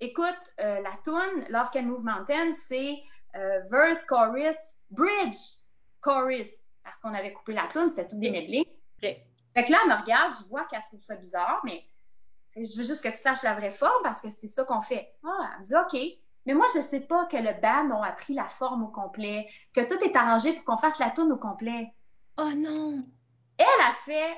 écoute, 0.00 0.38
euh, 0.60 0.80
la 0.80 0.92
tune 1.02 1.46
Love 1.48 1.70
Can 1.72 1.82
Move 1.82 2.04
Mountains, 2.04 2.52
c'est 2.52 3.02
euh, 3.36 3.60
verse, 3.70 4.04
chorus, 4.04 4.56
bridge, 4.90 5.36
chorus. 6.00 6.50
Parce 6.84 7.00
qu'on 7.00 7.14
avait 7.14 7.32
coupé 7.32 7.54
la 7.54 7.66
tune, 7.66 7.88
c'était 7.88 8.06
tout 8.06 8.18
des 8.18 8.30
medley. 8.30 8.64
Fait 9.00 9.64
que 9.64 9.72
là, 9.72 9.78
elle 9.82 9.90
me 9.90 10.00
regarde, 10.00 10.32
je 10.40 10.46
vois 10.48 10.64
qu'elle 10.64 10.82
trouve 10.88 11.00
ça 11.00 11.16
bizarre, 11.16 11.60
mais 11.64 11.84
je 12.56 12.76
veux 12.76 12.84
juste 12.84 13.02
que 13.02 13.08
tu 13.08 13.16
saches 13.16 13.42
la 13.42 13.54
vraie 13.54 13.70
forme 13.70 14.02
parce 14.02 14.20
que 14.20 14.30
c'est 14.30 14.48
ça 14.48 14.64
qu'on 14.64 14.80
fait. 14.80 15.14
Ah, 15.24 15.50
elle 15.54 15.60
me 15.60 15.64
dit 15.64 15.74
OK. 15.74 16.20
Mais 16.46 16.52
moi, 16.52 16.66
je 16.74 16.78
ne 16.78 16.84
sais 16.84 17.00
pas 17.00 17.24
que 17.26 17.36
le 17.36 17.58
band 17.60 18.02
a 18.02 18.06
appris 18.06 18.34
la 18.34 18.44
forme 18.44 18.84
au 18.84 18.88
complet, 18.88 19.48
que 19.72 19.80
tout 19.80 20.02
est 20.04 20.14
arrangé 20.14 20.52
pour 20.52 20.64
qu'on 20.64 20.76
fasse 20.76 20.98
la 20.98 21.10
tune 21.10 21.32
au 21.32 21.38
complet. 21.38 21.90
Oh 22.36 22.50
non! 22.54 22.98
Elle 23.56 23.86
a 23.86 23.92
fait 24.04 24.36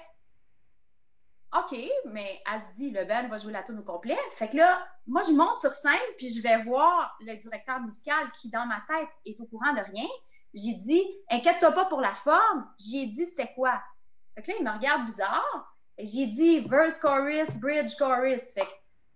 OK, 1.55 1.79
mais 2.07 2.41
elle 2.53 2.61
se 2.61 2.77
dit, 2.77 2.91
le 2.91 3.05
band 3.05 3.29
va 3.29 3.37
jouer 3.37 3.53
la 3.53 3.62
tune 3.62 3.79
au 3.79 3.83
complet. 3.83 4.18
Fait 4.33 4.49
que 4.49 4.57
là, 4.57 4.87
moi, 5.07 5.23
je 5.23 5.33
monte 5.33 5.59
sur 5.59 5.73
scène, 5.73 5.93
puis 6.18 6.29
je 6.29 6.43
vais 6.43 6.59
voir 6.59 7.16
le 7.20 7.37
directeur 7.37 7.81
musical 7.81 8.31
qui, 8.33 8.51
dans 8.51 8.66
ma 8.66 8.83
tête, 8.89 9.09
est 9.25 9.41
au 9.41 9.47
courant 9.47 9.73
de 9.73 9.81
rien. 9.81 10.07
J'ai 10.53 10.75
dit, 10.75 11.03
inquiète-toi 11.31 11.73
pas 11.73 11.85
pour 11.87 12.01
la 12.01 12.14
forme. 12.14 12.66
J'ai 12.79 13.07
dit, 13.07 13.27
c'était 13.27 13.53
quoi? 13.55 13.81
Fait 14.35 14.43
que 14.43 14.51
là, 14.51 14.57
il 14.59 14.64
me 14.64 14.70
regarde 14.73 15.07
bizarre. 15.07 15.77
J'ai 15.99 16.27
dit 16.27 16.61
verse 16.61 16.99
chorus, 16.99 17.57
bridge 17.59 17.97
chorus. 17.97 18.53
Fait 18.53 18.66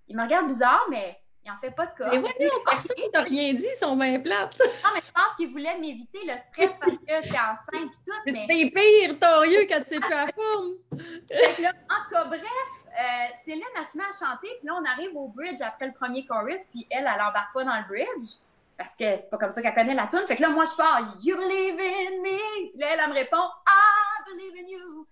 il 0.08 0.16
me 0.16 0.22
regarde 0.22 0.48
bizarre, 0.48 0.84
mais 0.90 1.20
il 1.44 1.50
en 1.50 1.56
fait 1.56 1.70
pas 1.70 1.86
de 1.86 1.94
cas. 1.96 2.10
Mais 2.10 2.22
personne 2.64 2.96
n'a 3.14 3.22
rien 3.22 3.54
dit, 3.54 3.64
ils 3.64 3.78
sont 3.78 3.96
bien 3.96 4.20
plates. 4.20 4.58
non, 4.58 4.90
mais 4.94 5.00
je 5.06 5.12
pense 5.12 5.36
qu'il 5.36 5.50
voulait 5.50 5.78
m'éviter 5.78 6.20
le 6.24 6.34
stress 6.36 6.76
parce 6.78 6.96
que 6.96 7.22
j'étais 7.22 7.38
enceinte 7.38 7.94
et 7.94 8.04
tout. 8.04 8.16
Mais 8.26 8.46
c'est 8.48 8.70
pire, 8.70 9.18
torieux 9.18 9.66
quand 9.68 9.82
c'est 9.86 10.00
plus 10.00 10.12
à 10.12 10.26
forme. 10.34 10.74
en 10.92 12.04
tout 12.04 12.10
cas, 12.10 12.24
bref, 12.24 12.42
euh, 12.88 13.34
Céline, 13.44 13.62
elle 13.78 13.86
se 13.86 13.96
met 13.96 14.04
à 14.04 14.10
chanter, 14.12 14.48
puis 14.58 14.66
là, 14.66 14.78
on 14.80 14.84
arrive 14.84 15.16
au 15.16 15.28
bridge 15.28 15.60
après 15.62 15.86
le 15.86 15.92
premier 15.92 16.26
chorus, 16.26 16.66
puis 16.72 16.86
elle, 16.90 17.08
elle 17.12 17.20
embarque 17.20 17.54
pas 17.54 17.64
dans 17.64 17.76
le 17.76 17.88
bridge 17.88 18.38
parce 18.76 18.96
que 18.96 19.14
c'est 19.14 19.28
pas 19.28 19.36
comme 19.36 19.50
ça 19.50 19.60
qu'elle 19.60 19.74
connaît 19.74 19.94
la 19.94 20.06
tune. 20.06 20.26
Fait 20.26 20.36
que 20.36 20.40
là, 20.40 20.48
moi, 20.48 20.64
je 20.64 20.74
parle 20.74 21.08
You 21.22 21.36
believe 21.36 21.78
in 21.78 22.22
me? 22.22 22.78
Là, 22.80 22.86
elle, 22.92 23.00
elle 23.04 23.10
me 23.10 23.14
répond 23.14 23.36
I 23.36 24.24
believe 24.26 24.64
in 24.64 24.68
you. 24.70 25.06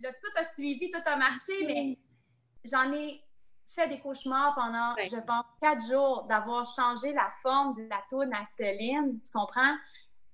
Là, 0.00 0.10
tout 0.12 0.38
a 0.38 0.44
suivi, 0.44 0.90
tout 0.90 1.00
a 1.06 1.16
marché, 1.16 1.54
mais 1.66 1.98
j'en 2.64 2.92
ai 2.92 3.23
fait 3.66 3.88
des 3.88 3.98
cauchemars 4.00 4.54
pendant, 4.54 4.94
je 4.98 5.16
pense, 5.16 5.44
quatre 5.60 5.86
jours 5.86 6.26
d'avoir 6.28 6.66
changé 6.66 7.12
la 7.12 7.28
forme 7.42 7.74
de 7.74 7.88
la 7.88 8.00
tourne 8.08 8.32
à 8.34 8.44
Céline, 8.44 9.20
tu 9.24 9.32
comprends? 9.32 9.76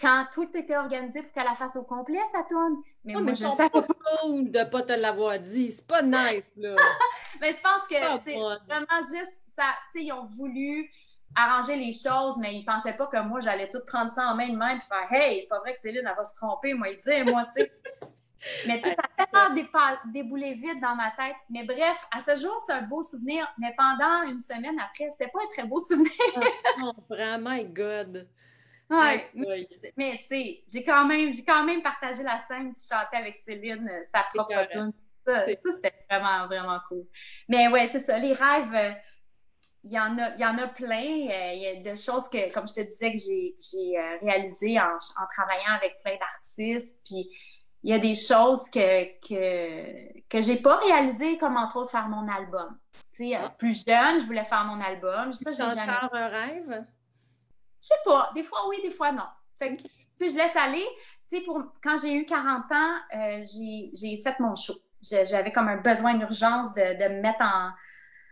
Quand 0.00 0.26
tout 0.32 0.48
était 0.56 0.76
organisé 0.76 1.22
pour 1.22 1.32
qu'elle 1.32 1.44
la 1.44 1.54
fasse 1.54 1.76
au 1.76 1.82
complet, 1.82 2.20
sa 2.32 2.42
tourne. 2.44 2.76
Mais 3.04 3.14
moi, 3.14 3.32
je 3.32 3.46
savais 3.50 3.68
pas. 3.68 3.80
de 3.80 4.58
ne 4.58 4.64
pas 4.64 4.82
te 4.82 4.92
l'avoir 4.92 5.38
dit. 5.38 5.70
C'est 5.70 5.86
pas 5.86 6.02
nice, 6.02 6.42
là. 6.56 6.74
mais 7.40 7.52
je 7.52 7.60
pense 7.60 7.86
que 7.88 7.94
c'est 8.24 8.34
vraiment 8.34 9.00
juste 9.00 9.42
ça. 9.54 9.74
Tu 9.92 9.98
sais, 9.98 10.04
ils 10.06 10.12
ont 10.12 10.24
voulu 10.24 10.90
arranger 11.34 11.76
les 11.76 11.92
choses, 11.92 12.38
mais 12.38 12.54
ils 12.54 12.64
pensaient 12.64 12.94
pas 12.94 13.06
que 13.06 13.20
moi, 13.22 13.40
j'allais 13.40 13.68
tout 13.68 13.80
prendre 13.86 14.10
ça 14.10 14.28
en 14.28 14.34
main 14.34 14.48
de 14.48 14.56
main 14.56 14.76
et 14.76 14.80
faire 14.80 15.06
Hey, 15.10 15.42
c'est 15.42 15.48
pas 15.48 15.58
vrai 15.60 15.74
que 15.74 15.80
Céline, 15.80 16.06
elle 16.06 16.16
va 16.16 16.24
se 16.24 16.34
tromper. 16.34 16.72
Moi, 16.72 16.88
il 16.88 16.96
dit, 16.96 17.30
moi, 17.30 17.44
tu 17.54 17.62
sais. 17.62 17.72
Mais 18.66 18.80
tu 18.80 18.88
sais, 18.88 18.94
ça 18.94 19.02
a 19.02 19.26
tellement 19.26 19.98
déboulé 20.06 20.54
vite 20.54 20.80
dans 20.80 20.94
ma 20.94 21.10
tête. 21.10 21.36
Mais 21.50 21.64
bref, 21.64 22.06
à 22.10 22.20
ce 22.20 22.40
jour, 22.40 22.56
c'est 22.66 22.72
un 22.72 22.82
beau 22.82 23.02
souvenir. 23.02 23.52
Mais 23.58 23.74
pendant 23.76 24.22
une 24.22 24.40
semaine 24.40 24.78
après, 24.80 25.10
c'était 25.10 25.30
pas 25.30 25.40
un 25.42 25.48
très 25.48 25.66
beau 25.66 25.78
souvenir. 25.84 26.10
oh, 26.82 26.92
vraiment, 27.08 27.50
my 27.50 27.64
God! 27.64 28.28
Ouais. 28.90 29.30
Mais 29.96 30.16
tu 30.18 30.24
sais, 30.24 30.64
j'ai 30.68 30.82
quand 30.82 31.06
même, 31.06 31.32
j'ai 31.32 31.44
quand 31.44 31.64
même 31.64 31.80
partagé 31.80 32.24
la 32.24 32.38
scène 32.38 32.74
puis 32.74 32.82
chanté 32.90 33.16
avec 33.16 33.36
Céline 33.36 33.88
euh, 33.88 34.02
sa 34.02 34.24
propre 34.34 34.68
tune. 34.68 34.92
Ça, 35.24 35.46
c'était 35.46 35.94
vraiment, 36.10 36.46
vraiment 36.46 36.78
cool. 36.88 37.06
Mais 37.48 37.68
ouais, 37.68 37.86
c'est 37.86 38.00
ça. 38.00 38.18
Les 38.18 38.32
rêves, 38.32 38.74
euh, 38.74 38.90
il 39.84 39.92
y 39.92 40.00
en 40.00 40.18
a, 40.18 40.36
y 40.36 40.44
en 40.44 40.58
a 40.58 40.66
plein. 40.66 41.28
Euh, 41.30 41.52
il 41.52 41.60
y 41.60 41.66
a 41.68 41.76
des 41.76 41.94
choses 41.94 42.28
que, 42.28 42.52
comme 42.52 42.66
je 42.66 42.74
te 42.74 42.80
disais, 42.80 43.12
que 43.12 43.18
j'ai, 43.18 43.96
réalisées 44.22 44.80
en, 44.80 44.94
en, 44.94 45.26
travaillant 45.28 45.76
avec 45.76 46.02
plein 46.02 46.16
d'artistes. 46.16 46.98
Puis 47.04 47.30
il 47.82 47.90
y 47.90 47.94
a 47.94 47.98
des 47.98 48.14
choses 48.14 48.68
que, 48.70 49.18
que, 49.26 50.28
que 50.28 50.40
j'ai 50.40 50.56
pas 50.56 50.76
réalisées, 50.76 51.38
comme 51.38 51.56
entre 51.56 51.76
autres 51.78 51.90
faire 51.90 52.08
mon 52.08 52.28
album. 52.28 52.78
Tu 53.12 53.28
sais, 53.28 53.34
ah. 53.34 53.48
plus 53.58 53.84
jeune, 53.86 54.20
je 54.20 54.26
voulais 54.26 54.44
faire 54.44 54.64
mon 54.64 54.80
album. 54.80 55.32
Ça, 55.32 55.52
je 55.52 55.56
jamais... 55.56 55.92
un 56.12 56.28
rêve? 56.28 56.86
Je 57.80 57.86
sais 57.86 57.94
pas. 58.04 58.30
Des 58.34 58.42
fois 58.42 58.68
oui, 58.68 58.78
des 58.82 58.90
fois 58.90 59.12
non. 59.12 59.24
Fait 59.58 59.76
que, 59.76 59.82
tu 59.82 59.88
sais, 60.14 60.30
je 60.30 60.36
laisse 60.36 60.56
aller. 60.56 60.86
Tu 61.28 61.36
sais, 61.36 61.42
pour, 61.42 61.62
quand 61.82 61.96
j'ai 61.96 62.14
eu 62.14 62.24
40 62.26 62.70
ans, 62.70 62.94
euh, 63.16 63.44
j'ai 63.94 64.16
fait 64.22 64.38
mon 64.40 64.54
show. 64.54 64.74
J'avais 65.00 65.50
comme 65.50 65.68
un 65.68 65.78
besoin 65.78 66.14
d'urgence 66.14 66.74
de, 66.74 67.02
de, 67.02 67.14
me 67.14 67.22
mettre 67.22 67.40
en, 67.40 67.70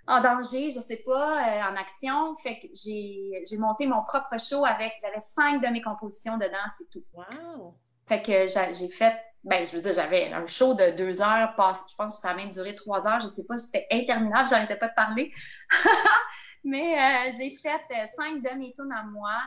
en 0.07 0.21
danger, 0.21 0.71
je 0.71 0.81
sais 0.81 1.03
pas, 1.07 1.39
euh, 1.39 1.73
en 1.73 1.77
action. 1.77 2.35
Fait 2.37 2.59
que 2.59 2.67
j'ai 2.75 3.59
monté 3.59 3.87
mon 3.87 4.03
propre 4.03 4.39
show 4.39 4.67
avec, 4.67 4.93
j'avais 5.01 5.21
cinq 5.21 5.63
de 5.63 5.69
mes 5.69 5.81
compositions 5.81 6.37
dedans, 6.37 6.59
c'est 6.77 6.91
tout. 6.91 7.05
Wow! 7.15 7.75
Fait 8.07 8.23
que 8.23 8.47
j'ai 8.75 8.89
fait 8.89 9.17
ben, 9.45 9.65
je 9.65 9.73
veux 9.77 9.81
dire, 9.81 9.95
j'avais 9.95 10.33
un 10.33 10.47
show 10.47 10.75
de 10.75 10.91
deux 10.97 11.23
heures, 11.23 11.53
je 11.57 11.95
pense 11.95 12.17
que 12.17 12.23
ça 12.23 12.31
a 12.31 12.35
même 12.35 12.51
duré 12.51 12.75
trois 12.75 13.07
heures, 13.07 13.21
je 13.21 13.29
sais 13.29 13.45
pas, 13.45 13.57
c'était 13.57 13.87
interminable, 13.91 14.49
j'arrêtais 14.49 14.77
pas 14.77 14.89
de 14.89 14.95
parler. 14.95 15.33
Mais 16.65 16.99
euh, 16.99 17.33
j'ai 17.37 17.51
fait 17.51 17.81
euh, 17.91 18.07
cinq 18.17 18.43
de 18.43 18.59
mes 18.59 18.73
tunes 18.73 18.93
à 18.93 19.05
moi, 19.05 19.39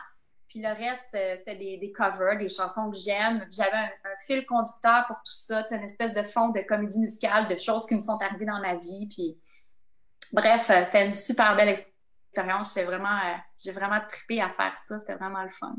puis 0.48 0.60
le 0.60 0.68
reste, 0.68 1.14
euh, 1.14 1.36
c'était 1.38 1.56
des, 1.56 1.92
covers, 1.92 2.38
des 2.38 2.48
chansons 2.48 2.90
que 2.90 2.96
j'aime. 2.96 3.46
J'avais 3.50 3.76
un, 3.76 4.16
fil 4.26 4.44
conducteur 4.44 5.04
pour 5.06 5.16
tout 5.16 5.34
ça, 5.34 5.64
une 5.70 5.84
espèce 5.84 6.12
de 6.14 6.22
fond 6.22 6.48
de 6.48 6.60
comédie 6.60 7.00
musicale, 7.00 7.46
de 7.46 7.56
choses 7.56 7.86
qui 7.86 7.94
me 7.94 8.00
sont 8.00 8.18
arrivées 8.20 8.44
dans 8.44 8.60
ma 8.60 8.74
vie. 8.74 9.08
Puis, 9.08 9.38
bref, 10.32 10.70
c'était 10.84 11.06
une 11.06 11.12
super 11.12 11.56
belle 11.56 11.70
expérience. 11.70 12.74
J'ai 12.74 12.84
vraiment, 12.84 13.18
j'ai 13.58 13.72
vraiment 13.72 14.00
trippé 14.06 14.42
à 14.42 14.50
faire 14.50 14.76
ça, 14.76 15.00
c'était 15.00 15.14
vraiment 15.14 15.42
le 15.42 15.50
fun. 15.50 15.74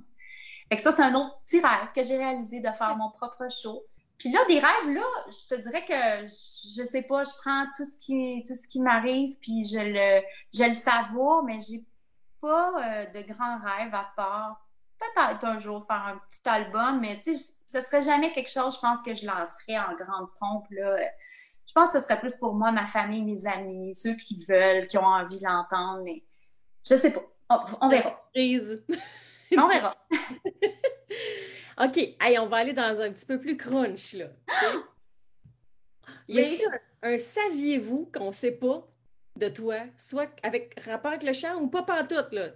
Fait 0.70 0.78
que 0.78 0.82
ça, 0.82 0.92
c'est 0.92 1.04
un 1.04 1.14
autre 1.14 1.40
petit 1.42 1.60
rêve 1.60 1.92
que 1.94 2.02
j'ai 2.04 2.18
réalisé 2.18 2.60
de 2.60 2.70
faire 2.72 2.96
mon 2.96 3.12
propre 3.12 3.48
show. 3.50 3.84
Puis 4.24 4.32
là, 4.32 4.40
des 4.46 4.58
rêves, 4.58 4.90
là, 4.96 5.04
je 5.28 5.54
te 5.54 5.62
dirais 5.62 5.84
que 5.84 6.26
je 6.26 6.84
sais 6.86 7.02
pas, 7.02 7.26
je 7.26 7.32
prends 7.42 7.66
tout 7.76 7.84
ce 7.84 7.98
qui, 7.98 8.42
tout 8.48 8.54
ce 8.54 8.70
qui 8.70 8.80
m'arrive, 8.80 9.38
puis 9.42 9.66
je 9.66 9.80
le, 9.80 10.24
je 10.54 10.64
le 10.64 10.76
savoure, 10.76 11.44
mais 11.44 11.60
j'ai 11.60 11.84
pas 12.40 12.70
euh, 12.70 13.06
de 13.08 13.22
grands 13.34 13.60
rêves 13.60 13.94
à 13.94 14.14
part 14.16 14.66
peut-être 14.98 15.44
un 15.44 15.58
jour 15.58 15.86
faire 15.86 16.06
un 16.06 16.22
petit 16.30 16.48
album, 16.48 17.02
mais 17.02 17.20
tu 17.20 17.36
sais, 17.36 17.54
ce 17.68 17.82
serait 17.82 18.02
jamais 18.02 18.32
quelque 18.32 18.50
chose, 18.50 18.76
je 18.76 18.80
pense, 18.80 19.02
que 19.02 19.14
je 19.14 19.26
lancerais 19.26 19.78
en 19.78 19.94
grande 19.94 20.30
pompe, 20.40 20.68
là. 20.70 21.00
Je 21.68 21.74
pense 21.74 21.92
que 21.92 22.00
ce 22.00 22.06
serait 22.06 22.22
plus 22.22 22.38
pour 22.38 22.54
moi, 22.54 22.72
ma 22.72 22.88
famille, 22.88 23.24
mes 23.24 23.46
amis, 23.46 23.94
ceux 23.94 24.14
qui 24.14 24.42
veulent, 24.46 24.88
qui 24.88 24.98
ont 24.98 25.06
envie 25.06 25.38
de 25.38 25.44
l'entendre, 25.44 26.02
mais 26.06 26.24
je 26.90 26.96
sais 26.96 27.12
pas. 27.12 27.24
On, 27.82 27.90
verra. 27.90 28.24
on 29.58 29.68
verra. 29.68 29.98
OK, 31.78 31.98
hey, 31.98 32.40
on 32.40 32.48
va 32.48 32.58
aller 32.58 32.74
dans 32.74 33.00
un 33.02 33.12
petit 33.12 33.26
peu 33.26 33.40
plus 33.40 33.58
crunch, 33.58 34.14
là. 34.14 34.28
Y 36.30 36.40
a-t-il 36.40 36.70
un, 37.02 37.18
saviez-vous 37.18 38.10
qu'on 38.14 38.28
ne 38.28 38.34
sait 38.34 38.54
pas 38.54 38.88
de 39.36 39.50
toi, 39.50 39.76
soit 39.98 40.30
avec 40.42 40.80
rapport 40.86 41.12
avec 41.12 41.24
le 41.24 41.34
chant 41.34 41.56
ou 41.56 41.68
pas 41.68 41.84
pantoute, 41.84 42.32
là? 42.32 42.52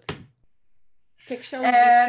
Quelque 1.28 1.46
chose 1.46 1.66
euh, 1.66 2.08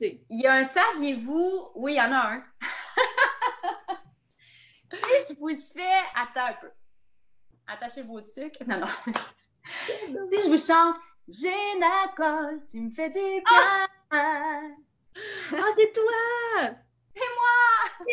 Il 0.00 0.40
y 0.40 0.46
a 0.46 0.54
un 0.54 0.64
saviez-vous? 0.64 1.72
Oui, 1.74 1.94
il 1.94 1.96
y 1.96 2.00
en 2.00 2.12
a 2.12 2.34
un. 2.34 2.44
si 5.20 5.34
je 5.34 5.40
vous 5.40 5.48
fais... 5.48 5.82
Attends 6.14 6.46
un 6.46 6.54
peu. 6.60 6.70
Attachez 7.66 8.02
vos 8.02 8.20
trucs. 8.20 8.60
Non, 8.66 8.78
non. 8.80 8.86
si 10.32 10.42
je 10.42 10.48
vous 10.48 10.58
chante 10.58 10.96
J'ai 11.26 11.50
la 11.80 12.12
colle, 12.16 12.64
tu 12.70 12.80
me 12.80 12.90
fais 12.90 13.10
du 13.10 13.18
bien. 13.18 13.88
Ah! 14.10 14.60
Ah, 15.52 15.68
c'est 15.76 15.92
toi! 15.92 16.76
C'est 17.14 17.22
moi! 17.36 18.06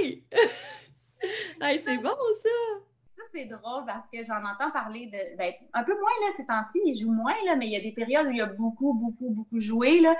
Yay! 0.00 0.24
hey, 1.62 1.80
c'est 1.80 1.98
bon, 1.98 2.16
ça! 2.42 2.50
Ça, 3.16 3.22
c'est 3.32 3.44
drôle 3.44 3.84
parce 3.86 4.06
que 4.12 4.22
j'en 4.24 4.44
entends 4.44 4.70
parler 4.72 5.06
de. 5.06 5.36
Ben, 5.36 5.52
un 5.74 5.84
peu 5.84 5.92
moins, 5.92 6.10
là, 6.22 6.32
ces 6.36 6.46
temps-ci, 6.46 6.80
il 6.84 6.98
joue 6.98 7.12
moins, 7.12 7.34
là, 7.44 7.56
mais 7.56 7.66
il 7.66 7.72
y 7.72 7.76
a 7.76 7.80
des 7.80 7.92
périodes 7.92 8.26
où 8.26 8.30
il 8.30 8.38
y 8.38 8.42
a 8.42 8.46
beaucoup, 8.46 8.94
beaucoup, 8.94 9.30
beaucoup 9.30 9.60
joué, 9.60 10.00
là. 10.00 10.16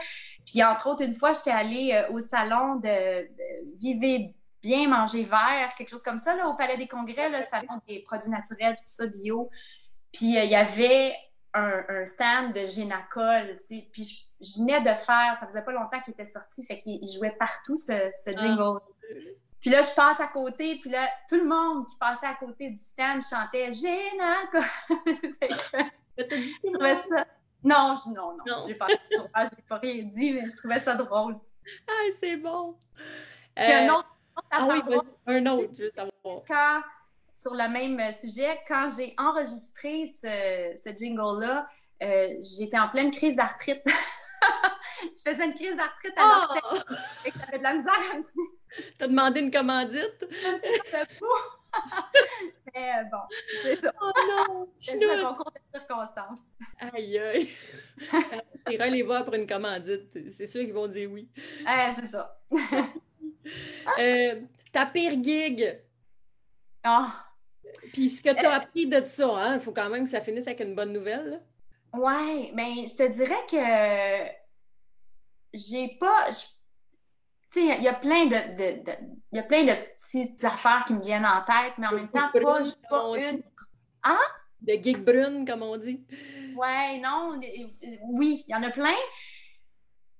Puis, 0.46 0.62
entre 0.62 0.88
autres, 0.88 1.04
une 1.04 1.14
fois, 1.14 1.32
j'étais 1.32 1.50
allée 1.50 1.92
euh, 1.92 2.12
au 2.12 2.20
salon 2.20 2.76
de, 2.76 3.28
Vivez 3.78 4.34
bien, 4.62 4.88
manger 4.88 5.24
vert, 5.24 5.74
quelque 5.76 5.90
chose 5.90 6.02
comme 6.02 6.18
ça, 6.18 6.36
là, 6.36 6.48
au 6.48 6.54
Palais 6.54 6.76
des 6.76 6.86
Congrès, 6.86 7.28
le 7.28 7.42
salon 7.42 7.80
des 7.88 8.00
produits 8.02 8.30
naturels, 8.30 8.76
tout 8.76 8.84
ça, 8.86 9.06
bio. 9.06 9.50
Puis, 10.12 10.38
euh, 10.38 10.44
il 10.44 10.50
y 10.50 10.54
avait 10.54 11.14
un, 11.54 12.04
stand 12.04 12.52
de 12.52 12.64
Génacol, 12.64 13.56
tu 13.58 13.76
sais. 13.76 13.88
Puis 13.92 14.26
je, 14.40 14.58
venais 14.58 14.80
de 14.80 14.94
faire, 14.94 15.36
ça 15.38 15.46
faisait 15.46 15.62
pas 15.62 15.72
longtemps 15.72 16.00
qu'il 16.00 16.12
était 16.12 16.24
sorti, 16.24 16.64
fait 16.64 16.80
qu'il 16.80 17.06
jouait 17.08 17.36
partout 17.38 17.76
ce, 17.76 17.92
ah. 17.92 18.32
jingle. 18.36 18.80
Puis 19.60 19.70
là, 19.70 19.82
je 19.82 19.94
passe 19.94 20.18
à 20.20 20.26
côté, 20.26 20.78
puis 20.80 20.90
là, 20.90 21.08
tout 21.28 21.36
le 21.36 21.44
monde 21.44 21.86
qui 21.86 21.96
passait 21.96 22.26
à 22.26 22.34
côté 22.34 22.70
du 22.70 22.76
stand 22.76 23.22
chantait 23.22 23.70
Génacol. 23.70 24.62
je 26.18 26.94
ça. 26.94 27.24
Non, 27.64 27.94
je, 28.04 28.10
non, 28.10 28.36
non, 28.44 28.64
j'ai 28.66 28.74
pas, 28.74 28.88
pas 29.68 29.78
rien 29.78 30.02
dit, 30.02 30.34
mais 30.34 30.48
je 30.48 30.56
trouvais 30.56 30.80
ça 30.80 30.96
drôle. 30.96 31.38
Ah, 31.88 32.10
c'est 32.18 32.36
bon. 32.36 32.76
Puis 33.54 33.72
un 33.72 33.88
euh, 33.88 33.92
autre, 33.92 34.16
ah 34.50 34.66
oui, 34.68 34.82
un 35.26 35.46
autre, 35.46 35.70
je 35.78 35.84
veux 35.84 35.92
savoir 35.94 36.42
sur 37.42 37.54
le 37.54 37.68
même 37.68 38.12
sujet, 38.12 38.60
quand 38.68 38.88
j'ai 38.96 39.14
enregistré 39.18 40.06
ce, 40.06 40.94
jingle-là, 40.96 41.68
euh, 42.02 42.36
j'étais 42.40 42.78
en 42.78 42.88
pleine 42.88 43.10
crise 43.10 43.36
d'arthrite. 43.36 43.82
je 45.02 45.30
faisais 45.30 45.44
une 45.44 45.54
crise 45.54 45.76
d'arthrite 45.76 46.14
à 46.16 46.48
oh! 46.50 46.76
ça 47.50 47.58
de 47.58 47.62
la 47.62 47.74
misère 47.74 47.92
à 48.12 48.18
me... 48.18 48.24
T'as 48.98 49.06
demandé 49.08 49.40
une 49.40 49.50
commandite? 49.50 50.24
c'est 50.84 51.12
fou! 51.12 51.26
Mais 52.74 52.90
euh, 52.90 53.04
bon, 53.10 53.18
c'est 53.62 53.80
ça. 53.80 53.92
Oh 54.00 54.12
non! 54.28 54.68
C'est 54.78 55.10
un 55.10 55.28
concours 55.28 55.52
de 55.52 55.78
circonstances. 55.78 56.56
Aïe 56.78 57.18
aïe! 57.18 57.48
T'iras 58.66 58.86
les 58.86 59.02
voir 59.02 59.24
pour 59.24 59.34
une 59.34 59.46
commandite. 59.46 60.30
C'est 60.30 60.46
sûr 60.46 60.62
qu'ils 60.62 60.72
vont 60.72 60.86
dire 60.86 61.10
oui. 61.10 61.28
C'est 61.94 62.06
ça. 62.06 62.40
euh, 63.98 64.40
ta 64.72 64.86
pire 64.86 65.22
gig? 65.22 65.82
Ah! 66.84 67.31
Puis 67.92 68.10
ce 68.10 68.22
que 68.22 68.38
tu 68.38 68.46
as 68.46 68.52
appris 68.52 68.86
de 68.86 69.04
ça, 69.04 69.24
il 69.24 69.40
hein, 69.40 69.60
faut 69.60 69.72
quand 69.72 69.88
même 69.88 70.04
que 70.04 70.10
ça 70.10 70.20
finisse 70.20 70.46
avec 70.46 70.60
une 70.60 70.74
bonne 70.74 70.92
nouvelle. 70.92 71.42
Oui, 71.94 72.50
mais 72.54 72.86
je 72.86 72.96
te 72.96 73.08
dirais 73.08 73.34
que 73.50 74.32
j'ai 75.52 75.96
pas. 76.00 76.30
Tu 76.30 77.60
sais, 77.60 77.76
il 77.76 77.82
y 77.82 77.88
a 77.88 77.94
plein 77.94 78.26
de, 78.26 78.36
y 79.32 79.38
a 79.38 79.42
plein 79.42 79.64
de 79.64 79.72
petites 79.72 80.42
affaires 80.44 80.84
qui 80.86 80.94
me 80.94 81.02
viennent 81.02 81.26
en 81.26 81.42
tête, 81.44 81.74
mais 81.78 81.86
en 81.86 81.92
même 81.92 82.08
temps, 82.08 82.30
pas, 82.32 82.62
pas 82.88 83.18
une. 83.18 83.42
Ah? 84.02 84.16
De 84.60 84.72
geek 84.72 85.04
brune, 85.04 85.44
comme 85.44 85.62
on 85.62 85.76
dit. 85.76 86.04
Ouais, 86.56 86.98
non, 86.98 87.38
oui, 88.04 88.44
il 88.46 88.52
y 88.52 88.54
en 88.54 88.62
a 88.62 88.70
plein. 88.70 88.94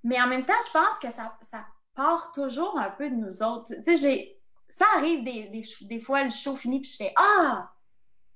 Mais 0.04 0.20
en 0.20 0.26
même 0.26 0.44
temps, 0.44 0.54
je 0.66 0.72
pense 0.72 0.98
que 1.00 1.10
ça, 1.10 1.38
ça 1.42 1.66
part 1.94 2.32
toujours 2.32 2.78
un 2.78 2.90
peu 2.90 3.08
de 3.08 3.14
nous 3.14 3.42
autres. 3.42 3.74
Tu 3.76 3.82
sais, 3.84 3.96
j'ai. 3.96 4.41
Ça 4.72 4.86
arrive 4.96 5.22
des, 5.22 6.00
fois, 6.00 6.24
le 6.24 6.30
show 6.30 6.56
finit, 6.56 6.80
puis 6.80 6.90
je 6.90 6.96
fais 6.96 7.12
Ah! 7.16 7.70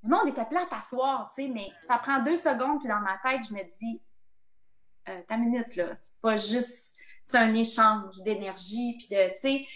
Le 0.02 0.10
monde 0.10 0.28
était 0.28 0.44
plat 0.44 0.64
à 0.64 0.66
t'asseoir, 0.66 1.32
tu 1.34 1.42
sais, 1.42 1.48
mais 1.48 1.68
ça 1.86 1.96
prend 1.96 2.20
deux 2.20 2.36
secondes, 2.36 2.78
puis 2.78 2.88
dans 2.88 3.00
ma 3.00 3.16
tête, 3.22 3.40
je 3.48 3.54
me 3.54 3.62
dis 3.78 4.02
euh, 5.08 5.22
Ta 5.26 5.38
minute, 5.38 5.74
là, 5.76 5.86
c'est 6.00 6.20
pas 6.20 6.36
juste. 6.36 6.94
C'est 7.24 7.38
un 7.38 7.54
échange 7.54 8.22
d'énergie, 8.22 8.98
puis 8.98 9.08
de, 9.16 9.28
tu 9.30 9.36
sais, 9.36 9.66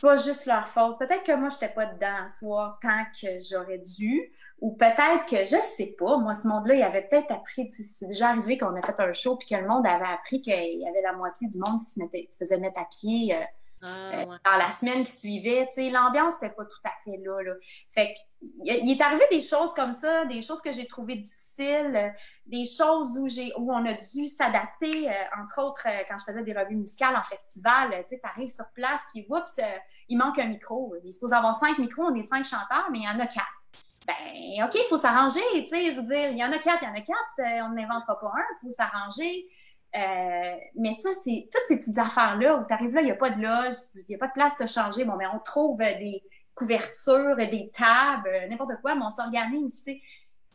pas 0.00 0.16
juste 0.16 0.46
leur 0.46 0.66
faute. 0.66 0.98
Peut-être 0.98 1.24
que 1.24 1.36
moi, 1.36 1.50
je 1.50 1.56
n'étais 1.56 1.68
pas 1.68 1.84
dedans 1.84 2.24
à 2.24 2.28
soir 2.28 2.78
tant 2.80 3.04
que 3.12 3.28
j'aurais 3.38 3.78
dû. 3.78 4.32
Ou 4.62 4.72
peut-être 4.72 5.26
que, 5.26 5.44
je 5.44 5.60
sais 5.60 5.94
pas, 5.98 6.16
moi, 6.16 6.32
ce 6.32 6.48
monde-là, 6.48 6.74
il 6.74 6.82
avait 6.82 7.06
peut-être 7.06 7.32
appris, 7.32 7.70
c'est 7.70 8.06
déjà 8.06 8.30
arrivé 8.30 8.56
qu'on 8.56 8.74
a 8.74 8.80
fait 8.80 8.98
un 8.98 9.12
show 9.12 9.36
puis 9.36 9.46
que 9.46 9.60
le 9.60 9.68
monde 9.68 9.86
avait 9.86 10.06
appris 10.06 10.40
qu'il 10.40 10.54
y 10.54 10.88
avait 10.88 11.02
la 11.02 11.12
moitié 11.12 11.48
du 11.48 11.58
monde 11.58 11.78
qui 11.80 11.90
se, 12.30 12.36
faisait 12.38 12.58
mettre 12.58 12.80
à 12.80 12.86
pied 12.86 13.36
euh, 13.36 13.44
ah, 13.82 13.86
euh, 13.88 14.24
dans 14.44 14.58
la 14.58 14.70
semaine 14.70 15.04
qui 15.04 15.12
suivait. 15.12 15.66
L'ambiance 15.90 16.34
n'était 16.40 16.54
pas 16.54 16.64
tout 16.64 16.80
à 16.84 16.92
fait 17.04 17.18
là. 17.18 17.42
là. 17.42 17.54
Fait 17.90 18.14
il 18.40 18.90
est 18.90 19.00
arrivé 19.00 19.24
des 19.30 19.40
choses 19.40 19.72
comme 19.74 19.92
ça, 19.92 20.24
des 20.24 20.42
choses 20.42 20.60
que 20.60 20.72
j'ai 20.72 20.86
trouvées 20.86 21.16
difficiles, 21.16 21.94
euh, 21.94 22.08
des 22.46 22.64
choses 22.64 23.16
où, 23.18 23.28
j'ai, 23.28 23.52
où 23.56 23.72
on 23.72 23.84
a 23.86 23.94
dû 23.94 24.26
s'adapter, 24.26 25.08
entre 25.40 25.62
autres, 25.62 25.86
quand 26.08 26.16
je 26.18 26.24
faisais 26.24 26.42
des 26.42 26.52
revues 26.52 26.74
musicales 26.74 27.14
en 27.14 27.22
festival, 27.22 28.04
tu 28.08 28.16
arrives 28.24 28.50
sur 28.50 28.68
place, 28.74 29.02
puis 29.12 29.26
oups, 29.28 29.60
il 30.08 30.18
manque 30.18 30.38
un 30.38 30.48
micro. 30.48 30.92
Il 31.02 31.08
est 31.08 31.12
supposé 31.12 31.34
avoir 31.34 31.54
cinq 31.54 31.78
micros, 31.78 32.02
on 32.02 32.14
est 32.14 32.24
cinq 32.24 32.44
chanteurs, 32.44 32.88
mais 32.90 32.98
il 32.98 33.04
y 33.04 33.08
en 33.08 33.20
a 33.20 33.26
quatre 33.26 33.62
ben, 34.06 34.64
OK, 34.64 34.74
il 34.74 34.86
faut 34.88 34.98
s'arranger, 34.98 35.40
tu 35.52 35.66
sais, 35.68 35.92
je 35.92 35.96
veux 35.96 36.02
dire, 36.02 36.30
il 36.30 36.38
y 36.38 36.44
en 36.44 36.50
a 36.50 36.58
quatre, 36.58 36.82
il 36.82 36.88
y 36.88 36.90
en 36.90 36.94
a 36.94 37.00
quatre, 37.00 37.38
euh, 37.38 37.66
on 37.66 37.74
n'inventera 37.74 38.18
pas 38.18 38.28
un, 38.28 38.44
il 38.62 38.66
faut 38.66 38.70
s'arranger. 38.70 39.46
Euh, 39.94 40.56
mais 40.74 40.94
ça, 40.94 41.10
c'est 41.22 41.48
toutes 41.52 41.66
ces 41.66 41.76
petites 41.76 41.98
affaires-là 41.98 42.56
où 42.56 42.66
tu 42.66 42.72
arrives 42.72 42.94
là, 42.94 43.02
il 43.02 43.04
n'y 43.04 43.10
a 43.10 43.16
pas 43.16 43.30
de 43.30 43.42
loge, 43.42 43.74
il 43.94 44.04
n'y 44.08 44.14
a 44.14 44.18
pas 44.18 44.28
de 44.28 44.32
place 44.32 44.56
de 44.58 44.66
changer. 44.66 45.04
Bon, 45.04 45.16
mais 45.16 45.26
on 45.26 45.38
trouve 45.38 45.78
des 45.78 46.22
couvertures, 46.54 47.36
des 47.36 47.70
tables, 47.72 48.30
n'importe 48.48 48.80
quoi, 48.80 48.94
mais 48.94 49.04
on 49.04 49.10
s'organise, 49.10 49.84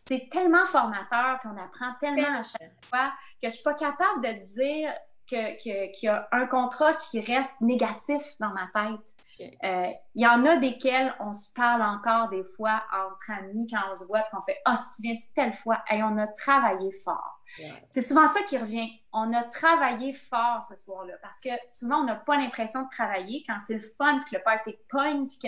C'est 0.07 0.29
tellement 0.31 0.65
formateur, 0.65 1.39
puis 1.39 1.49
on 1.53 1.57
apprend 1.57 1.93
tellement 1.99 2.39
à 2.39 2.43
chaque 2.43 2.73
fois 2.85 3.11
que 3.41 3.43
je 3.43 3.47
ne 3.47 3.51
suis 3.51 3.63
pas 3.63 3.73
capable 3.73 4.21
de 4.23 4.45
dire 4.45 4.93
qu'il 5.27 5.91
y 6.01 6.07
a 6.07 6.27
un 6.31 6.47
contrat 6.47 6.93
qui 6.93 7.19
reste 7.19 7.59
négatif 7.61 8.21
dans 8.39 8.51
ma 8.51 8.67
tête. 8.73 9.15
Euh, 9.39 9.91
il 10.15 10.21
y 10.21 10.27
en 10.27 10.43
a 10.45 10.57
desquels 10.57 11.13
on 11.19 11.33
se 11.33 11.53
parle 11.53 11.81
encore 11.81 12.29
des 12.29 12.43
fois 12.43 12.83
entre 12.91 13.31
amis 13.31 13.67
quand 13.71 13.81
on 13.91 13.95
se 13.95 14.05
voit 14.05 14.23
qu'on 14.31 14.41
fait 14.41 14.59
Ah, 14.65 14.79
tu 14.95 15.03
viens 15.03 15.13
de 15.13 15.19
telle 15.35 15.53
fois? 15.53 15.83
Et 15.91 16.01
on 16.01 16.17
a 16.17 16.27
travaillé 16.27 16.91
fort. 16.91 17.41
C'est 17.89 18.01
souvent 18.01 18.27
ça 18.27 18.41
qui 18.43 18.57
revient. 18.57 18.89
On 19.13 19.31
a 19.33 19.43
travaillé 19.43 20.13
fort 20.13 20.61
ce 20.67 20.75
soir-là 20.75 21.13
parce 21.21 21.39
que 21.39 21.49
souvent 21.69 22.01
on 22.01 22.03
n'a 22.05 22.15
pas 22.15 22.37
l'impression 22.37 22.83
de 22.83 22.89
travailler 22.89 23.43
quand 23.47 23.57
c'est 23.65 23.75
le 23.75 23.79
fun, 23.79 24.19
que 24.19 24.35
le 24.35 24.43
party 24.43 24.77
point, 24.89 25.25
puis 25.25 25.37
que 25.39 25.47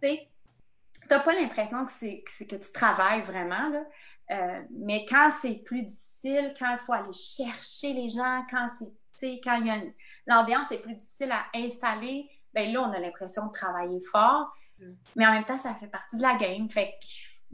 tu 0.00 1.08
n'as 1.10 1.20
pas 1.20 1.34
l'impression 1.34 1.84
que 1.84 1.92
c'est 1.92 2.24
que, 2.46 2.56
tu 2.56 2.72
travailles 2.72 3.22
vraiment. 3.22 3.68
Là. 3.68 3.84
Euh, 4.30 4.62
mais 4.70 5.04
quand 5.08 5.30
c'est 5.40 5.62
plus 5.64 5.82
difficile, 5.82 6.52
quand 6.58 6.72
il 6.72 6.78
faut 6.78 6.92
aller 6.92 7.12
chercher 7.12 7.92
les 7.92 8.08
gens, 8.08 8.44
quand 8.50 8.66
c'est 8.68 9.40
quand 9.42 9.62
l'ambiance 10.26 10.70
est 10.72 10.82
plus 10.82 10.94
difficile 10.94 11.32
à 11.32 11.44
installer, 11.54 12.28
ben 12.54 12.72
là, 12.72 12.82
on 12.82 12.92
a 12.92 12.98
l'impression 12.98 13.46
de 13.46 13.52
travailler 13.52 14.00
fort. 14.00 14.52
Mm. 14.78 14.92
Mais 15.16 15.26
en 15.26 15.32
même 15.32 15.44
temps, 15.44 15.58
ça 15.58 15.74
fait 15.74 15.86
partie 15.86 16.16
de 16.16 16.22
la 16.22 16.36
game. 16.36 16.68
Fait 16.68 16.94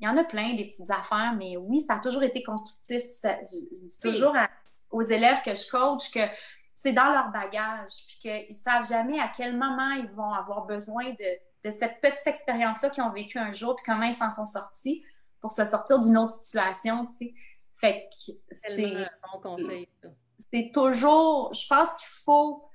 il 0.01 0.05
y 0.05 0.09
en 0.09 0.16
a 0.16 0.24
plein 0.24 0.55
des 0.55 0.64
petites 0.64 0.90
affaires, 0.90 1.34
mais 1.36 1.57
oui, 1.59 1.80
ça 1.80 1.96
a 1.96 1.98
toujours 1.98 2.22
été 2.22 2.42
constructif. 2.42 3.03
je, 3.22 3.86
dis 3.86 4.01
toujours 4.01 4.34
aux 4.90 5.03
élèves 5.03 5.42
que 5.42 5.55
je 5.55 5.70
coach 5.70 6.11
que 6.11 6.20
c'est 6.74 6.92
dans 6.92 7.12
leur 7.12 7.30
bagage, 7.30 8.07
puis 8.07 8.18
qu'ils 8.18 8.55
savent 8.55 8.86
jamais 8.86 9.20
à 9.20 9.30
quel 9.34 9.57
moment 9.57 9.90
ils 9.90 10.11
vont 10.12 10.32
avoir 10.32 10.64
besoin 10.64 11.11
de, 11.11 11.70
cette 11.70 12.01
petite 12.01 12.26
expérience-là 12.26 12.88
qu'ils 12.88 13.03
ont 13.03 13.12
vécue 13.12 13.38
un 13.38 13.53
jour, 13.53 13.76
puis 13.76 13.84
comment 13.84 14.07
ils 14.07 14.14
s'en 14.14 14.30
sont 14.30 14.46
sortis 14.46 15.05
pour 15.42 15.53
se 15.53 15.66
sortir 15.66 15.98
d'une 15.98 16.16
autre 16.16 16.32
situation, 16.32 17.07
tu 17.07 17.12
sais. 17.16 17.34
Fait 17.74 18.09
que 18.11 18.32
c'est... 18.51 18.94
un 18.94 19.09
bon 19.32 19.40
conseil, 19.40 19.88
C'est 20.51 20.70
toujours... 20.72 21.53
Je 21.53 21.66
pense 21.66 21.88
qu'il 21.96 22.09
faut 22.09 22.70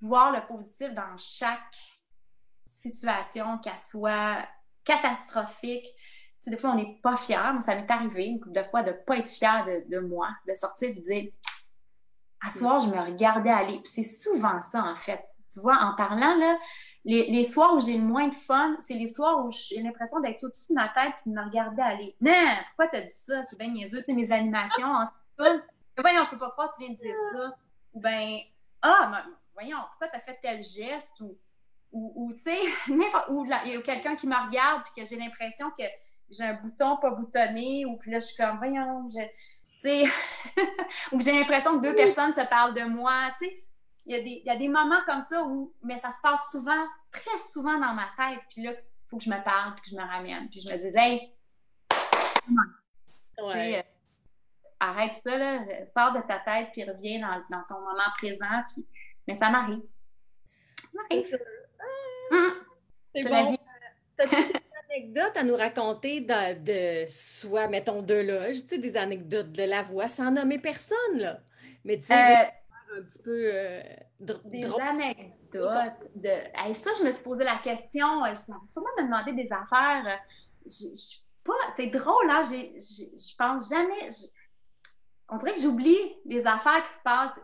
voir 0.00 0.32
le 0.32 0.46
positif 0.46 0.92
dans 0.94 1.16
chaque 1.16 1.76
situation, 2.66 3.58
qu'elle 3.58 3.76
soit 3.76 4.46
catastrophique. 4.84 5.84
Tu 5.84 6.44
sais, 6.44 6.50
des 6.50 6.56
fois, 6.56 6.70
on 6.70 6.76
n'est 6.76 6.98
pas 7.02 7.16
fier. 7.16 7.54
ça 7.60 7.74
m'est 7.74 7.90
arrivé 7.90 8.26
une 8.26 8.40
couple 8.40 8.54
de 8.54 8.62
fois 8.62 8.82
de 8.82 8.90
ne 8.90 8.96
pas 8.96 9.18
être 9.18 9.28
fier 9.28 9.66
de, 9.88 9.98
moi, 9.98 10.28
de 10.48 10.54
sortir 10.54 10.88
et 10.88 10.94
de 10.94 11.00
dire 11.00 11.30
À 12.40 12.50
soir, 12.50 12.80
je 12.80 12.88
me 12.88 12.98
regardais 12.98 13.50
aller. 13.50 13.80
Puis 13.80 13.92
c'est 13.92 14.02
souvent 14.02 14.60
ça, 14.62 14.84
en 14.84 14.96
fait. 14.96 15.22
Tu 15.52 15.60
vois, 15.60 15.78
en 15.82 15.94
parlant, 15.96 16.34
là, 16.36 16.58
les, 17.04 17.44
soirs 17.44 17.74
où 17.74 17.80
j'ai 17.80 17.96
le 17.96 18.04
moins 18.04 18.28
de 18.28 18.34
fun, 18.34 18.76
c'est 18.80 18.94
les 18.94 19.08
soirs 19.08 19.44
où 19.44 19.50
j'ai 19.50 19.82
l'impression 19.82 20.20
d'être 20.20 20.44
au-dessus 20.44 20.68
de 20.70 20.74
ma 20.74 20.88
tête 20.88 21.14
puis 21.20 21.30
de 21.30 21.36
me 21.36 21.44
regarder 21.44 21.82
aller. 21.82 22.16
Non, 22.20 22.32
pourquoi 22.68 22.86
t'as 22.86 23.00
dit 23.00 23.12
ça? 23.12 23.42
C'est 23.44 23.58
bien 23.58 23.68
niaiseux. 23.68 23.98
Tu 23.98 24.06
sais, 24.06 24.12
mes 24.12 24.32
animations, 24.32 24.86
en 24.86 25.06
tout 25.36 25.44
je 25.96 26.30
peux 26.30 26.38
pas 26.38 26.50
croire 26.50 26.70
que 26.70 26.76
tu 26.76 26.82
viens 26.82 26.94
de 26.94 26.98
dire 26.98 27.16
ça. 27.32 27.56
Ou 27.92 28.00
bien, 28.00 28.40
ah, 28.82 29.24
voyons, 29.60 29.78
pourquoi 29.90 30.08
tu 30.08 30.16
as 30.16 30.20
fait 30.20 30.38
tel 30.40 30.62
geste 30.62 31.20
ou, 31.20 31.36
ou, 31.92 32.32
tu 32.32 32.38
sais, 32.38 32.58
ou 33.28 33.44
il 33.44 33.72
y 33.72 33.76
a 33.76 33.82
quelqu'un 33.82 34.16
qui 34.16 34.26
me 34.26 34.46
regarde 34.46 34.82
puis 34.84 35.02
que 35.02 35.08
j'ai 35.08 35.16
l'impression 35.16 35.70
que 35.70 35.84
j'ai 36.30 36.44
un 36.44 36.54
bouton 36.54 36.96
pas 36.96 37.10
boutonné 37.10 37.84
ou 37.86 37.96
puis 37.96 38.10
là 38.10 38.20
je 38.20 38.26
suis 38.26 38.36
comme, 38.36 38.58
voyons, 38.58 39.08
tu 39.08 39.20
sais, 39.78 40.04
ou 41.12 41.20
j'ai 41.20 41.32
l'impression 41.32 41.78
que 41.78 41.82
deux 41.82 41.94
personnes 41.94 42.32
se 42.32 42.42
parlent 42.42 42.74
de 42.74 42.84
moi, 42.84 43.32
tu 43.38 43.46
sais. 43.46 43.64
Il 44.06 44.16
y, 44.16 44.50
a 44.50 44.56
des, 44.56 44.68
moments 44.68 45.02
comme 45.06 45.20
ça 45.20 45.44
où, 45.44 45.74
mais 45.82 45.98
ça 45.98 46.10
se 46.10 46.20
passe 46.22 46.50
souvent, 46.50 46.86
très 47.10 47.38
souvent 47.38 47.78
dans 47.78 47.92
ma 47.92 48.08
tête, 48.16 48.40
puis 48.48 48.62
là, 48.62 48.72
il 48.72 49.08
faut 49.08 49.18
que 49.18 49.22
je 49.22 49.28
me 49.28 49.40
parle, 49.44 49.74
puis 49.74 49.82
que 49.82 49.88
je 49.90 49.94
me 49.94 50.08
ramène, 50.08 50.48
puis 50.48 50.60
je 50.60 50.72
me 50.72 50.78
dis, 50.78 50.98
hey, 50.98 51.34
ouais. 53.42 53.78
Euh, 53.78 53.82
arrête 54.80 55.12
ça, 55.12 55.36
là, 55.36 55.60
sors 55.86 56.12
de 56.12 56.20
ta 56.26 56.38
tête, 56.38 56.70
puis 56.72 56.82
reviens 56.84 57.20
dans, 57.20 57.58
dans 57.58 57.64
ton 57.68 57.80
moment 57.80 58.10
présent, 58.16 58.64
puis 58.72 58.88
mais 59.26 59.34
ça 59.34 59.50
m'arrive. 59.50 59.84
Ça 60.76 60.88
m'arrive. 60.94 61.38
Ah. 62.32 62.50
C'est 63.14 63.28
bon. 63.28 63.56
T'as-tu 64.16 64.36
des 64.52 64.94
anecdotes 64.94 65.36
à 65.36 65.42
nous 65.42 65.56
raconter 65.56 66.20
de, 66.20 67.04
de, 67.04 67.08
soit, 67.08 67.68
mettons, 67.68 68.02
de 68.02 68.14
loges, 68.14 68.62
tu 68.62 68.68
sais, 68.68 68.78
des 68.78 68.96
anecdotes 68.96 69.52
de 69.52 69.64
la 69.64 69.82
voix, 69.82 70.08
sans 70.08 70.30
nommer 70.30 70.58
personne, 70.58 71.16
là? 71.16 71.40
Mais 71.84 71.98
tu 71.98 72.06
sais, 72.06 72.14
euh, 72.14 72.98
un 72.98 73.02
petit 73.02 73.22
peu 73.22 73.50
euh, 73.54 73.82
Des 74.44 74.64
anecdotes 74.64 76.10
de. 76.14 76.74
ça, 76.74 76.90
je 76.98 77.04
me 77.04 77.10
suis 77.10 77.24
posé 77.24 77.44
la 77.44 77.58
question. 77.58 78.24
Euh, 78.24 78.30
je 78.30 78.40
sûrement 78.70 78.90
me 78.98 79.04
demander 79.04 79.32
des 79.32 79.52
affaires. 79.52 80.20
pas... 81.44 81.52
C'est 81.74 81.86
drôle, 81.86 82.26
là. 82.26 82.42
Hein, 82.44 82.50
je 82.50 83.36
pense 83.36 83.70
jamais. 83.70 84.10
On 85.28 85.38
dirait 85.38 85.54
que 85.54 85.60
j'oublie 85.60 86.16
les 86.26 86.46
affaires 86.46 86.82
qui 86.82 86.92
se 86.92 87.02
passent 87.02 87.40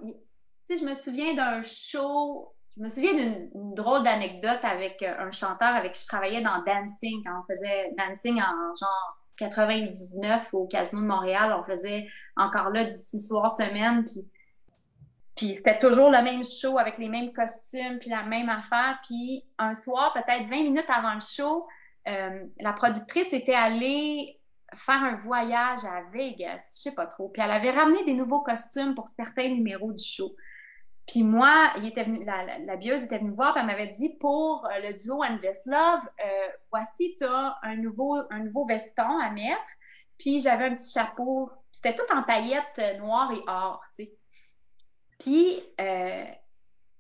je 0.69 0.85
me 0.85 0.95
souviens 0.95 1.35
d'un 1.35 1.63
show, 1.63 2.53
je 2.77 2.83
me 2.83 2.89
souviens 2.89 3.15
d'une 3.15 3.75
drôle 3.75 4.03
d'anecdote 4.03 4.61
avec 4.63 5.03
euh, 5.03 5.15
un 5.19 5.31
chanteur 5.31 5.69
avec 5.69 5.93
qui 5.93 6.03
je 6.03 6.09
travaillais 6.09 6.41
dans 6.41 6.63
Dancing, 6.65 7.23
quand 7.25 7.41
on 7.41 7.53
faisait 7.53 7.93
Dancing 7.97 8.41
en 8.41 8.75
genre 8.75 9.19
99 9.37 10.55
au 10.55 10.67
Casino 10.67 11.03
de 11.03 11.07
Montréal. 11.07 11.55
On 11.59 11.65
faisait 11.65 12.07
encore 12.37 12.71
là 12.71 12.85
du 12.85 12.91
six 12.91 13.21
soirs 13.21 13.53
semaine, 13.53 14.05
puis, 14.05 14.29
puis 15.37 15.53
c'était 15.53 15.79
toujours 15.79 16.11
le 16.11 16.23
même 16.23 16.43
show 16.45 16.79
avec 16.79 16.99
les 16.99 17.09
mêmes 17.09 17.33
costumes, 17.33 17.99
puis 18.01 18.11
la 18.11 18.25
même 18.25 18.49
affaire. 18.49 18.99
Puis 19.07 19.45
un 19.59 19.75
soir, 19.75 20.13
peut-être 20.15 20.49
20 20.49 20.65
minutes 20.65 20.89
avant 20.89 21.15
le 21.15 21.21
show, 21.21 21.67
euh, 22.09 22.45
la 22.61 22.73
productrice 22.73 23.33
était 23.33 23.55
allée 23.55 24.41
faire 24.75 25.03
un 25.03 25.17
voyage 25.17 25.85
à 25.85 26.03
Vegas, 26.13 26.73
je 26.77 26.83
sais 26.83 26.95
pas 26.95 27.07
trop. 27.07 27.29
Puis 27.29 27.43
elle 27.43 27.51
avait 27.51 27.71
ramené 27.71 28.05
des 28.05 28.15
nouveaux 28.15 28.41
costumes 28.41 28.95
pour 28.95 29.09
certains 29.09 29.49
numéros 29.49 29.93
du 29.93 30.03
show. 30.03 30.35
Puis 31.07 31.23
moi, 31.23 31.73
la, 31.77 32.59
la, 32.59 32.77
bieuse 32.77 33.05
était 33.05 33.19
venue 33.19 33.31
me 33.31 33.35
voir, 33.35 33.57
et 33.57 33.61
elle 33.61 33.67
m'avait 33.67 33.89
dit 33.89 34.11
pour 34.19 34.67
euh, 34.67 34.81
le 34.81 34.95
duo 34.95 35.23
Invest 35.23 35.67
Love, 35.67 36.01
euh, 36.25 36.49
voici, 36.71 37.15
tu 37.17 37.25
as 37.25 37.57
un 37.63 37.77
nouveau, 37.77 38.17
un 38.31 38.41
nouveau 38.41 38.67
veston 38.67 39.19
à 39.19 39.31
mettre. 39.31 39.71
Puis 40.19 40.41
j'avais 40.41 40.65
un 40.65 40.75
petit 40.75 40.91
chapeau. 40.91 41.51
C'était 41.71 41.95
tout 41.95 42.13
en 42.13 42.23
paillettes 42.23 42.79
euh, 42.79 42.99
noires 42.99 43.33
et 43.33 43.43
or, 43.47 43.83
tu 43.95 44.05
sais. 44.05 44.13
Puis 45.21 45.63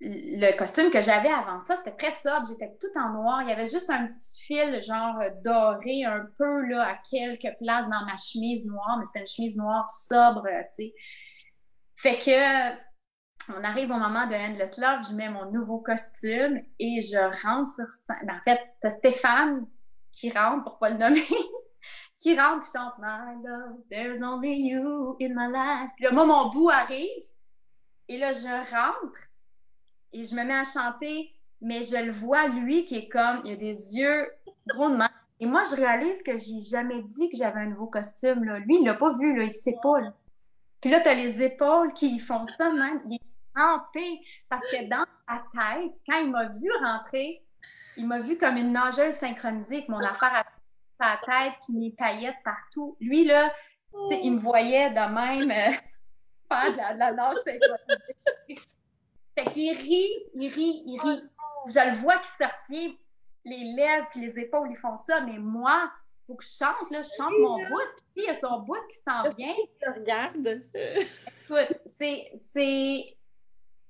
le 0.00 0.56
costume 0.56 0.90
que 0.90 1.00
j'avais 1.00 1.30
avant 1.30 1.58
ça, 1.58 1.76
c'était 1.76 1.96
très 1.96 2.12
sobre. 2.12 2.46
J'étais 2.46 2.76
tout 2.80 2.98
en 2.98 3.10
noir. 3.10 3.42
Il 3.42 3.48
y 3.48 3.52
avait 3.52 3.66
juste 3.66 3.90
un 3.90 4.06
petit 4.06 4.42
fil, 4.42 4.82
genre 4.84 5.18
doré, 5.42 6.04
un 6.04 6.26
peu 6.38 6.66
là, 6.66 6.86
à 6.86 6.94
quelques 7.10 7.56
places 7.58 7.88
dans 7.88 8.04
ma 8.06 8.16
chemise 8.16 8.66
noire, 8.66 8.96
mais 8.98 9.04
c'était 9.04 9.20
une 9.20 9.26
chemise 9.26 9.56
noire 9.56 9.90
sobre, 9.90 10.44
tu 10.44 10.86
sais. 10.86 10.94
Fait 11.96 12.18
que 12.18 12.85
on 13.48 13.64
arrive 13.64 13.90
au 13.90 13.98
moment 13.98 14.26
de 14.26 14.34
Endless 14.34 14.76
Love, 14.78 15.06
je 15.08 15.14
mets 15.14 15.28
mon 15.28 15.50
nouveau 15.50 15.78
costume 15.78 16.60
et 16.78 17.00
je 17.00 17.18
rentre 17.44 17.70
sur 17.70 17.86
scène. 17.90 18.26
Ben, 18.26 18.36
en 18.36 18.42
fait, 18.42 18.60
t'as 18.80 18.90
Stéphane 18.90 19.66
qui 20.12 20.30
rentre, 20.30 20.64
pour 20.64 20.78
pas 20.78 20.90
le 20.90 20.96
nommer, 20.96 21.22
qui 22.18 22.38
rentre, 22.38 22.64
qui 22.64 22.72
chante 22.72 22.94
My 22.98 23.42
love, 23.44 23.76
there's 23.90 24.22
only 24.22 24.68
you 24.68 25.16
in 25.20 25.30
my 25.34 25.52
life. 25.52 25.90
Puis 25.96 26.04
là, 26.04 26.12
moi, 26.12 26.26
mon 26.26 26.50
bout 26.50 26.70
arrive 26.70 27.24
et 28.08 28.18
là, 28.18 28.32
je 28.32 28.46
rentre 28.46 29.18
et 30.12 30.24
je 30.24 30.34
me 30.34 30.44
mets 30.44 30.54
à 30.54 30.64
chanter, 30.64 31.32
mais 31.60 31.82
je 31.82 31.96
le 31.96 32.12
vois, 32.12 32.48
lui, 32.48 32.84
qui 32.84 32.96
est 32.96 33.08
comme, 33.08 33.42
il 33.44 33.52
a 33.52 33.56
des 33.56 33.96
yeux 33.96 34.30
gros 34.66 34.88
de 34.88 34.96
main. 34.96 35.10
Et 35.40 35.46
moi, 35.46 35.62
je 35.70 35.76
réalise 35.76 36.22
que 36.22 36.36
j'ai 36.36 36.62
jamais 36.62 37.02
dit 37.02 37.28
que 37.28 37.36
j'avais 37.36 37.60
un 37.60 37.66
nouveau 37.66 37.86
costume. 37.86 38.44
Lui, 38.44 38.78
il 38.80 38.86
l'a 38.86 38.94
pas 38.94 39.10
vu, 39.10 39.44
il 39.44 39.52
sait 39.52 39.76
pas. 39.82 39.98
Puis 40.80 40.90
là, 40.90 41.00
tu 41.00 41.08
as 41.08 41.14
les 41.14 41.42
épaules 41.42 41.92
qui 41.92 42.18
font 42.18 42.46
ça 42.46 42.72
même. 42.72 43.02
Parce 44.48 44.64
que 44.70 44.88
dans 44.88 45.06
sa 45.28 45.42
tête, 45.52 45.94
quand 46.06 46.18
il 46.18 46.30
m'a 46.30 46.48
vu 46.48 46.70
rentrer, 46.82 47.42
il 47.96 48.06
m'a 48.06 48.20
vu 48.20 48.36
comme 48.36 48.56
une 48.56 48.72
nageuse 48.72 49.14
synchronisée 49.14 49.76
avec 49.76 49.88
mon 49.88 49.98
affaire 49.98 50.34
à 50.34 50.44
sa 51.00 51.20
tête 51.26 51.54
puis 51.66 51.76
mes 51.76 51.90
paillettes 51.92 52.36
partout. 52.44 52.96
Lui, 53.00 53.24
là, 53.24 53.52
il 54.10 54.32
me 54.32 54.38
voyait 54.38 54.90
de 54.90 54.94
même 54.94 55.50
euh, 55.50 55.76
faire 56.50 56.72
de 56.72 56.98
la, 56.98 57.12
nage 57.12 57.36
synchronisée. 57.36 58.62
fait 59.36 59.44
qu'il 59.46 59.76
rit, 59.76 60.12
il 60.34 60.48
rit, 60.48 60.82
il 60.86 61.00
rit. 61.00 61.22
Je 61.66 61.90
le 61.90 61.96
vois 61.96 62.18
qui 62.18 62.28
sortit 62.28 62.98
les 63.44 63.72
lèvres 63.76 64.06
puis 64.10 64.20
les 64.20 64.38
épaules, 64.38 64.68
ils 64.70 64.76
font 64.76 64.96
ça, 64.96 65.20
mais 65.20 65.38
moi, 65.38 65.90
faut 66.26 66.34
que 66.34 66.44
je 66.44 66.50
chante, 66.50 66.90
là, 66.90 67.02
je 67.02 67.08
chante 67.16 67.32
mon 67.40 67.56
bout, 67.56 68.02
puis 68.14 68.24
il 68.24 68.24
y 68.24 68.28
a 68.28 68.34
son 68.34 68.60
bout 68.60 68.78
qui 68.88 68.96
s'en 68.96 69.28
vient. 69.30 69.54
Je 69.82 69.90
regarde. 69.92 70.62
Écoute, 70.74 71.78
c'est, 71.86 72.32
c'est... 72.36 73.16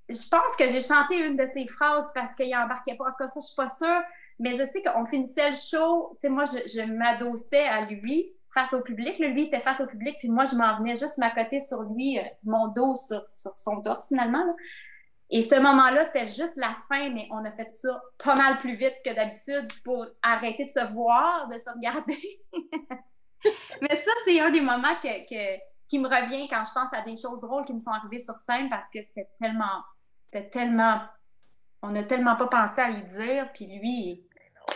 Je 0.08 0.28
pense 0.28 0.56
que 0.58 0.68
j'ai 0.68 0.80
chanté 0.80 1.18
une 1.18 1.36
de 1.36 1.46
ses 1.46 1.66
phrases 1.66 2.10
parce 2.14 2.34
qu'il 2.34 2.54
embarquait 2.56 2.96
pas. 2.96 3.04
En 3.04 3.10
tout 3.10 3.16
cas, 3.18 3.26
ça, 3.26 3.40
je 3.40 3.46
suis 3.46 3.56
pas 3.56 3.68
sûre. 3.68 4.02
Mais 4.38 4.54
je 4.54 4.64
sais 4.64 4.82
qu'on 4.82 5.04
finissait 5.04 5.50
le 5.50 5.56
show. 5.56 6.10
Tu 6.12 6.26
sais, 6.26 6.28
moi, 6.28 6.44
je, 6.44 6.82
m'adossais 6.84 7.66
à 7.66 7.82
lui 7.82 8.32
face 8.52 8.72
au 8.72 8.82
public. 8.82 9.18
Lui, 9.18 9.42
il 9.42 9.46
était 9.48 9.60
face 9.60 9.80
au 9.80 9.86
public, 9.86 10.16
puis 10.18 10.28
moi, 10.28 10.44
je 10.44 10.54
m'en 10.54 10.78
venais 10.78 10.94
juste 10.94 11.18
m'accoter 11.18 11.60
sur 11.60 11.82
lui, 11.82 12.18
euh, 12.18 12.22
mon 12.44 12.68
dos 12.68 12.94
sur, 12.94 13.24
son 13.56 13.80
torse, 13.82 14.08
finalement. 14.08 14.44
Là. 14.44 14.52
Et 15.30 15.42
ce 15.42 15.56
moment-là, 15.56 16.04
c'était 16.04 16.26
juste 16.26 16.56
la 16.56 16.76
fin, 16.88 17.10
mais 17.10 17.26
on 17.32 17.44
a 17.44 17.50
fait 17.50 17.68
ça 17.68 18.00
pas 18.18 18.36
mal 18.36 18.58
plus 18.58 18.76
vite 18.76 18.94
que 19.04 19.12
d'habitude 19.14 19.68
pour 19.84 20.06
arrêter 20.22 20.64
de 20.64 20.70
se 20.70 20.92
voir, 20.92 21.48
de 21.48 21.58
se 21.58 21.68
regarder. 21.68 22.40
mais 23.82 23.96
ça, 23.96 24.10
c'est 24.24 24.40
un 24.40 24.50
des 24.50 24.60
moments 24.60 24.94
qui 25.00 25.98
me 25.98 26.06
revient 26.06 26.46
quand 26.48 26.62
je 26.64 26.72
pense 26.72 26.92
à 26.92 27.02
des 27.02 27.16
choses 27.16 27.40
drôles 27.40 27.64
qui 27.64 27.74
me 27.74 27.80
sont 27.80 27.90
arrivées 27.90 28.20
sur 28.20 28.38
scène 28.38 28.68
parce 28.70 28.86
que 28.90 29.02
c'était 29.02 29.28
tellement, 29.40 29.82
c'était 30.26 30.48
tellement, 30.50 31.00
on 31.82 31.90
n'a 31.90 32.04
tellement 32.04 32.36
pas 32.36 32.46
pensé 32.46 32.80
à 32.80 32.90
lui 32.90 33.02
dire, 33.04 33.50
puis 33.52 33.66
lui, 33.66 34.00
il 34.10 34.24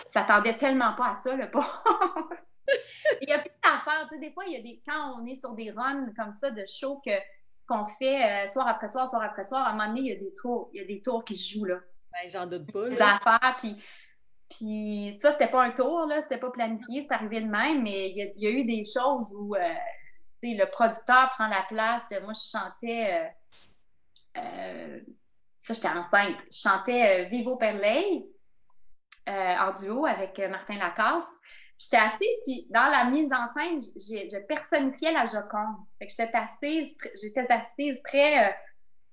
s'attendait 0.08 0.56
tellement 0.56 0.94
pas 0.94 1.08
à 1.08 1.14
ça, 1.14 1.34
le 1.34 1.50
pauvre. 1.50 1.82
il 3.22 3.28
y 3.28 3.32
a 3.32 3.38
plus 3.38 3.50
d'affaires, 3.62 4.08
tu 4.08 4.14
sais, 4.14 4.20
des 4.20 4.32
fois, 4.32 4.44
il 4.46 4.52
y 4.52 4.56
a 4.56 4.62
des, 4.62 4.82
quand 4.86 5.18
on 5.18 5.26
est 5.26 5.34
sur 5.34 5.54
des 5.54 5.70
runs 5.70 6.12
comme 6.16 6.32
ça 6.32 6.50
de 6.50 6.64
show 6.64 7.00
que 7.04 7.12
qu'on 7.70 7.84
fait 7.84 8.44
euh, 8.44 8.46
soir 8.48 8.66
après 8.66 8.88
soir, 8.88 9.06
soir 9.06 9.22
après 9.22 9.44
soir, 9.44 9.64
à 9.64 9.70
un 9.70 9.72
moment 9.72 9.86
donné, 9.88 10.00
il 10.00 10.06
y 10.06 10.12
a 10.12 10.16
des 10.16 10.34
tours, 10.34 10.70
il 10.74 10.80
y 10.80 10.84
a 10.84 10.86
des 10.86 11.00
tours 11.00 11.22
qui 11.24 11.36
se 11.36 11.54
jouent, 11.54 11.66
là. 11.66 11.78
Ben, 12.12 12.28
j'en 12.28 12.46
doute 12.46 12.70
pas. 12.72 12.88
Des 12.88 13.00
affaires, 13.00 13.56
puis, 13.58 13.76
puis 14.48 15.14
ça, 15.14 15.30
c'était 15.30 15.46
pas 15.46 15.62
un 15.62 15.70
tour, 15.70 16.06
là, 16.06 16.20
c'était 16.20 16.38
pas 16.38 16.50
planifié, 16.50 17.06
c'est 17.08 17.14
arrivé 17.14 17.40
de 17.40 17.46
même, 17.46 17.82
mais 17.82 18.10
il 18.10 18.32
y, 18.36 18.46
a, 18.46 18.50
eu 18.50 18.64
des 18.64 18.82
choses 18.82 19.32
où, 19.38 19.54
euh, 19.54 19.60
le 20.42 20.64
producteur 20.64 21.30
prend 21.30 21.46
la 21.46 21.62
place 21.68 22.02
de, 22.10 22.18
moi, 22.18 22.32
je 22.32 22.58
chantais, 22.58 23.32
euh, 24.36 25.00
j'étais 25.74 25.88
enceinte, 25.88 26.40
je 26.52 26.58
chantais 26.58 27.24
Vivo 27.26 27.56
Perley 27.56 28.24
en 29.26 29.72
duo 29.72 30.06
avec 30.06 30.38
Martin 30.38 30.76
Lacasse, 30.78 31.40
J'étais 31.80 31.96
assise, 31.96 32.42
puis 32.44 32.66
dans 32.68 32.88
la 32.90 33.06
mise 33.06 33.32
en 33.32 33.46
scène, 33.48 33.80
je 33.80 34.38
personnifiais 34.40 35.12
la 35.12 35.24
Joconde. 35.24 35.76
J'étais 36.02 36.30
assise, 36.34 36.94
j'étais 37.22 37.50
assise 37.50 38.02
très, 38.02 38.48
euh, 38.48 38.52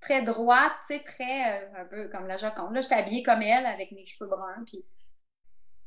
très 0.02 0.22
droite, 0.22 0.74
tu 0.86 0.98
sais, 0.98 1.00
très, 1.00 1.64
euh, 1.64 1.82
un 1.82 1.86
peu 1.86 2.10
comme 2.10 2.28
la 2.28 2.36
Joconde. 2.36 2.74
Là, 2.74 2.82
j'étais 2.82 2.96
habillée 2.96 3.24
comme 3.24 3.42
elle, 3.42 3.66
avec 3.66 3.94
mes 3.94 4.06
cheveux 4.06 4.30
bruns, 4.30 4.64
puis... 4.66 4.86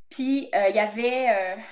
Puis, 0.08 0.50
euh, 0.54 0.68
il 0.70 0.74
y 0.74 0.78
avait, 0.80 1.62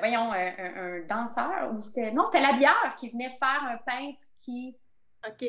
voyons, 0.00 0.32
un, 0.32 1.00
danseur, 1.06 1.72
ou 1.72 1.80
c'était... 1.80 2.10
Non, 2.10 2.26
c'était 2.26 2.42
la 2.42 2.54
bière 2.54 2.96
qui 2.98 3.08
venait 3.08 3.30
faire 3.30 3.62
un 3.62 3.78
peintre 3.78 4.18
qui... 4.34 4.76
OK. 5.28 5.44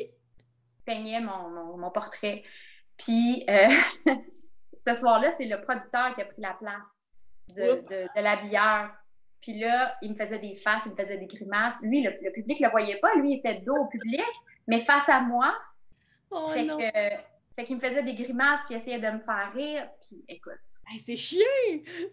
Peignait 0.84 1.20
mon, 1.20 1.76
mon 1.76 1.90
portrait. 1.90 2.42
Puis, 2.96 3.46
ce 4.76 4.94
soir-là, 4.94 5.30
c'est 5.30 5.44
le 5.44 5.60
producteur 5.60 6.14
qui 6.14 6.22
a 6.22 6.24
pris 6.24 6.40
la 6.40 6.54
place 6.54 7.02
de, 7.48 8.20
la 8.20 8.36
bière. 8.36 8.94
Puis 9.40 9.58
là, 9.58 9.96
il 10.02 10.12
me 10.12 10.16
faisait 10.16 10.38
des 10.38 10.54
faces, 10.54 10.82
il 10.86 10.92
me 10.92 10.96
faisait 10.96 11.18
des 11.18 11.26
grimaces. 11.26 11.76
Lui, 11.82 12.02
le, 12.02 12.32
public 12.32 12.60
ne 12.60 12.66
le 12.66 12.70
voyait 12.70 12.98
pas. 13.00 13.14
Lui, 13.16 13.32
il 13.32 13.38
était 13.38 13.60
dos 13.60 13.76
au 13.76 13.86
public, 13.86 14.22
mais 14.68 14.80
face 14.80 15.08
à 15.08 15.20
moi. 15.20 15.54
Oh, 16.30 16.48
fait 16.48 16.66
que 16.66 17.16
fait 17.54 17.64
qu'il 17.64 17.76
me 17.76 17.80
faisait 17.80 18.02
des 18.02 18.14
grimaces, 18.14 18.60
puis 18.64 18.76
essayait 18.76 18.98
de 18.98 19.10
me 19.10 19.20
faire 19.20 19.52
rire. 19.54 19.86
Puis 20.00 20.24
écoute. 20.28 20.54
c'est 21.04 21.16
chiant! 21.16 21.44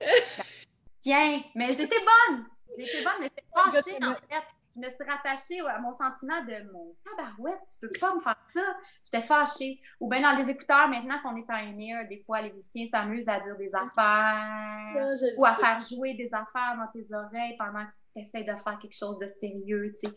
Bien, 1.06 1.42
mais 1.56 1.68
j'étais 1.72 2.00
bonne! 2.00 2.46
J'étais 2.78 3.04
bonne, 3.04 3.14
mais 3.22 3.30
j'étais 3.30 3.46
fâchée, 3.54 4.04
en 4.04 4.16
fait 4.16 4.44
je 4.74 4.80
me 4.80 4.88
suis 4.88 5.04
rattachée 5.04 5.60
à 5.62 5.80
mon 5.80 5.94
sentiment 5.94 6.42
de 6.44 6.72
mon 6.72 6.96
tabarouette, 7.04 7.60
tu 7.72 7.88
peux 7.88 8.00
pas 8.00 8.14
me 8.14 8.20
faire 8.20 8.38
ça. 8.48 8.62
J'étais 9.04 9.26
fâchée. 9.26 9.80
Ou 10.00 10.10
bien 10.10 10.22
dans 10.22 10.38
les 10.38 10.50
écouteurs, 10.50 10.88
maintenant 10.88 11.20
qu'on 11.22 11.36
est 11.36 11.50
en 11.50 11.58
une 11.58 12.08
des 12.08 12.20
fois, 12.20 12.42
les 12.42 12.52
musiciens 12.52 12.88
s'amusent 12.88 13.30
à 13.30 13.40
dire 13.40 13.58
des 13.58 13.74
affaires 13.76 15.16
ou 15.38 15.46
à 15.46 15.54
faire 15.54 15.80
jouer 15.82 16.14
des 16.14 16.30
affaires 16.34 16.78
dans 16.78 16.88
tes 16.94 17.14
oreilles 17.14 17.56
pendant 17.58 17.86
que 17.86 17.92
tu 18.16 18.22
essaies 18.22 18.44
de 18.44 18.56
faire 18.56 18.78
quelque 18.80 18.96
chose 18.96 19.18
de 19.18 19.28
sérieux, 19.28 19.92
tu 19.94 20.10
sais. 20.10 20.16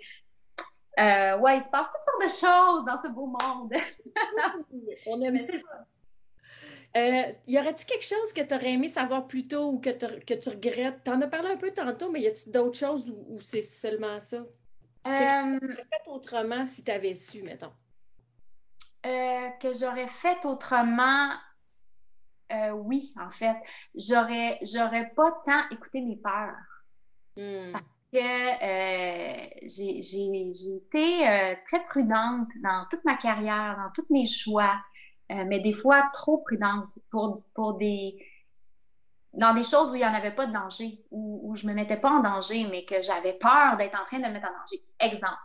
Euh, 0.99 1.39
ouais, 1.39 1.57
il 1.57 1.63
se 1.63 1.71
passe 1.71 1.89
toutes 1.91 2.05
sortes 2.05 2.23
de 2.23 2.47
choses 2.47 2.85
dans 2.85 3.01
ce 3.01 3.09
beau 3.09 3.27
monde. 3.27 3.73
On 5.07 5.21
aime 5.23 5.39
ça. 5.39 5.57
Euh, 6.95 7.33
y 7.47 7.59
aurait-il 7.59 7.87
quelque 7.87 8.05
chose 8.05 8.35
que 8.35 8.43
tu 8.43 8.55
aurais 8.55 8.73
aimé 8.73 8.89
savoir 8.89 9.27
plus 9.27 9.49
tôt 9.49 9.71
ou 9.71 9.81
que, 9.81 9.91
que 9.91 10.35
tu 10.35 10.49
regrettes? 10.51 11.03
Tu 11.03 11.11
en 11.11 11.23
as 11.23 11.27
parlé 11.27 11.49
un 11.49 11.57
peu 11.57 11.71
tantôt, 11.71 12.11
mais 12.11 12.21
y 12.21 12.27
a-t-il 12.27 12.53
d'autres 12.53 12.79
choses 12.79 13.11
ou, 13.11 13.41
c'est 13.41 13.63
seulement 13.63 14.21
ça? 14.21 14.45
Euh... 15.07 15.59
Que 15.59 15.75
fait 15.75 16.07
autrement 16.07 16.67
si 16.67 16.85
tu 16.85 16.91
avais 16.91 17.15
su, 17.15 17.43
mettons? 17.43 17.73
Euh, 19.07 19.49
que 19.59 19.73
j'aurais 19.73 20.07
fait 20.07 20.45
autrement, 20.45 21.31
euh, 22.53 22.71
oui, 22.73 23.15
en 23.19 23.31
fait. 23.31 23.57
J'aurais, 23.95 24.59
j'aurais 24.61 25.11
pas 25.17 25.43
tant 25.47 25.69
écouté 25.71 26.03
mes 26.03 26.17
peurs. 26.17 26.53
Hmm. 27.37 27.73
Parce 27.73 27.85
que 28.13 28.29
j'ai 29.67 30.77
été 30.77 31.57
très 31.67 31.85
prudente 31.87 32.51
dans 32.63 32.87
toute 32.91 33.05
ma 33.07 33.17
carrière, 33.17 33.79
dans 33.79 33.91
tous 33.95 34.07
mes 34.13 34.27
choix. 34.27 34.77
Euh, 35.33 35.45
mais 35.47 35.61
des 35.61 35.73
fois 35.73 36.03
trop 36.13 36.39
prudente 36.39 36.99
pour, 37.11 37.43
pour 37.55 37.75
des 37.75 38.17
dans 39.35 39.55
des 39.55 39.65
choses 39.65 39.91
où 39.91 39.95
il 39.95 39.99
n'y 39.99 40.05
en 40.05 40.13
avait 40.13 40.35
pas 40.35 40.45
de 40.45 40.53
danger, 40.53 41.03
où, 41.11 41.55
je 41.57 41.67
ne 41.67 41.71
me 41.71 41.75
mettais 41.75 41.97
pas 41.97 42.11
en 42.11 42.21
danger, 42.21 42.67
mais 42.71 42.85
que 42.85 43.01
j'avais 43.01 43.33
peur 43.33 43.79
d'être 43.79 43.99
en 43.99 44.05
train 44.05 44.19
de 44.19 44.27
me 44.27 44.31
mettre 44.31 44.49
en 44.49 44.53
danger. 44.53 44.83
Exemple, 45.01 45.39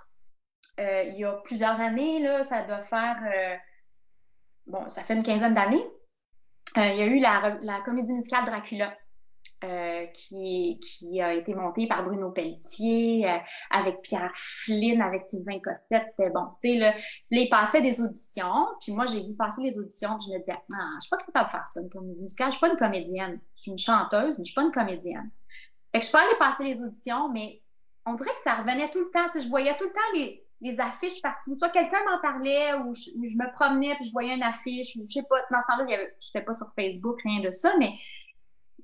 euh, 0.81 1.03
il 1.03 1.19
y 1.19 1.23
a 1.23 1.31
plusieurs 1.45 1.79
années, 1.79 2.19
là, 2.19 2.43
ça 2.43 2.63
doit 2.63 2.81
faire, 2.81 3.15
euh, 3.33 3.55
bon, 4.65 4.89
ça 4.89 5.03
fait 5.03 5.13
une 5.13 5.23
quinzaine 5.23 5.53
d'années, 5.53 5.85
il 6.75 6.97
y 6.97 7.01
a 7.01 7.05
eu 7.05 7.19
la, 7.19 7.57
la 7.61 7.79
comédie 7.79 8.11
musicale 8.11 8.43
Dracula. 8.43 8.93
Euh, 9.63 10.05
qui, 10.13 11.19
a 11.19 11.33
été 11.33 11.55
monté 11.55 11.87
par 11.87 12.03
Bruno 12.03 12.29
Pelletier, 12.29 13.27
euh, 13.27 13.37
avec 13.71 14.03
Pierre 14.03 14.31
Flynn, 14.35 15.01
avec 15.01 15.21
Sylvain 15.21 15.59
Cossette. 15.59 16.13
Euh, 16.19 16.29
bon, 16.29 16.45
tu 16.61 16.69
sais, 16.69 16.77
là, 16.77 16.93
il 17.31 17.49
passait 17.49 17.81
des 17.81 17.99
auditions, 17.99 18.67
puis 18.79 18.91
moi, 18.91 19.07
j'ai 19.07 19.23
vu 19.23 19.35
passer 19.35 19.63
les 19.63 19.79
auditions, 19.79 20.15
puis 20.19 20.27
je 20.27 20.33
me 20.33 20.37
disais, 20.37 20.53
ah, 20.53 20.89
je 20.97 21.01
suis 21.01 21.09
pas 21.09 21.17
capable 21.17 21.47
de 21.47 21.51
faire 21.51 21.67
ça, 21.67 21.81
une 21.81 21.89
comédie 21.89 22.21
musicale. 22.21 22.49
Je 22.49 22.51
suis 22.51 22.59
pas 22.59 22.69
une 22.69 22.77
comédienne. 22.77 23.39
Je 23.55 23.61
suis 23.63 23.71
une 23.71 23.79
chanteuse, 23.79 24.37
mais 24.37 24.43
je 24.43 24.51
suis 24.51 24.53
pas 24.53 24.61
une 24.61 24.71
comédienne. 24.71 25.31
Fait 25.91 25.99
que 25.99 26.05
je 26.05 26.11
peux 26.11 26.19
aller 26.19 26.37
passer 26.37 26.63
les 26.63 26.83
auditions, 26.83 27.29
mais 27.29 27.59
on 28.05 28.13
dirait 28.13 28.29
que 28.29 28.43
ça 28.43 28.57
revenait 28.57 28.91
tout 28.91 28.99
le 28.99 29.09
temps. 29.09 29.25
Tu 29.31 29.39
sais, 29.39 29.45
je 29.45 29.49
voyais 29.49 29.75
tout 29.75 29.85
le 29.85 29.91
temps 29.91 30.13
les, 30.13 30.45
les 30.61 30.79
affiches 30.79 31.19
partout. 31.19 31.55
Soit 31.57 31.69
quelqu'un 31.69 32.03
m'en 32.07 32.21
parlait 32.21 32.75
ou 32.75 32.93
je, 32.93 33.09
me 33.11 33.51
promenais 33.53 33.95
puis 33.95 34.05
je 34.05 34.11
voyais 34.11 34.35
une 34.35 34.43
affiche 34.43 34.95
ou 34.97 35.03
je 35.03 35.13
sais 35.13 35.25
pas. 35.27 35.37
Dans 35.51 35.61
ce 35.61 35.67
temps-là, 35.67 35.85
je 35.89 36.27
n'étais 36.27 36.45
pas 36.45 36.53
sur 36.53 36.67
Facebook, 36.75 37.19
rien 37.23 37.41
de 37.41 37.49
ça, 37.49 37.73
mais 37.79 37.89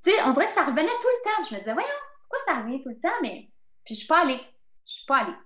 tu 0.04 0.10
sais, 0.10 0.22
on 0.24 0.32
dirait 0.32 0.46
que 0.46 0.52
ça 0.52 0.64
revenait 0.64 0.82
tout 0.82 1.08
le 1.08 1.24
temps. 1.24 1.48
Je 1.48 1.54
me 1.54 1.60
disais, 1.60 1.72
voyons, 1.72 1.88
pourquoi 2.20 2.38
ça 2.46 2.60
revient 2.60 2.80
tout 2.82 2.90
le 2.90 3.00
temps? 3.00 3.16
Mais 3.22 3.48
puis 3.84 3.94
je 3.94 4.00
suis 4.00 4.08
pas 4.08 4.22
allée. 4.22 4.40
Je 4.86 4.92
suis 4.94 5.06
pas 5.06 5.18
allée. 5.18 5.36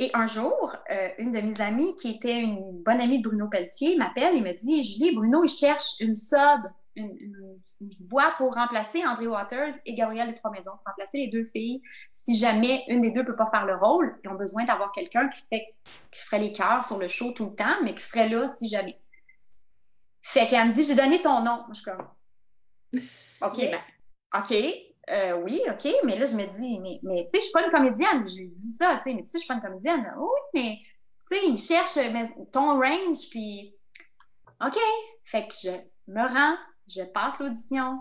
Et 0.00 0.10
un 0.14 0.26
jour, 0.26 0.76
euh, 0.90 1.08
une 1.18 1.32
de 1.32 1.40
mes 1.40 1.60
amies, 1.60 1.96
qui 1.96 2.10
était 2.10 2.40
une 2.40 2.82
bonne 2.84 3.00
amie 3.00 3.20
de 3.20 3.28
Bruno 3.28 3.48
Pelletier, 3.48 3.96
m'appelle 3.96 4.36
et 4.36 4.40
me 4.40 4.52
dit 4.52 4.84
Julie, 4.84 5.14
Bruno, 5.14 5.42
il 5.42 5.48
cherche 5.48 5.98
une 6.00 6.14
sub, 6.14 6.62
une, 6.94 7.56
voie 8.08 8.32
pour 8.36 8.54
remplacer 8.54 9.04
André 9.04 9.26
Waters 9.26 9.72
et 9.84 9.94
Gabrielle 9.94 10.28
des 10.28 10.34
Trois 10.34 10.52
Maisons, 10.52 10.72
pour 10.72 10.86
remplacer 10.86 11.18
les 11.18 11.28
deux 11.28 11.44
filles. 11.44 11.82
Si 12.12 12.36
jamais 12.36 12.84
une 12.88 13.02
des 13.02 13.10
deux 13.10 13.22
ne 13.22 13.26
peut 13.26 13.34
pas 13.34 13.46
faire 13.46 13.66
le 13.66 13.74
rôle, 13.74 14.16
ils 14.22 14.30
ont 14.30 14.36
besoin 14.36 14.64
d'avoir 14.64 14.92
quelqu'un 14.92 15.28
qui, 15.28 15.42
qui 15.48 16.20
ferait 16.20 16.40
les 16.40 16.52
cœurs 16.52 16.84
sur 16.84 16.98
le 16.98 17.08
show 17.08 17.32
tout 17.32 17.46
le 17.46 17.56
temps, 17.56 17.82
mais 17.82 17.94
qui 17.94 18.02
serait 18.02 18.28
là 18.28 18.46
si 18.46 18.68
jamais. 18.68 19.00
Fait 20.22 20.46
qu'elle 20.46 20.68
me 20.68 20.72
dit, 20.72 20.84
j'ai 20.84 20.94
donné 20.94 21.20
ton 21.20 21.42
nom. 21.42 21.64
Je 21.70 21.74
suis 21.74 21.84
comme, 21.84 23.02
OK, 23.40 23.56
ben, 23.56 23.80
OK, 24.34 24.52
euh, 25.10 25.40
oui, 25.42 25.62
OK, 25.68 25.88
mais 26.04 26.18
là, 26.18 26.26
je 26.26 26.34
me 26.34 26.44
dis, 26.46 26.80
mais, 26.80 27.00
mais 27.02 27.24
tu 27.24 27.30
sais, 27.30 27.38
je 27.38 27.42
suis 27.44 27.52
pas 27.52 27.64
une 27.64 27.70
comédienne. 27.70 28.28
Je 28.28 28.38
lui 28.38 28.48
dis 28.48 28.72
ça, 28.72 28.96
tu 28.96 29.04
sais, 29.04 29.14
mais 29.14 29.22
tu 29.22 29.28
sais, 29.28 29.38
je 29.38 29.44
suis 29.44 29.48
pas 29.48 29.54
une 29.54 29.62
comédienne. 29.62 30.12
Oui, 30.16 30.28
mais, 30.54 30.78
tu 31.30 31.36
sais, 31.36 31.46
il 31.46 31.58
cherche 31.58 31.98
ton 32.52 32.78
range, 32.78 33.28
puis, 33.30 33.74
OK. 34.64 34.78
Fait 35.24 35.46
que 35.46 35.54
je 35.54 35.70
me 36.08 36.22
rends, 36.22 36.56
je 36.86 37.02
passe 37.02 37.38
l'audition 37.38 38.00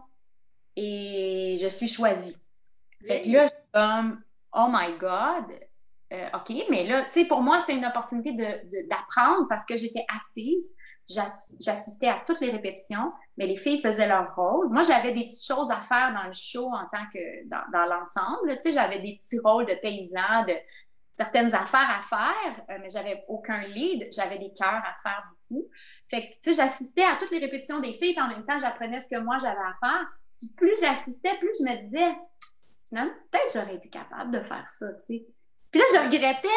et 0.75 1.57
je 1.59 1.67
suis 1.67 1.87
choisie. 1.87 2.37
Fait 3.05 3.21
que 3.21 3.29
là, 3.29 3.45
je 3.45 3.51
suis 3.51 3.71
comme, 3.73 4.23
oh 4.53 4.67
my 4.69 4.97
God, 4.97 5.59
euh, 6.13 6.29
OK, 6.33 6.55
mais 6.69 6.85
là, 6.85 7.03
tu 7.05 7.11
sais, 7.11 7.25
pour 7.25 7.41
moi, 7.41 7.59
c'était 7.59 7.75
une 7.75 7.85
opportunité 7.85 8.33
d'apprendre 8.89 9.47
parce 9.49 9.65
que 9.65 9.75
j'étais 9.75 10.05
assise, 10.13 10.73
j'assistais 11.09 12.07
à 12.07 12.21
toutes 12.25 12.41
les 12.41 12.49
répétitions, 12.49 13.11
mais 13.37 13.45
les 13.45 13.55
filles 13.55 13.81
faisaient 13.81 14.07
leur 14.07 14.35
rôle. 14.35 14.69
Moi, 14.69 14.83
j'avais 14.83 15.13
des 15.13 15.25
petites 15.25 15.45
choses 15.45 15.71
à 15.71 15.81
faire 15.81 16.13
dans 16.13 16.23
le 16.23 16.33
show 16.33 16.67
en 16.67 16.85
tant 16.91 17.05
que 17.13 17.47
dans, 17.47 17.85
l'ensemble. 17.85 18.55
Tu 18.55 18.61
sais, 18.61 18.71
j'avais 18.73 18.99
des 18.99 19.17
petits 19.17 19.39
rôles 19.39 19.65
de 19.65 19.75
paysans, 19.75 20.43
de 20.47 20.53
certaines 21.15 21.53
affaires 21.55 21.89
à 21.89 22.01
faire, 22.01 22.63
euh, 22.69 22.77
mais 22.81 22.89
j'avais 22.89 23.23
aucun 23.27 23.61
lead. 23.61 24.07
J'avais 24.13 24.37
des 24.37 24.53
cœurs 24.53 24.83
à 24.85 24.93
faire 25.01 25.23
beaucoup. 25.29 25.67
Fait 26.09 26.29
que, 26.29 26.35
tu 26.35 26.39
sais, 26.41 26.53
j'assistais 26.53 27.03
à 27.03 27.15
toutes 27.17 27.31
les 27.31 27.39
répétitions 27.39 27.79
des 27.79 27.93
filles, 27.93 28.13
puis 28.13 28.21
en 28.21 28.29
même 28.29 28.45
temps, 28.45 28.59
j'apprenais 28.59 28.99
ce 28.99 29.09
que 29.09 29.19
moi 29.19 29.37
j'avais 29.39 29.55
à 29.55 29.75
faire. 29.79 30.07
Puis 30.39 30.53
plus 30.55 30.79
j'assistais, 30.79 31.37
plus 31.39 31.51
je 31.59 31.63
me 31.63 31.81
disais, 31.81 32.15
finalement, 32.87 33.13
peut-être 33.31 33.53
j'aurais 33.53 33.75
été 33.75 33.89
capable 33.89 34.31
de 34.31 34.39
faire 34.39 34.67
ça, 34.69 34.93
tu 34.93 35.05
sais. 35.05 35.25
Puis 35.77 35.95
là, 35.95 36.01
je 36.01 36.05
regrettais 36.05 36.47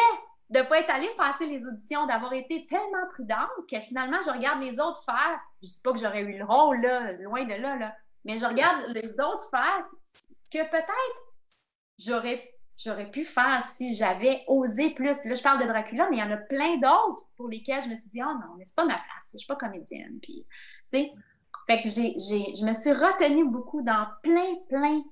de 0.49 0.59
ne 0.59 0.63
pas 0.63 0.79
être 0.79 0.89
allée 0.89 1.09
passer 1.15 1.45
les 1.45 1.63
auditions, 1.67 2.07
d'avoir 2.07 2.33
été 2.33 2.65
tellement 2.65 3.07
prudente 3.13 3.49
que 3.69 3.79
finalement, 3.79 4.19
je 4.25 4.31
regarde 4.31 4.61
les 4.63 4.79
autres 4.79 5.03
faire. 5.03 5.39
Je 5.61 5.69
dis 5.69 5.81
pas 5.83 5.93
que 5.93 5.99
j'aurais 5.99 6.21
eu 6.21 6.39
le 6.39 6.43
rôle, 6.43 6.81
là, 6.81 7.11
loin 7.19 7.43
de 7.43 7.53
là, 7.53 7.75
là, 7.75 7.95
mais 8.25 8.39
je 8.39 8.45
regarde 8.47 8.83
les 8.95 9.19
autres 9.19 9.47
faire 9.51 9.85
ce 10.03 10.49
que 10.57 10.69
peut-être 10.71 11.35
j'aurais 11.99 12.51
j'aurais 12.77 13.11
pu 13.11 13.23
faire 13.23 13.63
si 13.63 13.93
j'avais 13.93 14.43
osé 14.47 14.89
plus. 14.95 15.23
Là, 15.23 15.35
je 15.35 15.43
parle 15.43 15.61
de 15.61 15.67
Dracula, 15.67 16.09
mais 16.09 16.17
il 16.17 16.19
y 16.19 16.23
en 16.23 16.31
a 16.31 16.37
plein 16.37 16.77
d'autres 16.77 17.25
pour 17.37 17.47
lesquels 17.47 17.83
je 17.83 17.89
me 17.89 17.95
suis 17.95 18.09
dit, 18.09 18.23
oh 18.23 18.33
non, 18.33 18.55
mais 18.57 18.65
c'est 18.65 18.75
pas 18.75 18.85
ma 18.85 18.95
place, 18.95 19.29
je 19.33 19.37
suis 19.37 19.47
pas 19.47 19.55
comédienne. 19.55 20.17
Puis, 20.19 20.47
tu 20.91 20.97
sais, 20.97 21.11
fait 21.67 21.83
que 21.83 21.89
j'ai, 21.89 22.15
je 22.17 22.65
me 22.65 22.73
suis 22.73 22.91
retenue 22.91 23.47
beaucoup 23.47 23.83
dans 23.83 24.07
plein, 24.23 24.55
plein, 24.67 25.03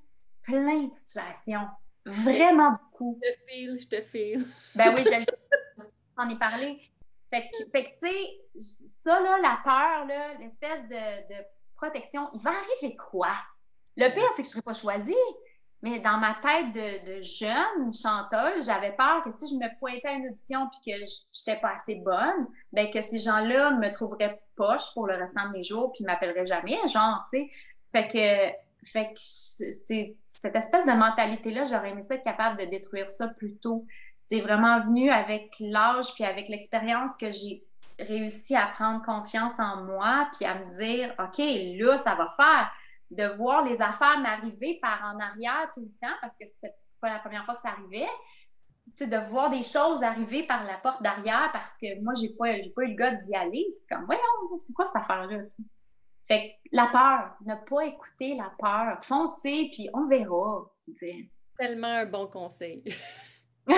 plein 0.42 0.86
de 0.86 0.92
situations 0.92 1.68
Vraiment 2.10 2.72
beaucoup. 2.72 3.20
Je 3.24 3.32
te 3.32 3.38
file, 3.48 3.80
je 3.80 3.88
te 3.88 4.02
file. 4.02 4.48
Ben 4.76 4.94
oui, 4.96 5.04
j'en 6.18 6.30
ai 6.30 6.38
parlé. 6.38 6.80
Fait 7.30 7.50
que, 7.50 7.70
fait 7.72 7.84
que 7.86 7.90
tu 8.00 8.08
sais, 8.08 8.80
ça, 9.04 9.20
là, 9.20 9.38
la 9.42 9.60
peur, 9.64 10.06
là, 10.08 10.34
l'espèce 10.40 10.82
de, 10.84 11.34
de, 11.34 11.44
protection, 11.76 12.28
il 12.34 12.42
va 12.42 12.50
arriver 12.50 12.98
quoi? 12.98 13.32
Le 13.96 14.14
pire, 14.14 14.28
c'est 14.36 14.42
que 14.42 14.48
je 14.48 14.50
ne 14.50 14.54
serais 14.54 14.62
pas 14.62 14.74
choisie. 14.74 15.14
Mais 15.82 16.00
dans 16.00 16.18
ma 16.18 16.36
tête 16.42 16.74
de, 16.74 17.16
de 17.16 17.22
jeune 17.22 17.94
chanteuse, 17.94 18.66
j'avais 18.66 18.92
peur 18.92 19.24
que 19.24 19.32
si 19.32 19.48
je 19.48 19.56
me 19.56 19.80
pointais 19.80 20.10
à 20.10 20.12
une 20.12 20.28
audition 20.28 20.68
puis 20.70 20.92
que 20.92 21.06
je 21.06 21.50
n'étais 21.52 21.62
pas 21.62 21.70
assez 21.70 21.96
bonne, 21.96 22.48
ben 22.74 22.92
que 22.92 23.02
ces 23.02 23.20
gens-là 23.20 23.72
me 23.72 23.90
trouveraient 23.94 24.42
poche 24.58 24.94
pour 24.94 25.08
le 25.08 25.16
restant 25.16 25.48
de 25.48 25.54
mes 25.54 25.64
jours 25.64 25.94
puis 25.94 26.04
m'appelleraient 26.04 26.46
jamais, 26.46 26.78
genre, 26.88 27.24
tu 27.32 27.40
sais. 27.40 27.50
Fait 27.88 28.08
que 28.10 28.69
fait 28.84 29.08
que 29.08 29.20
c'est 29.20 30.18
cette 30.28 30.56
espèce 30.56 30.86
de 30.86 30.92
mentalité-là, 30.92 31.66
j'aurais 31.66 31.92
aimé 31.92 32.02
être 32.10 32.24
capable 32.24 32.60
de 32.60 32.66
détruire 32.66 33.10
ça 33.10 33.28
plus 33.28 33.58
tôt. 33.58 33.86
C'est 34.22 34.42
vraiment 34.42 34.80
venu 34.82 35.10
avec 35.10 35.54
l'âge 35.60 36.14
puis 36.14 36.24
avec 36.24 36.48
l'expérience 36.48 37.18
que 37.18 37.32
j'ai 37.32 37.64
réussi 38.00 38.56
à 38.56 38.68
prendre 38.68 39.02
confiance 39.04 39.60
en 39.60 39.84
moi 39.84 40.30
puis 40.38 40.46
à 40.46 40.56
me 40.56 40.64
dire, 40.80 41.14
OK, 41.20 41.40
là, 41.78 41.98
ça 41.98 42.16
va 42.16 42.28
faire. 42.36 42.72
De 43.12 43.26
voir 43.26 43.66
les 43.66 43.82
affaires 43.82 44.20
m'arriver 44.20 44.78
par 44.84 45.04
en 45.04 45.20
arrière 45.20 45.68
tout 45.74 45.82
le 45.82 45.92
temps 46.00 46.14
parce 46.22 46.38
que 46.38 46.46
c'était 46.46 46.76
pas 47.02 47.10
la 47.10 47.18
première 47.18 47.44
fois 47.44 47.56
que 47.56 47.62
ça 47.62 47.70
arrivait. 47.70 48.08
Tu 48.86 48.94
sais, 48.94 49.08
de 49.08 49.18
voir 49.18 49.50
des 49.50 49.64
choses 49.64 50.04
arriver 50.04 50.44
par 50.44 50.64
la 50.64 50.78
porte 50.78 51.02
d'arrière 51.02 51.50
parce 51.52 51.76
que 51.80 52.00
moi, 52.04 52.14
j'ai 52.22 52.30
pas, 52.30 52.50
pas 52.76 52.84
eu 52.84 52.90
le 52.90 52.96
gars 52.96 53.16
d'y 53.16 53.36
aller. 53.36 53.66
C'est 53.72 53.88
comme, 53.90 54.06
voyons, 54.06 54.22
c'est 54.60 54.74
quoi 54.74 54.86
cette 54.86 54.98
affaire-là? 54.98 55.38
Fait 56.30 56.60
que 56.64 56.70
la 56.74 56.88
peur, 56.88 57.36
ne 57.44 57.56
pas 57.56 57.86
écouter 57.88 58.36
la 58.36 58.54
peur, 58.60 59.04
foncer, 59.04 59.72
puis 59.74 59.90
on 59.96 60.08
verra. 60.08 60.72
Tellement 61.58 61.88
un 61.88 62.06
bon 62.06 62.28
conseil. 62.28 62.84
euh, 63.70 63.76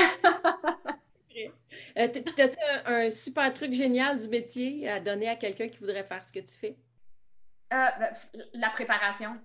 puis, 2.07 2.41
as-tu 2.41 2.57
un, 2.85 3.09
super 3.09 3.53
truc 3.53 3.71
génial 3.71 4.19
du 4.19 4.27
métier 4.27 4.89
à 4.89 4.99
donner 4.99 5.29
à 5.29 5.37
quelqu'un 5.37 5.69
qui 5.69 5.77
voudrait 5.77 6.03
faire 6.03 6.25
ce 6.25 6.33
que 6.33 6.39
tu 6.39 6.57
fais? 6.57 6.77
Euh, 7.71 7.87
ben, 7.99 8.13
la 8.53 8.69
préparation. 8.69 9.39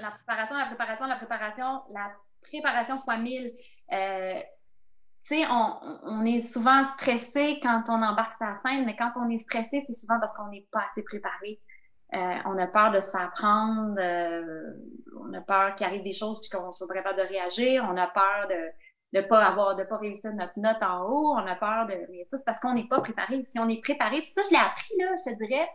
La 0.00 0.10
préparation, 0.10 0.56
la 0.56 0.66
préparation, 0.66 1.06
la 1.06 1.16
préparation, 1.16 1.82
la 1.90 2.12
préparation 2.42 2.98
fois 2.98 3.18
mille. 3.18 3.54
Euh, 3.92 4.40
tu 5.24 5.36
sais, 5.36 5.46
on, 5.48 5.78
on, 6.02 6.24
est 6.24 6.40
souvent 6.40 6.82
stressé 6.82 7.60
quand 7.62 7.84
on 7.88 8.02
embarque 8.02 8.40
la 8.40 8.54
scène, 8.54 8.84
mais 8.86 8.96
quand 8.96 9.12
on 9.16 9.30
est 9.30 9.36
stressé, 9.36 9.80
c'est 9.86 9.92
souvent 9.92 10.18
parce 10.18 10.34
qu'on 10.34 10.48
n'est 10.48 10.66
pas 10.72 10.80
assez 10.80 11.04
préparé. 11.04 11.60
Euh, 12.14 12.34
on 12.46 12.56
a 12.56 12.66
peur 12.66 12.90
de 12.90 13.00
se 13.00 13.10
faire 13.10 13.30
prendre, 13.34 13.96
euh, 13.98 14.72
on 15.20 15.32
a 15.34 15.40
peur 15.42 15.74
qu'il 15.74 15.86
arrive 15.86 16.02
des 16.02 16.14
choses 16.14 16.40
puis 16.40 16.48
qu'on 16.48 16.70
soit 16.70 16.88
capable 16.88 17.18
de 17.18 17.24
réagir, 17.24 17.86
on 17.90 17.96
a 17.98 18.06
peur 18.06 18.46
de 18.48 19.18
ne 19.18 19.20
pas 19.20 19.44
avoir, 19.44 19.76
de 19.76 19.84
pas 19.84 19.98
réussir 19.98 20.32
notre 20.32 20.58
note 20.58 20.82
en 20.82 21.02
haut, 21.02 21.34
on 21.34 21.46
a 21.46 21.54
peur 21.54 21.86
de. 21.86 21.94
Mais 22.10 22.24
ça, 22.24 22.38
c'est 22.38 22.44
parce 22.44 22.60
qu'on 22.60 22.72
n'est 22.72 22.88
pas 22.88 23.00
préparé. 23.00 23.42
Si 23.42 23.58
on 23.58 23.68
est 23.68 23.82
préparé, 23.82 24.18
puis 24.18 24.28
ça, 24.28 24.42
je 24.46 24.50
l'ai 24.50 24.60
appris, 24.60 24.94
là, 24.98 25.14
je 25.16 25.30
te 25.30 25.36
dirais, 25.36 25.68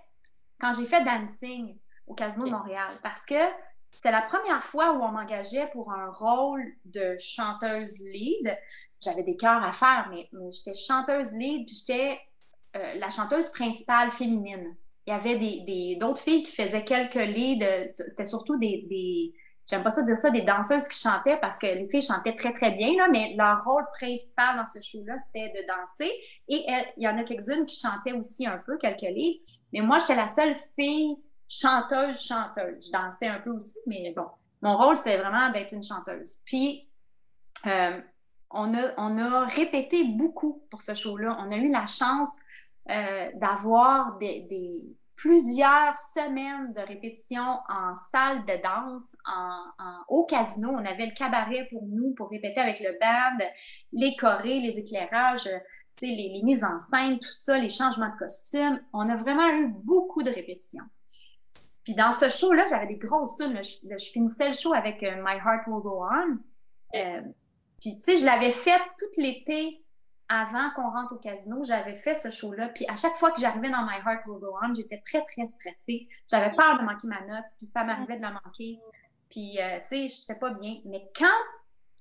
quand 0.60 0.74
j'ai 0.74 0.86
fait 0.86 1.04
dancing 1.04 1.78
au 2.08 2.16
Casino 2.16 2.46
de 2.46 2.52
Montréal, 2.52 2.98
parce 3.04 3.26
que 3.26 3.36
c'était 3.92 4.12
la 4.12 4.24
première 4.24 4.64
fois 4.64 4.94
où 4.94 5.04
on 5.04 5.10
m'engageait 5.10 5.68
pour 5.68 5.92
un 5.92 6.10
rôle 6.10 6.66
de 6.86 7.16
chanteuse 7.20 8.04
lead. 8.04 8.58
J'avais 9.02 9.24
des 9.24 9.38
chœurs 9.38 9.64
à 9.64 9.72
faire, 9.72 10.08
mais, 10.10 10.30
j'étais 10.52 10.74
chanteuse 10.74 11.34
lead, 11.34 11.68
puis 11.68 11.76
j'étais 11.76 12.20
euh, 12.76 12.96
la 12.96 13.10
chanteuse 13.10 13.50
principale 13.50 14.12
féminine 14.12 14.76
il 15.06 15.12
y 15.12 15.14
avait 15.14 15.38
des, 15.38 15.98
d'autres 16.00 16.22
filles 16.22 16.44
qui 16.44 16.56
faisaient 16.56 16.84
quelques 16.84 17.16
leads. 17.16 17.88
C'était 17.88 18.26
surtout 18.26 18.58
des, 18.58 18.86
des 18.90 19.34
j'aime 19.70 19.84
pas 19.84 19.90
ça 19.90 20.04
dire 20.04 20.18
ça, 20.18 20.30
des 20.30 20.42
danseuses 20.42 20.88
qui 20.88 21.00
chantaient 21.00 21.38
parce 21.38 21.58
que 21.58 21.68
les 21.68 21.88
filles 21.90 22.02
chantaient 22.02 22.36
très, 22.36 22.54
très 22.54 22.72
bien, 22.72 22.94
là, 22.98 23.08
mais 23.10 23.34
leur 23.38 23.64
rôle 23.64 23.86
principal 23.94 24.58
dans 24.58 24.66
ce 24.66 24.80
show-là, 24.80 25.18
c'était 25.18 25.50
de 25.50 25.66
danser. 25.68 26.12
Et 26.48 26.66
il 26.98 27.04
y 27.04 27.08
en 27.08 27.18
a 27.18 27.24
quelques-unes 27.24 27.66
qui 27.66 27.80
chantaient 27.80 28.14
aussi 28.14 28.46
un 28.46 28.58
peu, 28.66 28.78
quelques 28.78 29.02
leads. 29.02 29.42
Mais 29.72 29.82
moi, 29.82 30.00
j'étais 30.00 30.16
la 30.16 30.28
seule 30.28 30.56
fille 30.56 31.18
chanteuse, 31.48 32.20
chanteuse. 32.22 32.88
Je 32.88 32.92
dansais 32.92 33.28
un 33.28 33.40
peu 33.40 33.52
aussi, 33.52 33.80
mais 33.88 34.14
bon, 34.16 34.28
mon 34.62 34.78
rôle, 34.78 34.98
c'était 34.98 35.18
vraiment 35.18 35.50
d'être 35.52 35.74
une 35.74 35.84
chanteuse. 35.84 36.38
Puis, 36.46 36.90
euh, 37.66 38.00
on, 38.52 38.74
a, 38.74 38.94
on 38.98 39.18
a 39.18 39.46
répété 39.46 40.04
beaucoup 40.04 40.66
pour 40.70 40.82
ce 40.82 40.94
show-là. 40.94 41.38
On 41.40 41.52
a 41.52 41.58
eu 41.58 41.72
la 41.72 41.88
chance 41.88 42.40
euh, 42.90 43.30
d'avoir 43.36 44.18
des, 44.18 44.98
plusieurs 45.16 45.98
semaines 45.98 46.74
de 46.74 46.82
répétition 46.82 47.60
en 47.70 47.96
salle 47.96 48.44
de 48.46 48.62
danse, 48.62 49.16
en, 49.26 50.04
au 50.10 50.26
casino. 50.26 50.70
On 50.70 50.86
avait 50.86 51.06
le 51.06 51.14
cabaret 51.14 51.68
pour 51.70 51.84
nous, 51.88 52.14
pour 52.14 52.30
répéter 52.30 52.60
avec 52.60 52.80
le 52.80 52.98
band, 53.00 53.46
les 53.94 54.16
chorés, 54.16 54.60
les 54.60 54.80
éclairages, 54.80 55.50
les, 56.02 56.32
les 56.34 56.42
mises 56.44 56.64
en 56.64 56.80
scène, 56.80 57.20
tout 57.20 57.32
ça, 57.32 57.58
les 57.58 57.70
changements 57.70 58.10
de 58.10 58.18
costumes. 58.18 58.82
On 58.92 59.10
a 59.10 59.16
vraiment 59.16 59.48
eu 59.50 59.68
beaucoup 59.68 60.24
de 60.24 60.30
répétitions. 60.30 60.84
Puis 61.84 61.96
dans 61.96 62.12
ce 62.12 62.30
show-là, 62.30 62.66
j'avais 62.70 62.88
des 62.88 62.96
grosses 62.98 63.36
tunes. 63.36 63.60
Je, 63.62 64.12
finissais 64.12 64.48
le 64.48 64.54
show 64.54 64.74
avec 64.74 65.04
euh, 65.04 65.16
My 65.18 65.36
Heart 65.36 65.68
Will 65.68 65.82
Go 65.82 66.04
On. 66.04 66.38
Euh, 66.96 67.22
puis, 67.82 67.98
tu 67.98 68.02
sais, 68.02 68.18
je 68.18 68.26
l'avais 68.26 68.52
fait 68.52 68.80
tout 68.98 69.22
l'été 69.22 69.83
avant 70.34 70.72
qu'on 70.76 70.90
rentre 70.90 71.14
au 71.14 71.18
casino, 71.18 71.64
j'avais 71.64 71.94
fait 71.94 72.16
ce 72.16 72.32
show-là. 72.32 72.70
Puis 72.70 72.86
à 72.88 72.96
chaque 72.96 73.14
fois 73.14 73.32
que 73.32 73.40
j'arrivais 73.40 73.70
dans 73.70 73.84
My 73.86 73.98
Heart 74.04 74.26
Will 74.26 74.40
Go 74.40 74.56
On, 74.64 74.74
j'étais 74.74 75.00
très, 75.06 75.24
très 75.24 75.46
stressée. 75.46 76.08
J'avais 76.30 76.52
peur 76.56 76.80
de 76.80 76.84
manquer 76.84 77.08
ma 77.08 77.22
note, 77.22 77.46
puis 77.60 77.68
ça 77.68 77.84
m'arrivait 77.84 78.18
de 78.18 78.24
la 78.24 78.32
manquer. 78.32 78.80
Puis, 79.30 79.60
euh, 79.62 79.80
tu 79.80 79.88
sais, 79.88 80.08
j'étais 80.08 80.40
pas 80.40 80.50
bien. 80.50 80.78
Mais 80.86 81.08
quand, 81.16 81.28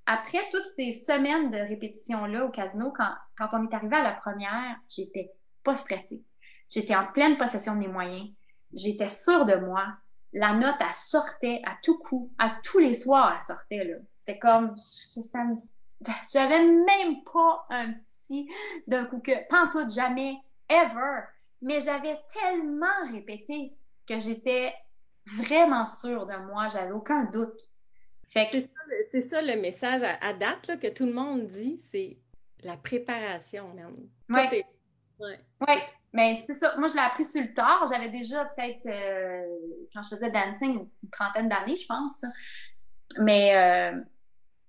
après 0.07 0.41
toutes 0.51 0.64
ces 0.76 0.93
semaines 0.93 1.51
de 1.51 1.59
répétition-là 1.59 2.47
au 2.47 2.51
casino, 2.51 2.93
quand, 2.97 3.12
quand 3.37 3.49
on 3.53 3.68
est 3.68 3.74
arrivé 3.74 3.97
à 3.97 4.03
la 4.03 4.12
première, 4.12 4.76
j'étais 4.89 5.30
pas 5.62 5.76
stressée. 5.76 6.22
J'étais 6.70 6.97
en 6.97 7.07
pleine 7.07 7.37
possession 7.37 7.74
de 7.74 7.80
mes 7.80 7.89
moyens. 7.89 8.30
J'étais 8.72 9.09
sûre 9.09 9.45
de 9.45 9.57
moi. 9.57 9.87
La 10.33 10.55
note, 10.55 10.76
elle 10.80 10.93
sortait 10.93 11.61
à 11.66 11.76
tout 11.83 11.99
coup. 11.99 12.33
À 12.39 12.57
tous 12.64 12.78
les 12.78 12.95
soirs, 12.95 13.35
elle 13.35 13.45
sortait, 13.45 13.85
là. 13.85 13.97
C'était 14.09 14.39
comme... 14.39 14.74
J'avais 16.33 16.64
même 16.64 17.22
pas 17.24 17.66
un 17.70 17.93
petit 17.93 18.22
d'un 18.87 19.05
coup 19.07 19.20
que, 19.20 19.47
pantoute, 19.49 19.93
jamais, 19.93 20.37
ever. 20.68 21.22
Mais 21.61 21.80
j'avais 21.80 22.18
tellement 22.33 23.12
répété 23.12 23.74
que 24.09 24.18
j'étais 24.18 24.74
vraiment 25.26 25.87
sûre 25.87 26.26
de 26.26 26.37
moi, 26.47 26.68
j'avais 26.68 26.93
aucun 26.93 27.24
doute. 27.24 27.61
C'est 28.28 29.20
ça, 29.20 29.43
le 29.43 29.61
message 29.61 30.03
à, 30.20 30.33
date 30.33 30.80
que 30.80 30.89
tout 30.89 31.05
le 31.05 31.12
monde 31.12 31.47
dit, 31.47 31.78
c'est 31.91 32.18
la 32.62 32.76
préparation, 32.76 33.72
même. 33.74 33.97
Oui. 34.30 34.62
Ouais. 35.20 35.39
mais 36.12 36.35
c'est 36.35 36.55
ça. 36.55 36.74
Moi, 36.78 36.89
je 36.89 36.95
l'ai 36.95 37.01
appris 37.01 37.24
sur 37.24 37.43
le 37.43 37.53
tard. 37.53 37.85
J'avais 37.93 38.09
déjà 38.09 38.45
peut-être, 38.47 38.87
euh, 38.87 39.47
quand 39.93 40.03
je 40.03 40.09
faisais 40.09 40.30
dancing, 40.30 40.89
une 41.03 41.11
trentaine 41.11 41.49
d'années, 41.49 41.76
je 41.76 41.87
pense. 41.87 42.24
Mais, 43.20 43.55
euh, 43.55 44.01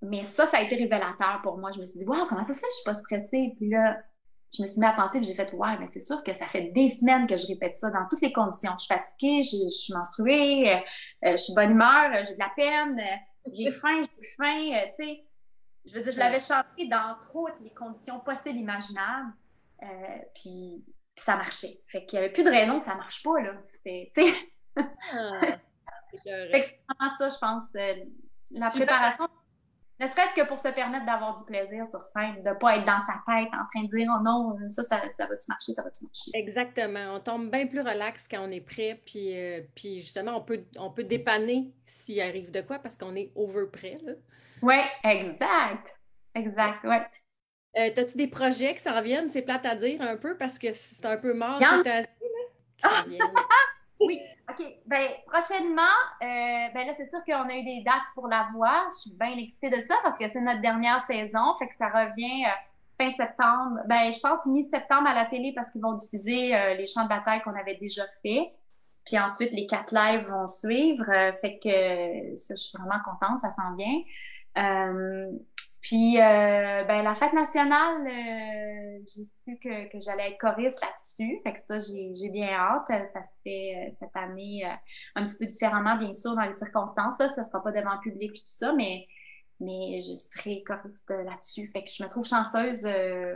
mais 0.03 0.25
ça, 0.25 0.45
ça 0.45 0.57
a 0.57 0.61
été 0.61 0.75
révélateur 0.75 1.41
pour 1.43 1.57
moi. 1.57 1.71
Je 1.71 1.79
me 1.79 1.85
suis 1.85 1.99
dit, 1.99 2.05
wow, 2.05 2.25
comment 2.27 2.43
ça 2.43 2.53
se 2.53 2.59
fait, 2.59 2.67
je 2.69 2.75
suis 2.75 2.83
pas 2.85 2.93
stressée. 2.93 3.53
Puis 3.57 3.69
là, 3.69 3.97
je 4.55 4.61
me 4.61 4.67
suis 4.67 4.79
mis 4.79 4.85
à 4.85 4.91
penser, 4.91 5.19
puis 5.19 5.27
j'ai 5.27 5.35
fait, 5.35 5.51
ouais, 5.53 5.77
mais 5.79 5.87
c'est 5.89 6.05
sûr 6.05 6.23
que 6.23 6.33
ça 6.33 6.47
fait 6.47 6.71
des 6.71 6.89
semaines 6.89 7.25
que 7.25 7.37
je 7.37 7.47
répète 7.47 7.75
ça 7.75 7.89
dans 7.89 8.07
toutes 8.09 8.21
les 8.21 8.33
conditions. 8.33 8.73
Je 8.79 8.85
suis 8.85 8.93
fatiguée, 8.93 9.43
je, 9.43 9.69
suis 9.69 9.93
menstruée, 9.93 10.75
euh, 10.75 10.79
je 11.23 11.37
suis 11.37 11.53
bonne 11.53 11.71
humeur, 11.71 12.23
j'ai 12.23 12.35
de 12.35 12.39
la 12.39 12.51
peine, 12.55 13.01
j'ai 13.51 13.71
faim, 13.71 14.01
j'ai 14.01 14.29
faim, 14.37 14.71
tu 14.97 15.05
sais. 15.05 15.23
Je 15.85 15.95
veux 15.95 16.01
dire, 16.01 16.13
je 16.13 16.19
l'avais 16.19 16.39
chanté 16.39 16.87
dans 16.87 17.17
toutes 17.19 17.59
les 17.61 17.71
conditions 17.71 18.19
possibles, 18.19 18.57
imaginables. 18.57 19.33
Euh, 19.81 20.17
puis, 20.33 20.85
ça 21.15 21.35
marchait. 21.35 21.81
Fait 21.87 22.05
qu'il 22.05 22.19
n'y 22.19 22.25
avait 22.25 22.33
plus 22.33 22.43
de 22.43 22.49
raison 22.49 22.79
que 22.79 22.85
ça 22.85 22.93
ne 22.93 22.99
marche 22.99 23.21
pas, 23.21 23.41
là. 23.41 23.53
C'était, 23.65 24.09
tu 24.13 24.23
sais. 24.23 24.33
Ah, 24.77 25.39
c'est 26.23 26.23
vraiment 26.87 27.13
ça, 27.17 27.29
je 27.29 27.37
pense. 27.37 27.75
Euh, 27.75 28.05
la 28.51 28.69
préparation, 28.69 29.27
ne 29.99 30.07
serait-ce 30.07 30.35
que 30.35 30.47
pour 30.47 30.59
se 30.59 30.69
permettre 30.69 31.05
d'avoir 31.05 31.35
du 31.35 31.43
plaisir 31.45 31.85
sur 31.85 32.01
scène, 32.01 32.41
de 32.43 32.49
ne 32.49 32.53
pas 32.55 32.77
être 32.77 32.85
dans 32.85 32.99
sa 32.99 33.21
tête 33.25 33.49
en 33.53 33.65
train 33.71 33.83
de 33.83 33.95
dire 33.95 34.09
oh 34.11 34.23
non, 34.23 34.57
ça, 34.69 34.83
ça, 34.83 34.97
va-tu 34.97 35.45
marcher, 35.47 35.73
ça 35.73 35.83
va-tu 35.83 36.05
marcher? 36.05 36.31
Exactement. 36.33 37.15
On 37.15 37.19
tombe 37.19 37.51
bien 37.51 37.67
plus 37.67 37.81
relax 37.81 38.27
quand 38.27 38.39
on 38.41 38.49
est 38.49 38.61
prêt, 38.61 39.01
puis, 39.05 39.37
euh, 39.37 39.61
puis 39.75 40.01
justement, 40.01 40.37
on 40.37 40.41
peut, 40.41 40.63
on 40.77 40.89
peut 40.89 41.03
dépanner 41.03 41.71
s'il 41.85 42.19
arrive 42.21 42.51
de 42.51 42.61
quoi 42.61 42.79
parce 42.79 42.97
qu'on 42.97 43.15
est 43.15 43.31
over 43.35 43.67
prêt. 43.71 43.97
Oui, 44.61 44.75
exact. 45.03 45.97
Exact, 46.35 46.83
ouais. 46.83 47.05
Euh, 47.77 47.89
T'as-tu 47.93 48.17
des 48.17 48.27
projets 48.27 48.73
qui 48.73 48.81
s'en 48.81 49.01
viennent? 49.01 49.29
C'est 49.29 49.41
plate 49.41 49.65
à 49.65 49.75
dire 49.75 50.01
un 50.01 50.17
peu 50.17 50.37
parce 50.37 50.59
que 50.59 50.73
c'est 50.73 51.05
un 51.05 51.17
peu 51.17 51.33
mort 51.33 51.59
cette 51.59 51.87
année. 51.87 52.07
oui, 53.99 54.19
OK. 54.49 54.65
Ben, 54.85 55.07
prochainement, 55.27 55.81
euh, 56.21 56.67
ben 56.73 56.87
là, 56.87 56.93
c'est 56.93 57.05
sûr 57.05 57.23
qu'on 57.25 57.47
a 57.47 57.55
eu 57.55 57.63
des 57.63 57.83
dates 57.85 58.07
pour 58.13 58.27
la 58.27 58.47
voix. 58.53 58.87
Je 58.91 59.09
suis 59.09 59.11
bien 59.11 59.37
excitée 59.37 59.69
de 59.69 59.81
ça 59.83 59.95
parce 60.03 60.17
que 60.17 60.27
c'est 60.27 60.41
notre 60.41 60.61
dernière 60.61 61.01
saison. 61.01 61.55
Fait 61.57 61.67
que 61.67 61.75
ça 61.75 61.87
revient 61.87 62.45
euh, 62.45 62.49
fin 62.97 63.11
septembre. 63.11 63.79
Ben, 63.87 64.11
je 64.11 64.19
pense 64.19 64.45
mi-septembre 64.45 65.07
à 65.07 65.13
la 65.13 65.25
télé 65.25 65.53
parce 65.55 65.69
qu'ils 65.71 65.81
vont 65.81 65.93
diffuser 65.93 66.55
euh, 66.55 66.73
les 66.73 66.87
chants 66.87 67.03
de 67.03 67.09
bataille 67.09 67.41
qu'on 67.41 67.55
avait 67.55 67.75
déjà 67.75 68.03
fait. 68.21 68.51
Puis 69.05 69.17
ensuite, 69.19 69.53
les 69.53 69.65
quatre 69.65 69.93
lives 69.93 70.27
vont 70.27 70.47
suivre. 70.47 71.05
fait 71.41 71.59
que 71.59 72.37
ça, 72.37 72.55
je 72.55 72.61
suis 72.61 72.77
vraiment 72.77 73.01
contente, 73.03 73.41
ça 73.41 73.49
s'en 73.49 73.75
vient. 73.75 73.99
Puis, 75.83 76.17
euh, 76.17 76.85
ben, 76.85 77.03
la 77.03 77.13
fête 77.13 77.33
nationale, 77.33 78.07
euh, 78.07 79.03
j'ai 79.05 79.23
su 79.25 79.59
que, 79.61 79.91
que 79.91 79.99
j'allais 79.99 80.31
être 80.31 80.37
choriste 80.37 80.81
là-dessus. 80.81 81.41
Fait 81.43 81.51
que 81.51 81.59
ça, 81.59 81.77
j'ai 81.79 82.29
bien 82.29 82.47
hâte. 82.53 82.87
Ça 82.87 83.21
se 83.21 83.41
fait 83.43 83.75
euh, 83.75 83.93
cette 83.99 84.15
année 84.15 84.63
un 85.15 85.25
petit 85.25 85.37
peu 85.37 85.45
différemment, 85.45 85.97
bien 85.97 86.13
sûr, 86.13 86.35
dans 86.35 86.43
les 86.43 86.53
circonstances. 86.53 87.19
Là. 87.19 87.27
Ça 87.27 87.41
ne 87.41 87.45
sera 87.45 87.61
pas 87.61 87.73
devant 87.73 87.95
le 87.95 87.99
public 87.99 88.31
et 88.31 88.39
tout 88.39 88.45
ça, 88.45 88.71
mais, 88.77 89.05
mais 89.59 89.99
je 89.99 90.15
serai 90.15 90.63
choriste 90.63 91.09
là-dessus. 91.09 91.67
Fait 91.67 91.83
que 91.83 91.89
je 91.91 92.01
me 92.01 92.07
trouve 92.07 92.25
chanceuse 92.25 92.87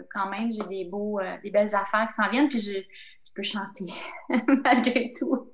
quand 0.09 0.29
même. 0.29 0.49
J'ai 0.53 0.67
des 0.69 0.85
beaux, 0.89 1.19
des 1.43 1.51
belles 1.51 1.75
affaires 1.75 2.07
qui 2.07 2.15
s'en 2.15 2.29
viennent, 2.29 2.47
puis 2.47 2.59
je, 2.59 2.79
je 2.79 3.31
peux 3.35 3.43
chanter 3.43 3.91
malgré 4.63 5.11
tout. 5.19 5.51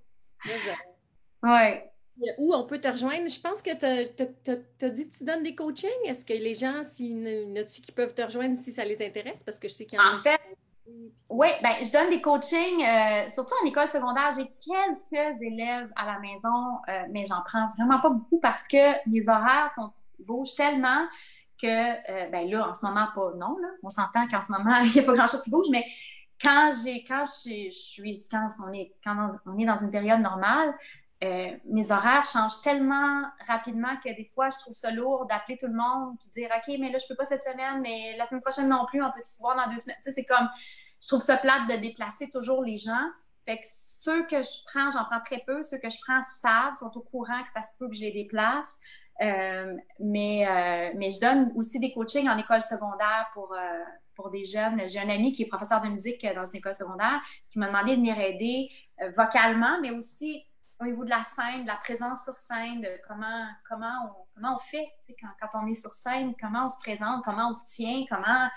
Ouais. 1.41 1.92
Où 2.37 2.53
on 2.53 2.63
peut 2.65 2.79
te 2.79 2.87
rejoindre? 2.87 3.29
Je 3.29 3.39
pense 3.39 3.61
que 3.61 3.75
tu 3.75 3.85
as, 3.85 4.89
dit 4.89 5.09
que 5.09 5.17
tu 5.17 5.23
donnes 5.23 5.43
des 5.43 5.55
coachings. 5.55 5.89
Est-ce 6.05 6.23
que 6.23 6.33
les 6.33 6.53
gens, 6.53 6.83
s'il 6.83 7.27
y 7.27 7.59
a 7.59 7.63
qui 7.63 7.91
peuvent 7.91 8.13
te 8.13 8.21
rejoindre 8.21 8.55
si 8.55 8.71
ça 8.71 8.85
les 8.85 9.05
intéresse? 9.05 9.43
Parce 9.43 9.59
que 9.59 9.67
je 9.67 9.73
sais 9.73 9.85
qu'il 9.85 9.97
y 9.97 10.01
en, 10.01 10.05
a. 10.05 10.15
En 10.17 10.19
fait, 10.19 10.39
oui, 11.29 11.47
ben, 11.61 11.73
je 11.81 11.91
donne 11.91 12.09
des 12.09 12.21
coachings, 12.21 12.85
euh, 12.85 13.27
surtout 13.29 13.55
en 13.63 13.67
école 13.67 13.87
secondaire. 13.87 14.31
J'ai 14.35 14.45
quelques 14.45 15.41
élèves 15.41 15.91
à 15.95 16.05
la 16.05 16.19
maison, 16.19 16.77
euh, 16.89 17.03
mais 17.09 17.25
j'en 17.25 17.41
prends 17.43 17.67
vraiment 17.77 17.99
pas 17.99 18.09
beaucoup 18.09 18.39
parce 18.39 18.67
que 18.67 19.09
mes 19.09 19.27
horaires 19.27 19.71
sont, 19.73 19.91
bougent 20.19 20.55
tellement 20.55 21.07
que, 21.59 21.67
euh, 21.67 22.29
ben 22.29 22.49
là, 22.49 22.69
en 22.69 22.73
ce 22.73 22.85
moment, 22.85 23.07
pas 23.15 23.31
non, 23.35 23.57
là. 23.57 23.69
On 23.81 23.89
s'entend 23.89 24.27
qu'en 24.27 24.41
ce 24.41 24.51
moment, 24.51 24.77
il 24.83 24.91
n'y 24.91 24.99
a 24.99 25.03
pas 25.03 25.13
grand-chose 25.13 25.41
qui 25.41 25.49
bouge, 25.49 25.67
mais 25.71 25.85
quand 26.41 26.71
j'ai, 26.83 27.03
quand 27.03 27.23
je, 27.23 27.69
suis, 27.71 28.27
quand 28.29 28.47
on 28.67 28.73
est, 28.73 28.93
quand 29.03 29.29
on 29.45 29.57
est 29.57 29.65
dans 29.65 29.77
une 29.77 29.91
période 29.91 30.19
normale, 30.19 30.75
euh, 31.23 31.51
mes 31.65 31.91
horaires 31.91 32.25
changent 32.25 32.61
tellement 32.61 33.21
rapidement 33.47 33.95
que 34.03 34.13
des 34.15 34.27
fois, 34.33 34.49
je 34.49 34.57
trouve 34.57 34.73
ça 34.73 34.91
lourd 34.91 35.25
d'appeler 35.27 35.57
tout 35.57 35.67
le 35.67 35.73
monde 35.73 36.17
de 36.25 36.31
dire 36.31 36.49
OK, 36.55 36.75
mais 36.79 36.91
là, 36.91 36.97
je 36.97 37.07
peux 37.07 37.15
pas 37.15 37.25
cette 37.25 37.43
semaine, 37.43 37.81
mais 37.81 38.15
la 38.17 38.25
semaine 38.25 38.41
prochaine 38.41 38.67
non 38.67 38.85
plus, 38.87 39.01
on 39.01 39.11
peut 39.11 39.21
se 39.23 39.39
voir 39.39 39.55
dans 39.55 39.71
deux 39.71 39.79
semaines. 39.79 39.97
Tu 40.03 40.09
sais, 40.09 40.11
c'est 40.11 40.25
comme, 40.25 40.49
je 41.01 41.07
trouve 41.07 41.21
ça 41.21 41.37
plate 41.37 41.67
de 41.69 41.75
déplacer 41.75 42.29
toujours 42.29 42.63
les 42.63 42.77
gens. 42.77 43.05
Fait 43.45 43.57
que 43.57 43.65
ceux 43.65 44.25
que 44.25 44.41
je 44.41 44.65
prends, 44.65 44.89
j'en 44.91 45.05
prends 45.05 45.21
très 45.23 45.43
peu. 45.45 45.63
Ceux 45.63 45.77
que 45.77 45.89
je 45.89 45.97
prends 46.05 46.21
savent, 46.41 46.75
sont 46.75 46.91
au 46.97 47.01
courant 47.01 47.41
que 47.43 47.51
ça 47.53 47.63
se 47.63 47.77
peut 47.77 47.87
que 47.87 47.95
je 47.95 48.01
les 48.01 48.11
déplace. 48.11 48.77
Euh, 49.21 49.75
mais, 49.99 50.47
euh, 50.47 50.93
mais 50.97 51.11
je 51.11 51.19
donne 51.19 51.51
aussi 51.55 51.79
des 51.79 51.93
coachings 51.93 52.27
en 52.27 52.37
école 52.37 52.63
secondaire 52.63 53.27
pour, 53.33 53.55
pour 54.15 54.31
des 54.31 54.43
jeunes. 54.43 54.81
J'ai 54.87 54.99
un 54.99 55.09
ami 55.09 55.31
qui 55.31 55.43
est 55.43 55.47
professeur 55.47 55.81
de 55.81 55.89
musique 55.89 56.25
dans 56.33 56.45
une 56.45 56.57
école 56.57 56.73
secondaire 56.73 57.21
qui 57.49 57.59
m'a 57.59 57.67
demandé 57.67 57.91
de 57.91 57.97
venir 57.97 58.19
aider 58.19 58.69
vocalement, 59.15 59.79
mais 59.81 59.91
aussi 59.91 60.45
au 60.79 60.85
niveau 60.85 61.05
de 61.05 61.09
la 61.09 61.23
scène, 61.23 61.63
de 61.63 61.67
la 61.67 61.77
présence 61.77 62.23
sur 62.23 62.33
scène, 62.33 62.81
de 62.81 62.89
comment, 63.07 63.47
comment, 63.69 63.93
on, 64.05 64.25
comment 64.35 64.55
on 64.55 64.59
fait 64.59 64.87
quand, 65.19 65.29
quand 65.39 65.59
on 65.61 65.67
est 65.67 65.75
sur 65.75 65.91
scène, 65.91 66.33
comment 66.39 66.65
on 66.65 66.69
se 66.69 66.79
présente, 66.79 67.23
comment 67.23 67.49
on 67.49 67.53
se 67.53 67.67
tient, 67.75 68.03
comment 68.09 68.49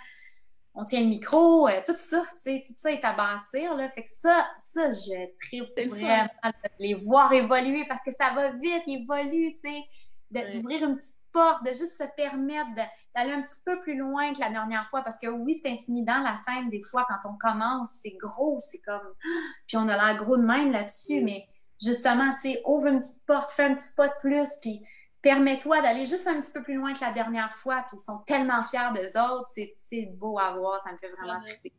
on 0.76 0.84
tient 0.84 1.00
le 1.00 1.06
micro, 1.06 1.68
euh, 1.68 1.80
tout 1.86 1.96
ça, 1.96 2.22
tout 2.44 2.74
ça 2.76 2.92
est 2.92 3.04
à 3.04 3.14
bâtir. 3.14 3.74
Là. 3.74 3.88
Fait 3.90 4.02
que 4.02 4.10
ça, 4.10 4.46
ça, 4.58 4.92
je 4.92 5.34
tripe 5.46 5.90
vraiment 5.90 6.28
de 6.44 6.68
les 6.78 6.94
voir 6.94 7.32
évoluer 7.32 7.84
parce 7.88 8.04
que 8.04 8.12
ça 8.12 8.34
va 8.34 8.50
vite, 8.50 8.82
évolue, 8.86 9.54
tu 9.54 9.70
sais, 9.70 10.52
d'ouvrir 10.52 10.86
une 10.86 10.96
petite 10.96 11.16
porte, 11.32 11.64
de 11.64 11.70
juste 11.70 11.96
se 11.96 12.04
permettre 12.14 12.68
d'aller 13.14 13.32
un 13.32 13.42
petit 13.42 13.60
peu 13.64 13.80
plus 13.80 13.96
loin 13.96 14.34
que 14.34 14.40
la 14.40 14.50
dernière 14.50 14.86
fois 14.90 15.02
parce 15.02 15.18
que 15.18 15.28
oui, 15.28 15.54
c'est 15.54 15.70
intimidant 15.70 16.20
la 16.20 16.36
scène 16.36 16.68
des 16.68 16.82
fois 16.82 17.06
quand 17.08 17.30
on 17.30 17.38
commence, 17.38 17.90
c'est 18.02 18.16
gros, 18.20 18.58
c'est 18.58 18.80
comme. 18.80 19.14
Puis 19.66 19.78
on 19.78 19.88
a 19.88 19.96
l'air 19.96 20.22
gros 20.22 20.36
de 20.36 20.44
même 20.44 20.72
là-dessus, 20.72 21.22
mais 21.22 21.46
justement, 21.82 22.32
tu 22.34 22.52
sais, 22.52 22.62
ouvre 22.64 22.86
une 22.86 23.00
petite 23.00 23.24
porte, 23.26 23.50
fais 23.50 23.64
un 23.64 23.74
petit 23.74 23.92
pas 23.96 24.08
de 24.08 24.14
plus, 24.20 24.58
puis 24.60 24.82
permets-toi 25.22 25.82
d'aller 25.82 26.06
juste 26.06 26.26
un 26.26 26.40
petit 26.40 26.52
peu 26.52 26.62
plus 26.62 26.74
loin 26.74 26.92
que 26.92 27.00
la 27.00 27.12
dernière 27.12 27.54
fois, 27.56 27.84
puis 27.88 27.96
ils 27.96 28.04
sont 28.04 28.18
tellement 28.18 28.62
fiers 28.62 28.92
d'eux 28.94 29.18
autres, 29.20 29.50
c'est 29.78 30.06
beau 30.06 30.38
à 30.38 30.52
voir, 30.52 30.80
ça 30.82 30.92
me 30.92 30.98
fait 30.98 31.08
vraiment 31.08 31.40
triper. 31.40 31.72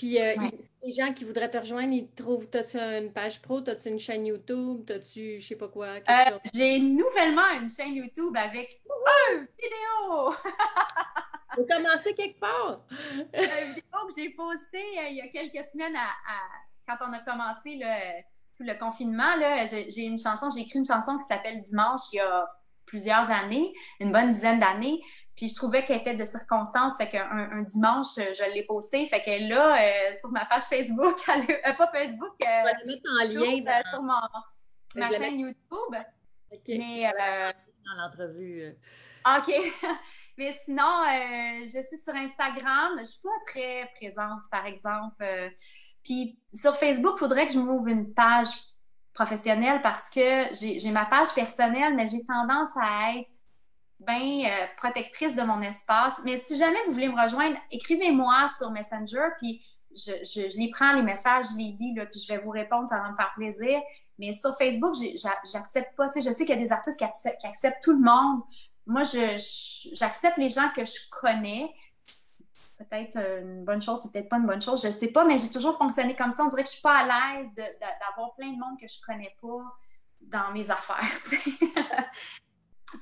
Puis 0.00 0.18
euh, 0.18 0.34
les 0.82 0.92
gens 0.92 1.12
qui 1.12 1.24
voudraient 1.24 1.50
te 1.50 1.58
rejoindre, 1.58 1.92
ils 1.92 2.10
trouvent, 2.10 2.48
t'as-tu 2.48 2.78
une 2.78 3.12
page 3.12 3.42
pro, 3.42 3.60
t'as-tu 3.60 3.90
une 3.90 3.98
chaîne 3.98 4.24
YouTube, 4.24 4.84
t'as-tu 4.86 5.38
je 5.38 5.46
sais 5.46 5.56
pas 5.56 5.68
quoi? 5.68 5.88
Euh, 5.88 6.38
j'ai 6.54 6.78
nouvellement 6.78 7.50
une 7.60 7.68
chaîne 7.68 7.94
YouTube 7.94 8.34
avec 8.34 8.80
une 8.86 9.46
vidéo! 9.58 10.32
Faut 11.54 11.66
commencer 11.66 12.14
quelque 12.14 12.40
part! 12.40 12.80
une 13.34 13.74
vidéo 13.74 14.06
que 14.08 14.14
j'ai 14.16 14.30
postée 14.30 14.98
euh, 14.98 15.08
il 15.10 15.16
y 15.16 15.20
a 15.20 15.28
quelques 15.28 15.64
semaines 15.66 15.96
à, 15.96 16.08
quand 16.88 17.06
on 17.06 17.12
a 17.12 17.18
commencé 17.18 17.76
le 17.76 18.22
le 18.64 18.74
confinement, 18.78 19.34
j'ai 19.66 20.02
une 20.02 20.18
chanson, 20.18 20.50
j'ai 20.50 20.62
écrit 20.62 20.78
une 20.78 20.84
chanson 20.84 21.16
qui 21.18 21.24
s'appelle 21.24 21.62
Dimanche 21.62 22.00
il 22.12 22.16
y 22.16 22.20
a 22.20 22.46
plusieurs 22.86 23.30
années, 23.30 23.72
une 24.00 24.12
bonne 24.12 24.30
dizaine 24.30 24.60
d'années. 24.60 25.00
Puis 25.36 25.48
je 25.48 25.54
trouvais 25.54 25.84
qu'elle 25.84 26.00
était 26.00 26.16
de 26.16 26.24
circonstance, 26.24 26.98
fait 26.98 27.08
qu'un 27.08 27.26
un 27.30 27.62
dimanche, 27.62 28.16
je 28.16 28.52
l'ai 28.52 28.62
postée. 28.64 29.06
Fait 29.06 29.22
qu'elle 29.22 29.48
là, 29.48 29.74
euh, 29.74 30.14
sur 30.20 30.30
ma 30.30 30.44
page 30.44 30.64
Facebook, 30.64 31.16
euh, 31.28 31.72
pas 31.78 31.90
Facebook, 31.94 32.34
euh, 32.44 32.46
la 32.46 32.84
mettre 32.84 33.08
en 33.08 33.24
lien 33.26 33.82
sur 33.90 34.02
ma 34.02 35.10
chaîne 35.10 35.40
YouTube. 35.40 35.94
Mais 36.68 37.10
dans 37.10 38.02
l'entrevue. 38.02 38.76
OK. 39.26 39.54
Mais 40.36 40.52
sinon, 40.64 41.04
je 41.62 41.80
suis 41.86 41.98
sur 41.98 42.14
Instagram. 42.14 42.92
Je 42.98 43.04
suis 43.04 43.22
pas 43.22 43.28
très 43.46 43.90
présente, 43.94 44.42
par 44.50 44.66
exemple. 44.66 45.24
Puis 46.04 46.38
sur 46.52 46.76
Facebook, 46.76 47.14
il 47.16 47.18
faudrait 47.18 47.46
que 47.46 47.52
je 47.52 47.58
m'ouvre 47.58 47.88
une 47.88 48.12
page 48.12 48.48
professionnelle 49.12 49.80
parce 49.82 50.08
que 50.10 50.54
j'ai 50.54 50.90
ma 50.90 51.04
page 51.04 51.34
personnelle, 51.34 51.94
mais 51.94 52.06
j'ai 52.06 52.24
tendance 52.24 52.70
à 52.80 53.16
être 53.16 53.38
bien 54.00 54.48
euh, 54.48 54.66
protectrice 54.76 55.34
de 55.34 55.42
mon 55.42 55.60
espace. 55.62 56.20
Mais 56.24 56.36
si 56.36 56.56
jamais 56.56 56.78
vous 56.86 56.92
voulez 56.92 57.08
me 57.08 57.20
rejoindre, 57.20 57.56
écrivez-moi 57.70 58.48
sur 58.56 58.70
Messenger, 58.70 59.28
puis 59.38 59.62
je, 59.94 60.58
les 60.58 60.70
prends, 60.70 60.92
les 60.92 61.02
messages, 61.02 61.46
je 61.52 61.56
les 61.56 61.76
lis, 61.78 61.94
puis 62.10 62.20
je 62.20 62.32
vais 62.32 62.38
vous 62.38 62.50
répondre, 62.50 62.88
ça 62.88 62.98
va 62.98 63.10
me 63.10 63.16
faire 63.16 63.32
plaisir. 63.34 63.80
Mais 64.18 64.32
sur 64.32 64.56
Facebook, 64.56 64.94
j'accepte 65.52 65.96
pas. 65.96 66.08
Je 66.14 66.20
sais 66.20 66.44
qu'il 66.44 66.50
y 66.54 66.58
a 66.58 66.62
des 66.62 66.72
artistes 66.72 66.98
qui 66.98 67.04
acceptent, 67.04 67.40
qui 67.40 67.46
acceptent 67.46 67.82
tout 67.82 67.92
le 67.92 68.00
monde. 68.00 68.42
Moi, 68.86 69.02
j'accepte 69.02 70.38
les 70.38 70.48
gens 70.48 70.68
que 70.74 70.84
je 70.84 70.98
connais 71.10 71.72
peut-être 72.84 73.16
une 73.16 73.64
bonne 73.64 73.82
chose, 73.82 74.00
c'est 74.02 74.12
peut-être 74.12 74.28
pas 74.28 74.38
une 74.38 74.46
bonne 74.46 74.62
chose, 74.62 74.82
je 74.82 74.88
ne 74.88 74.92
sais 74.92 75.08
pas, 75.08 75.24
mais 75.24 75.38
j'ai 75.38 75.50
toujours 75.50 75.76
fonctionné 75.76 76.14
comme 76.14 76.30
ça. 76.30 76.44
On 76.44 76.48
dirait 76.48 76.62
que 76.62 76.68
je 76.68 76.74
suis 76.74 76.82
pas 76.82 76.98
à 76.98 77.38
l'aise 77.38 77.48
d'avoir 77.54 78.34
plein 78.34 78.52
de 78.52 78.58
monde 78.58 78.78
que 78.80 78.88
je 78.88 79.00
connais 79.06 79.36
pas 79.40 79.64
dans 80.20 80.52
mes 80.52 80.70
affaires. 80.70 81.00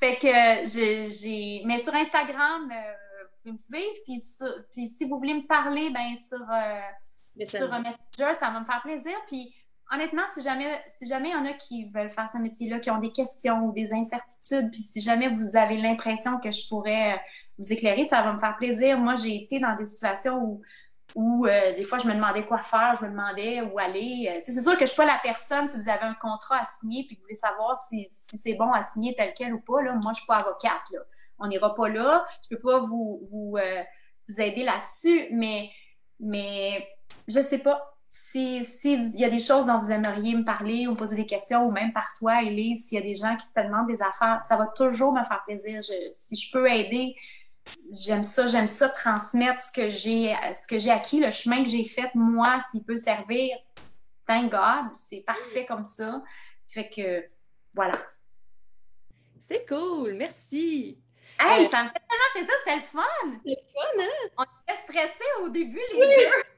fait 0.01 0.17
que 0.17 0.67
j'ai. 0.67 1.63
Mais 1.65 1.79
sur 1.79 1.95
Instagram, 1.95 2.71
euh, 2.71 2.93
vous 3.25 3.37
pouvez 3.39 3.53
me 3.53 3.57
suivre. 3.57 4.65
Puis, 4.73 4.89
si 4.89 5.05
vous 5.05 5.19
voulez 5.19 5.35
me 5.35 5.47
parler, 5.47 5.91
ben 5.91 6.17
sur, 6.17 6.41
euh, 6.51 7.47
sur 7.47 7.69
Messenger, 7.81 8.35
ça 8.39 8.51
va 8.51 8.61
me 8.61 8.65
faire 8.65 8.83
plaisir. 8.83 9.15
Puis 9.27 9.55
honnêtement, 9.93 10.23
si 10.35 10.43
jamais 10.43 10.83
si 10.87 11.07
jamais 11.07 11.31
il 11.31 11.33
y 11.33 11.37
en 11.37 11.45
a 11.45 11.53
qui 11.53 11.87
veulent 11.89 12.11
faire 12.11 12.29
ce 12.29 12.39
métier-là, 12.39 12.81
qui 12.81 12.91
ont 12.91 12.99
des 12.99 13.13
questions 13.13 13.65
ou 13.65 13.73
des 13.73 13.93
incertitudes, 13.93 14.71
puis 14.71 14.83
si 14.83 15.01
jamais 15.01 15.29
vous 15.29 15.57
avez 15.57 15.77
l'impression 15.77 16.39
que 16.39 16.51
je 16.51 16.69
pourrais 16.69 17.15
euh, 17.15 17.19
vous 17.59 17.73
éclairer, 17.73 18.05
ça 18.05 18.23
va 18.23 18.33
me 18.33 18.39
faire 18.39 18.57
plaisir. 18.57 18.99
Moi, 18.99 19.17
j'ai 19.17 19.37
été 19.37 19.61
dans 19.61 19.75
des 19.75 19.87
situations 19.87 20.39
où 20.43 20.63
où 21.15 21.47
euh, 21.47 21.75
des 21.75 21.85
fois 21.85 21.97
je 21.97 22.07
me 22.07 22.13
demandais 22.13 22.45
quoi 22.45 22.59
faire, 22.59 22.95
je 23.01 23.05
me 23.07 23.11
demandais 23.11 23.63
où 23.63 23.79
aller. 23.79 24.31
Euh, 24.31 24.41
c'est 24.45 24.61
sûr 24.61 24.73
que 24.73 24.81
je 24.81 24.83
ne 24.85 24.87
suis 24.89 24.97
pas 24.97 25.07
la 25.07 25.19
personne 25.23 25.67
si 25.67 25.77
vous 25.79 25.89
avez 25.89 26.05
un 26.05 26.15
contrat 26.15 26.59
à 26.61 26.65
signer 26.65 27.07
puis 27.07 27.17
que 27.17 27.21
vous 27.21 27.25
voulez 27.25 27.35
savoir 27.35 27.79
si, 27.79 28.07
c'est 28.11 28.53
bon 28.53 28.71
à 28.73 28.83
signer 28.83 29.15
tel 29.17 29.33
quel 29.35 29.55
ou 29.55 29.61
pas. 29.61 29.81
Là. 29.81 29.93
Moi, 29.93 30.03
je 30.05 30.09
ne 30.09 30.15
suis 30.15 30.27
pas 30.27 30.37
avocate. 30.37 30.83
Là. 30.93 31.01
On 31.39 31.47
n'ira 31.47 31.75
pas 31.75 31.89
là. 31.89 32.27
Je 32.43 32.55
ne 32.55 32.57
peux 32.57 32.69
pas 32.69 32.81
vous, 32.81 33.27
vous, 33.31 33.57
vous 34.29 34.41
aider 34.41 34.65
là-dessus, 34.65 35.29
mais, 35.33 35.71
mais 36.21 36.87
je 37.27 37.39
ne 37.39 37.45
sais 37.45 37.59
pas 37.59 37.98
si, 38.09 38.63
il 38.85 39.21
y 39.21 39.25
a 39.25 39.29
des 39.29 39.39
choses 39.39 39.67
dont 39.67 39.79
vous 39.79 39.91
aimeriez 39.91 40.35
me 40.35 40.45
parler 40.45 40.87
ou 40.87 40.93
me 40.93 40.97
poser 40.97 41.17
des 41.17 41.27
questions, 41.27 41.67
ou 41.67 41.71
même 41.71 41.93
par 41.93 42.15
toi, 42.15 42.43
Elise, 42.43 42.87
s'il 42.87 42.99
y 42.99 43.03
a 43.03 43.05
des 43.05 43.15
gens 43.15 43.37
qui 43.37 43.47
te 43.49 43.61
demandent 43.63 43.87
des 43.87 44.03
affaires, 44.03 44.41
ça 44.49 44.57
va 44.57 44.67
toujours 44.69 45.13
me 45.13 45.23
faire 45.25 45.43
plaisir. 45.45 45.83
si 46.13 46.37
je 46.37 46.51
peux 46.51 46.71
aider, 46.71 47.15
j'aime 47.91 48.25
ça, 48.25 48.47
j'aime 48.47 48.67
ça 48.67 48.89
transmettre 48.89 49.61
ce 49.61 49.73
que 49.73 49.91
j'ai 49.91 50.35
ce 50.55 50.67
que 50.67 50.79
j'ai 50.79 50.91
acquis, 50.91 51.21
le 51.21 51.31
chemin 51.31 51.63
que 51.63 51.69
j'ai 51.69 51.85
fait, 51.85 52.11
moi, 52.15 52.59
s'il 52.71 52.83
peut 52.83 52.97
servir, 52.97 53.57
thank 54.27 54.51
God, 54.51 54.91
c'est 54.99 55.21
parfait 55.21 55.67
comme 55.67 55.85
ça. 55.85 56.23
Fait 56.67 56.89
que 56.89 57.25
voilà. 57.75 57.95
C'est 59.43 59.67
cool, 59.67 60.15
merci. 60.15 60.99
Hey, 61.39 61.67
euh, 61.67 61.69
ça 61.69 61.85
me 61.85 61.89
fait 61.89 62.03
tellement 62.09 62.33
plaisir, 62.33 62.55
c'était 62.65 62.77
le 62.77 62.83
fun! 62.83 63.41
C'est 63.45 63.51
le 63.51 63.57
fun, 63.73 64.03
hein? 64.03 64.29
On 64.39 64.43
était 64.43 64.81
stressés 64.81 65.43
au 65.43 65.49
début, 65.51 65.81
les 65.93 65.99
deux. 65.99 66.58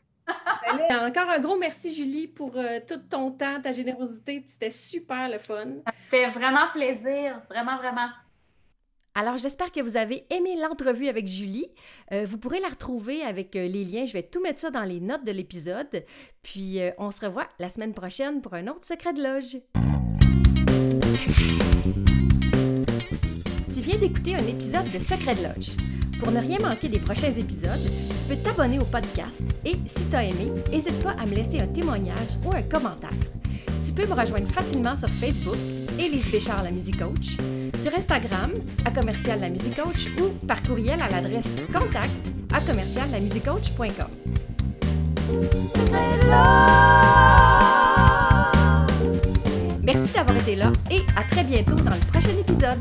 Ben 0.89 1.09
encore 1.09 1.29
un 1.29 1.41
gros 1.41 1.59
merci, 1.59 1.93
Julie, 1.93 2.29
pour 2.29 2.57
euh, 2.57 2.81
tout 2.87 2.99
ton 3.09 3.31
temps, 3.33 3.61
ta 3.61 3.73
générosité. 3.73 4.45
C'était 4.47 4.71
super 4.71 5.29
le 5.29 5.39
fun. 5.39 5.66
Ça 5.87 5.93
fait 6.09 6.29
vraiment 6.31 6.68
plaisir. 6.73 7.41
Vraiment, 7.49 7.77
vraiment. 7.77 8.09
Alors, 9.14 9.37
j'espère 9.37 9.73
que 9.73 9.81
vous 9.81 9.97
avez 9.97 10.25
aimé 10.31 10.57
l'entrevue 10.57 11.09
avec 11.09 11.27
Julie. 11.27 11.66
Euh, 12.12 12.25
vous 12.25 12.39
pourrez 12.39 12.61
la 12.61 12.68
retrouver 12.68 13.23
avec 13.23 13.57
euh, 13.57 13.66
les 13.66 13.85
liens. 13.85 14.05
Je 14.05 14.12
vais 14.12 14.23
tout 14.23 14.41
mettre 14.41 14.61
ça 14.61 14.71
dans 14.71 14.85
les 14.85 15.01
notes 15.01 15.25
de 15.25 15.33
l'épisode. 15.33 16.05
Puis, 16.43 16.79
on 16.99 17.11
se 17.11 17.27
revoit 17.27 17.49
la 17.59 17.68
semaine 17.68 17.93
prochaine 17.93 18.41
pour 18.41 18.55
un 18.55 18.68
autre 18.68 18.85
secret 18.85 19.12
de 19.12 19.23
loge. 19.23 19.59
Tu 23.75 23.81
viens 23.81 23.99
d'écouter 23.99 24.37
un 24.37 24.47
épisode 24.47 24.91
de 24.93 24.99
Secret 24.99 25.35
de 25.35 25.43
loge. 25.43 25.99
Pour 26.21 26.33
ne 26.33 26.41
rien 26.41 26.59
manquer 26.59 26.89
des 26.89 26.99
prochains 26.99 27.33
épisodes, 27.33 27.81
tu 27.83 28.27
peux 28.29 28.37
t'abonner 28.37 28.79
au 28.79 28.85
podcast 28.85 29.43
et, 29.64 29.73
si 29.87 30.05
tu 30.11 30.16
as 30.16 30.25
aimé, 30.25 30.53
n'hésite 30.71 31.03
pas 31.03 31.14
à 31.21 31.27
me 31.27 31.35
laisser 31.35 31.61
un 31.61 31.66
témoignage 31.66 32.37
ou 32.45 32.55
un 32.55 32.62
commentaire. 32.62 33.11
Tu 33.85 33.93
peux 33.93 34.07
me 34.07 34.12
rejoindre 34.12 34.49
facilement 34.53 34.95
sur 34.95 35.09
Facebook, 35.09 35.57
Élise 35.99 36.31
Béchard, 36.31 36.62
la 36.62 36.71
musique 36.71 36.99
coach, 36.99 37.37
sur 37.83 37.95
Instagram, 37.95 38.51
à 38.85 38.91
commercial 38.91 39.41
la 39.41 39.49
musique 39.49 39.77
coach 39.77 40.09
ou 40.21 40.47
par 40.47 40.62
courriel 40.62 41.01
à 41.01 41.09
l'adresse 41.09 41.57
contact 41.73 42.11
à 42.53 42.61
commercial 42.61 43.09
la 43.11 43.21
Merci 49.83 50.12
d'avoir 50.12 50.37
été 50.37 50.57
là 50.57 50.73
et 50.91 51.01
à 51.16 51.25
très 51.25 51.45
bientôt 51.45 51.77
dans 51.77 51.91
le 51.91 52.11
prochain 52.12 52.31
épisode. 52.39 52.79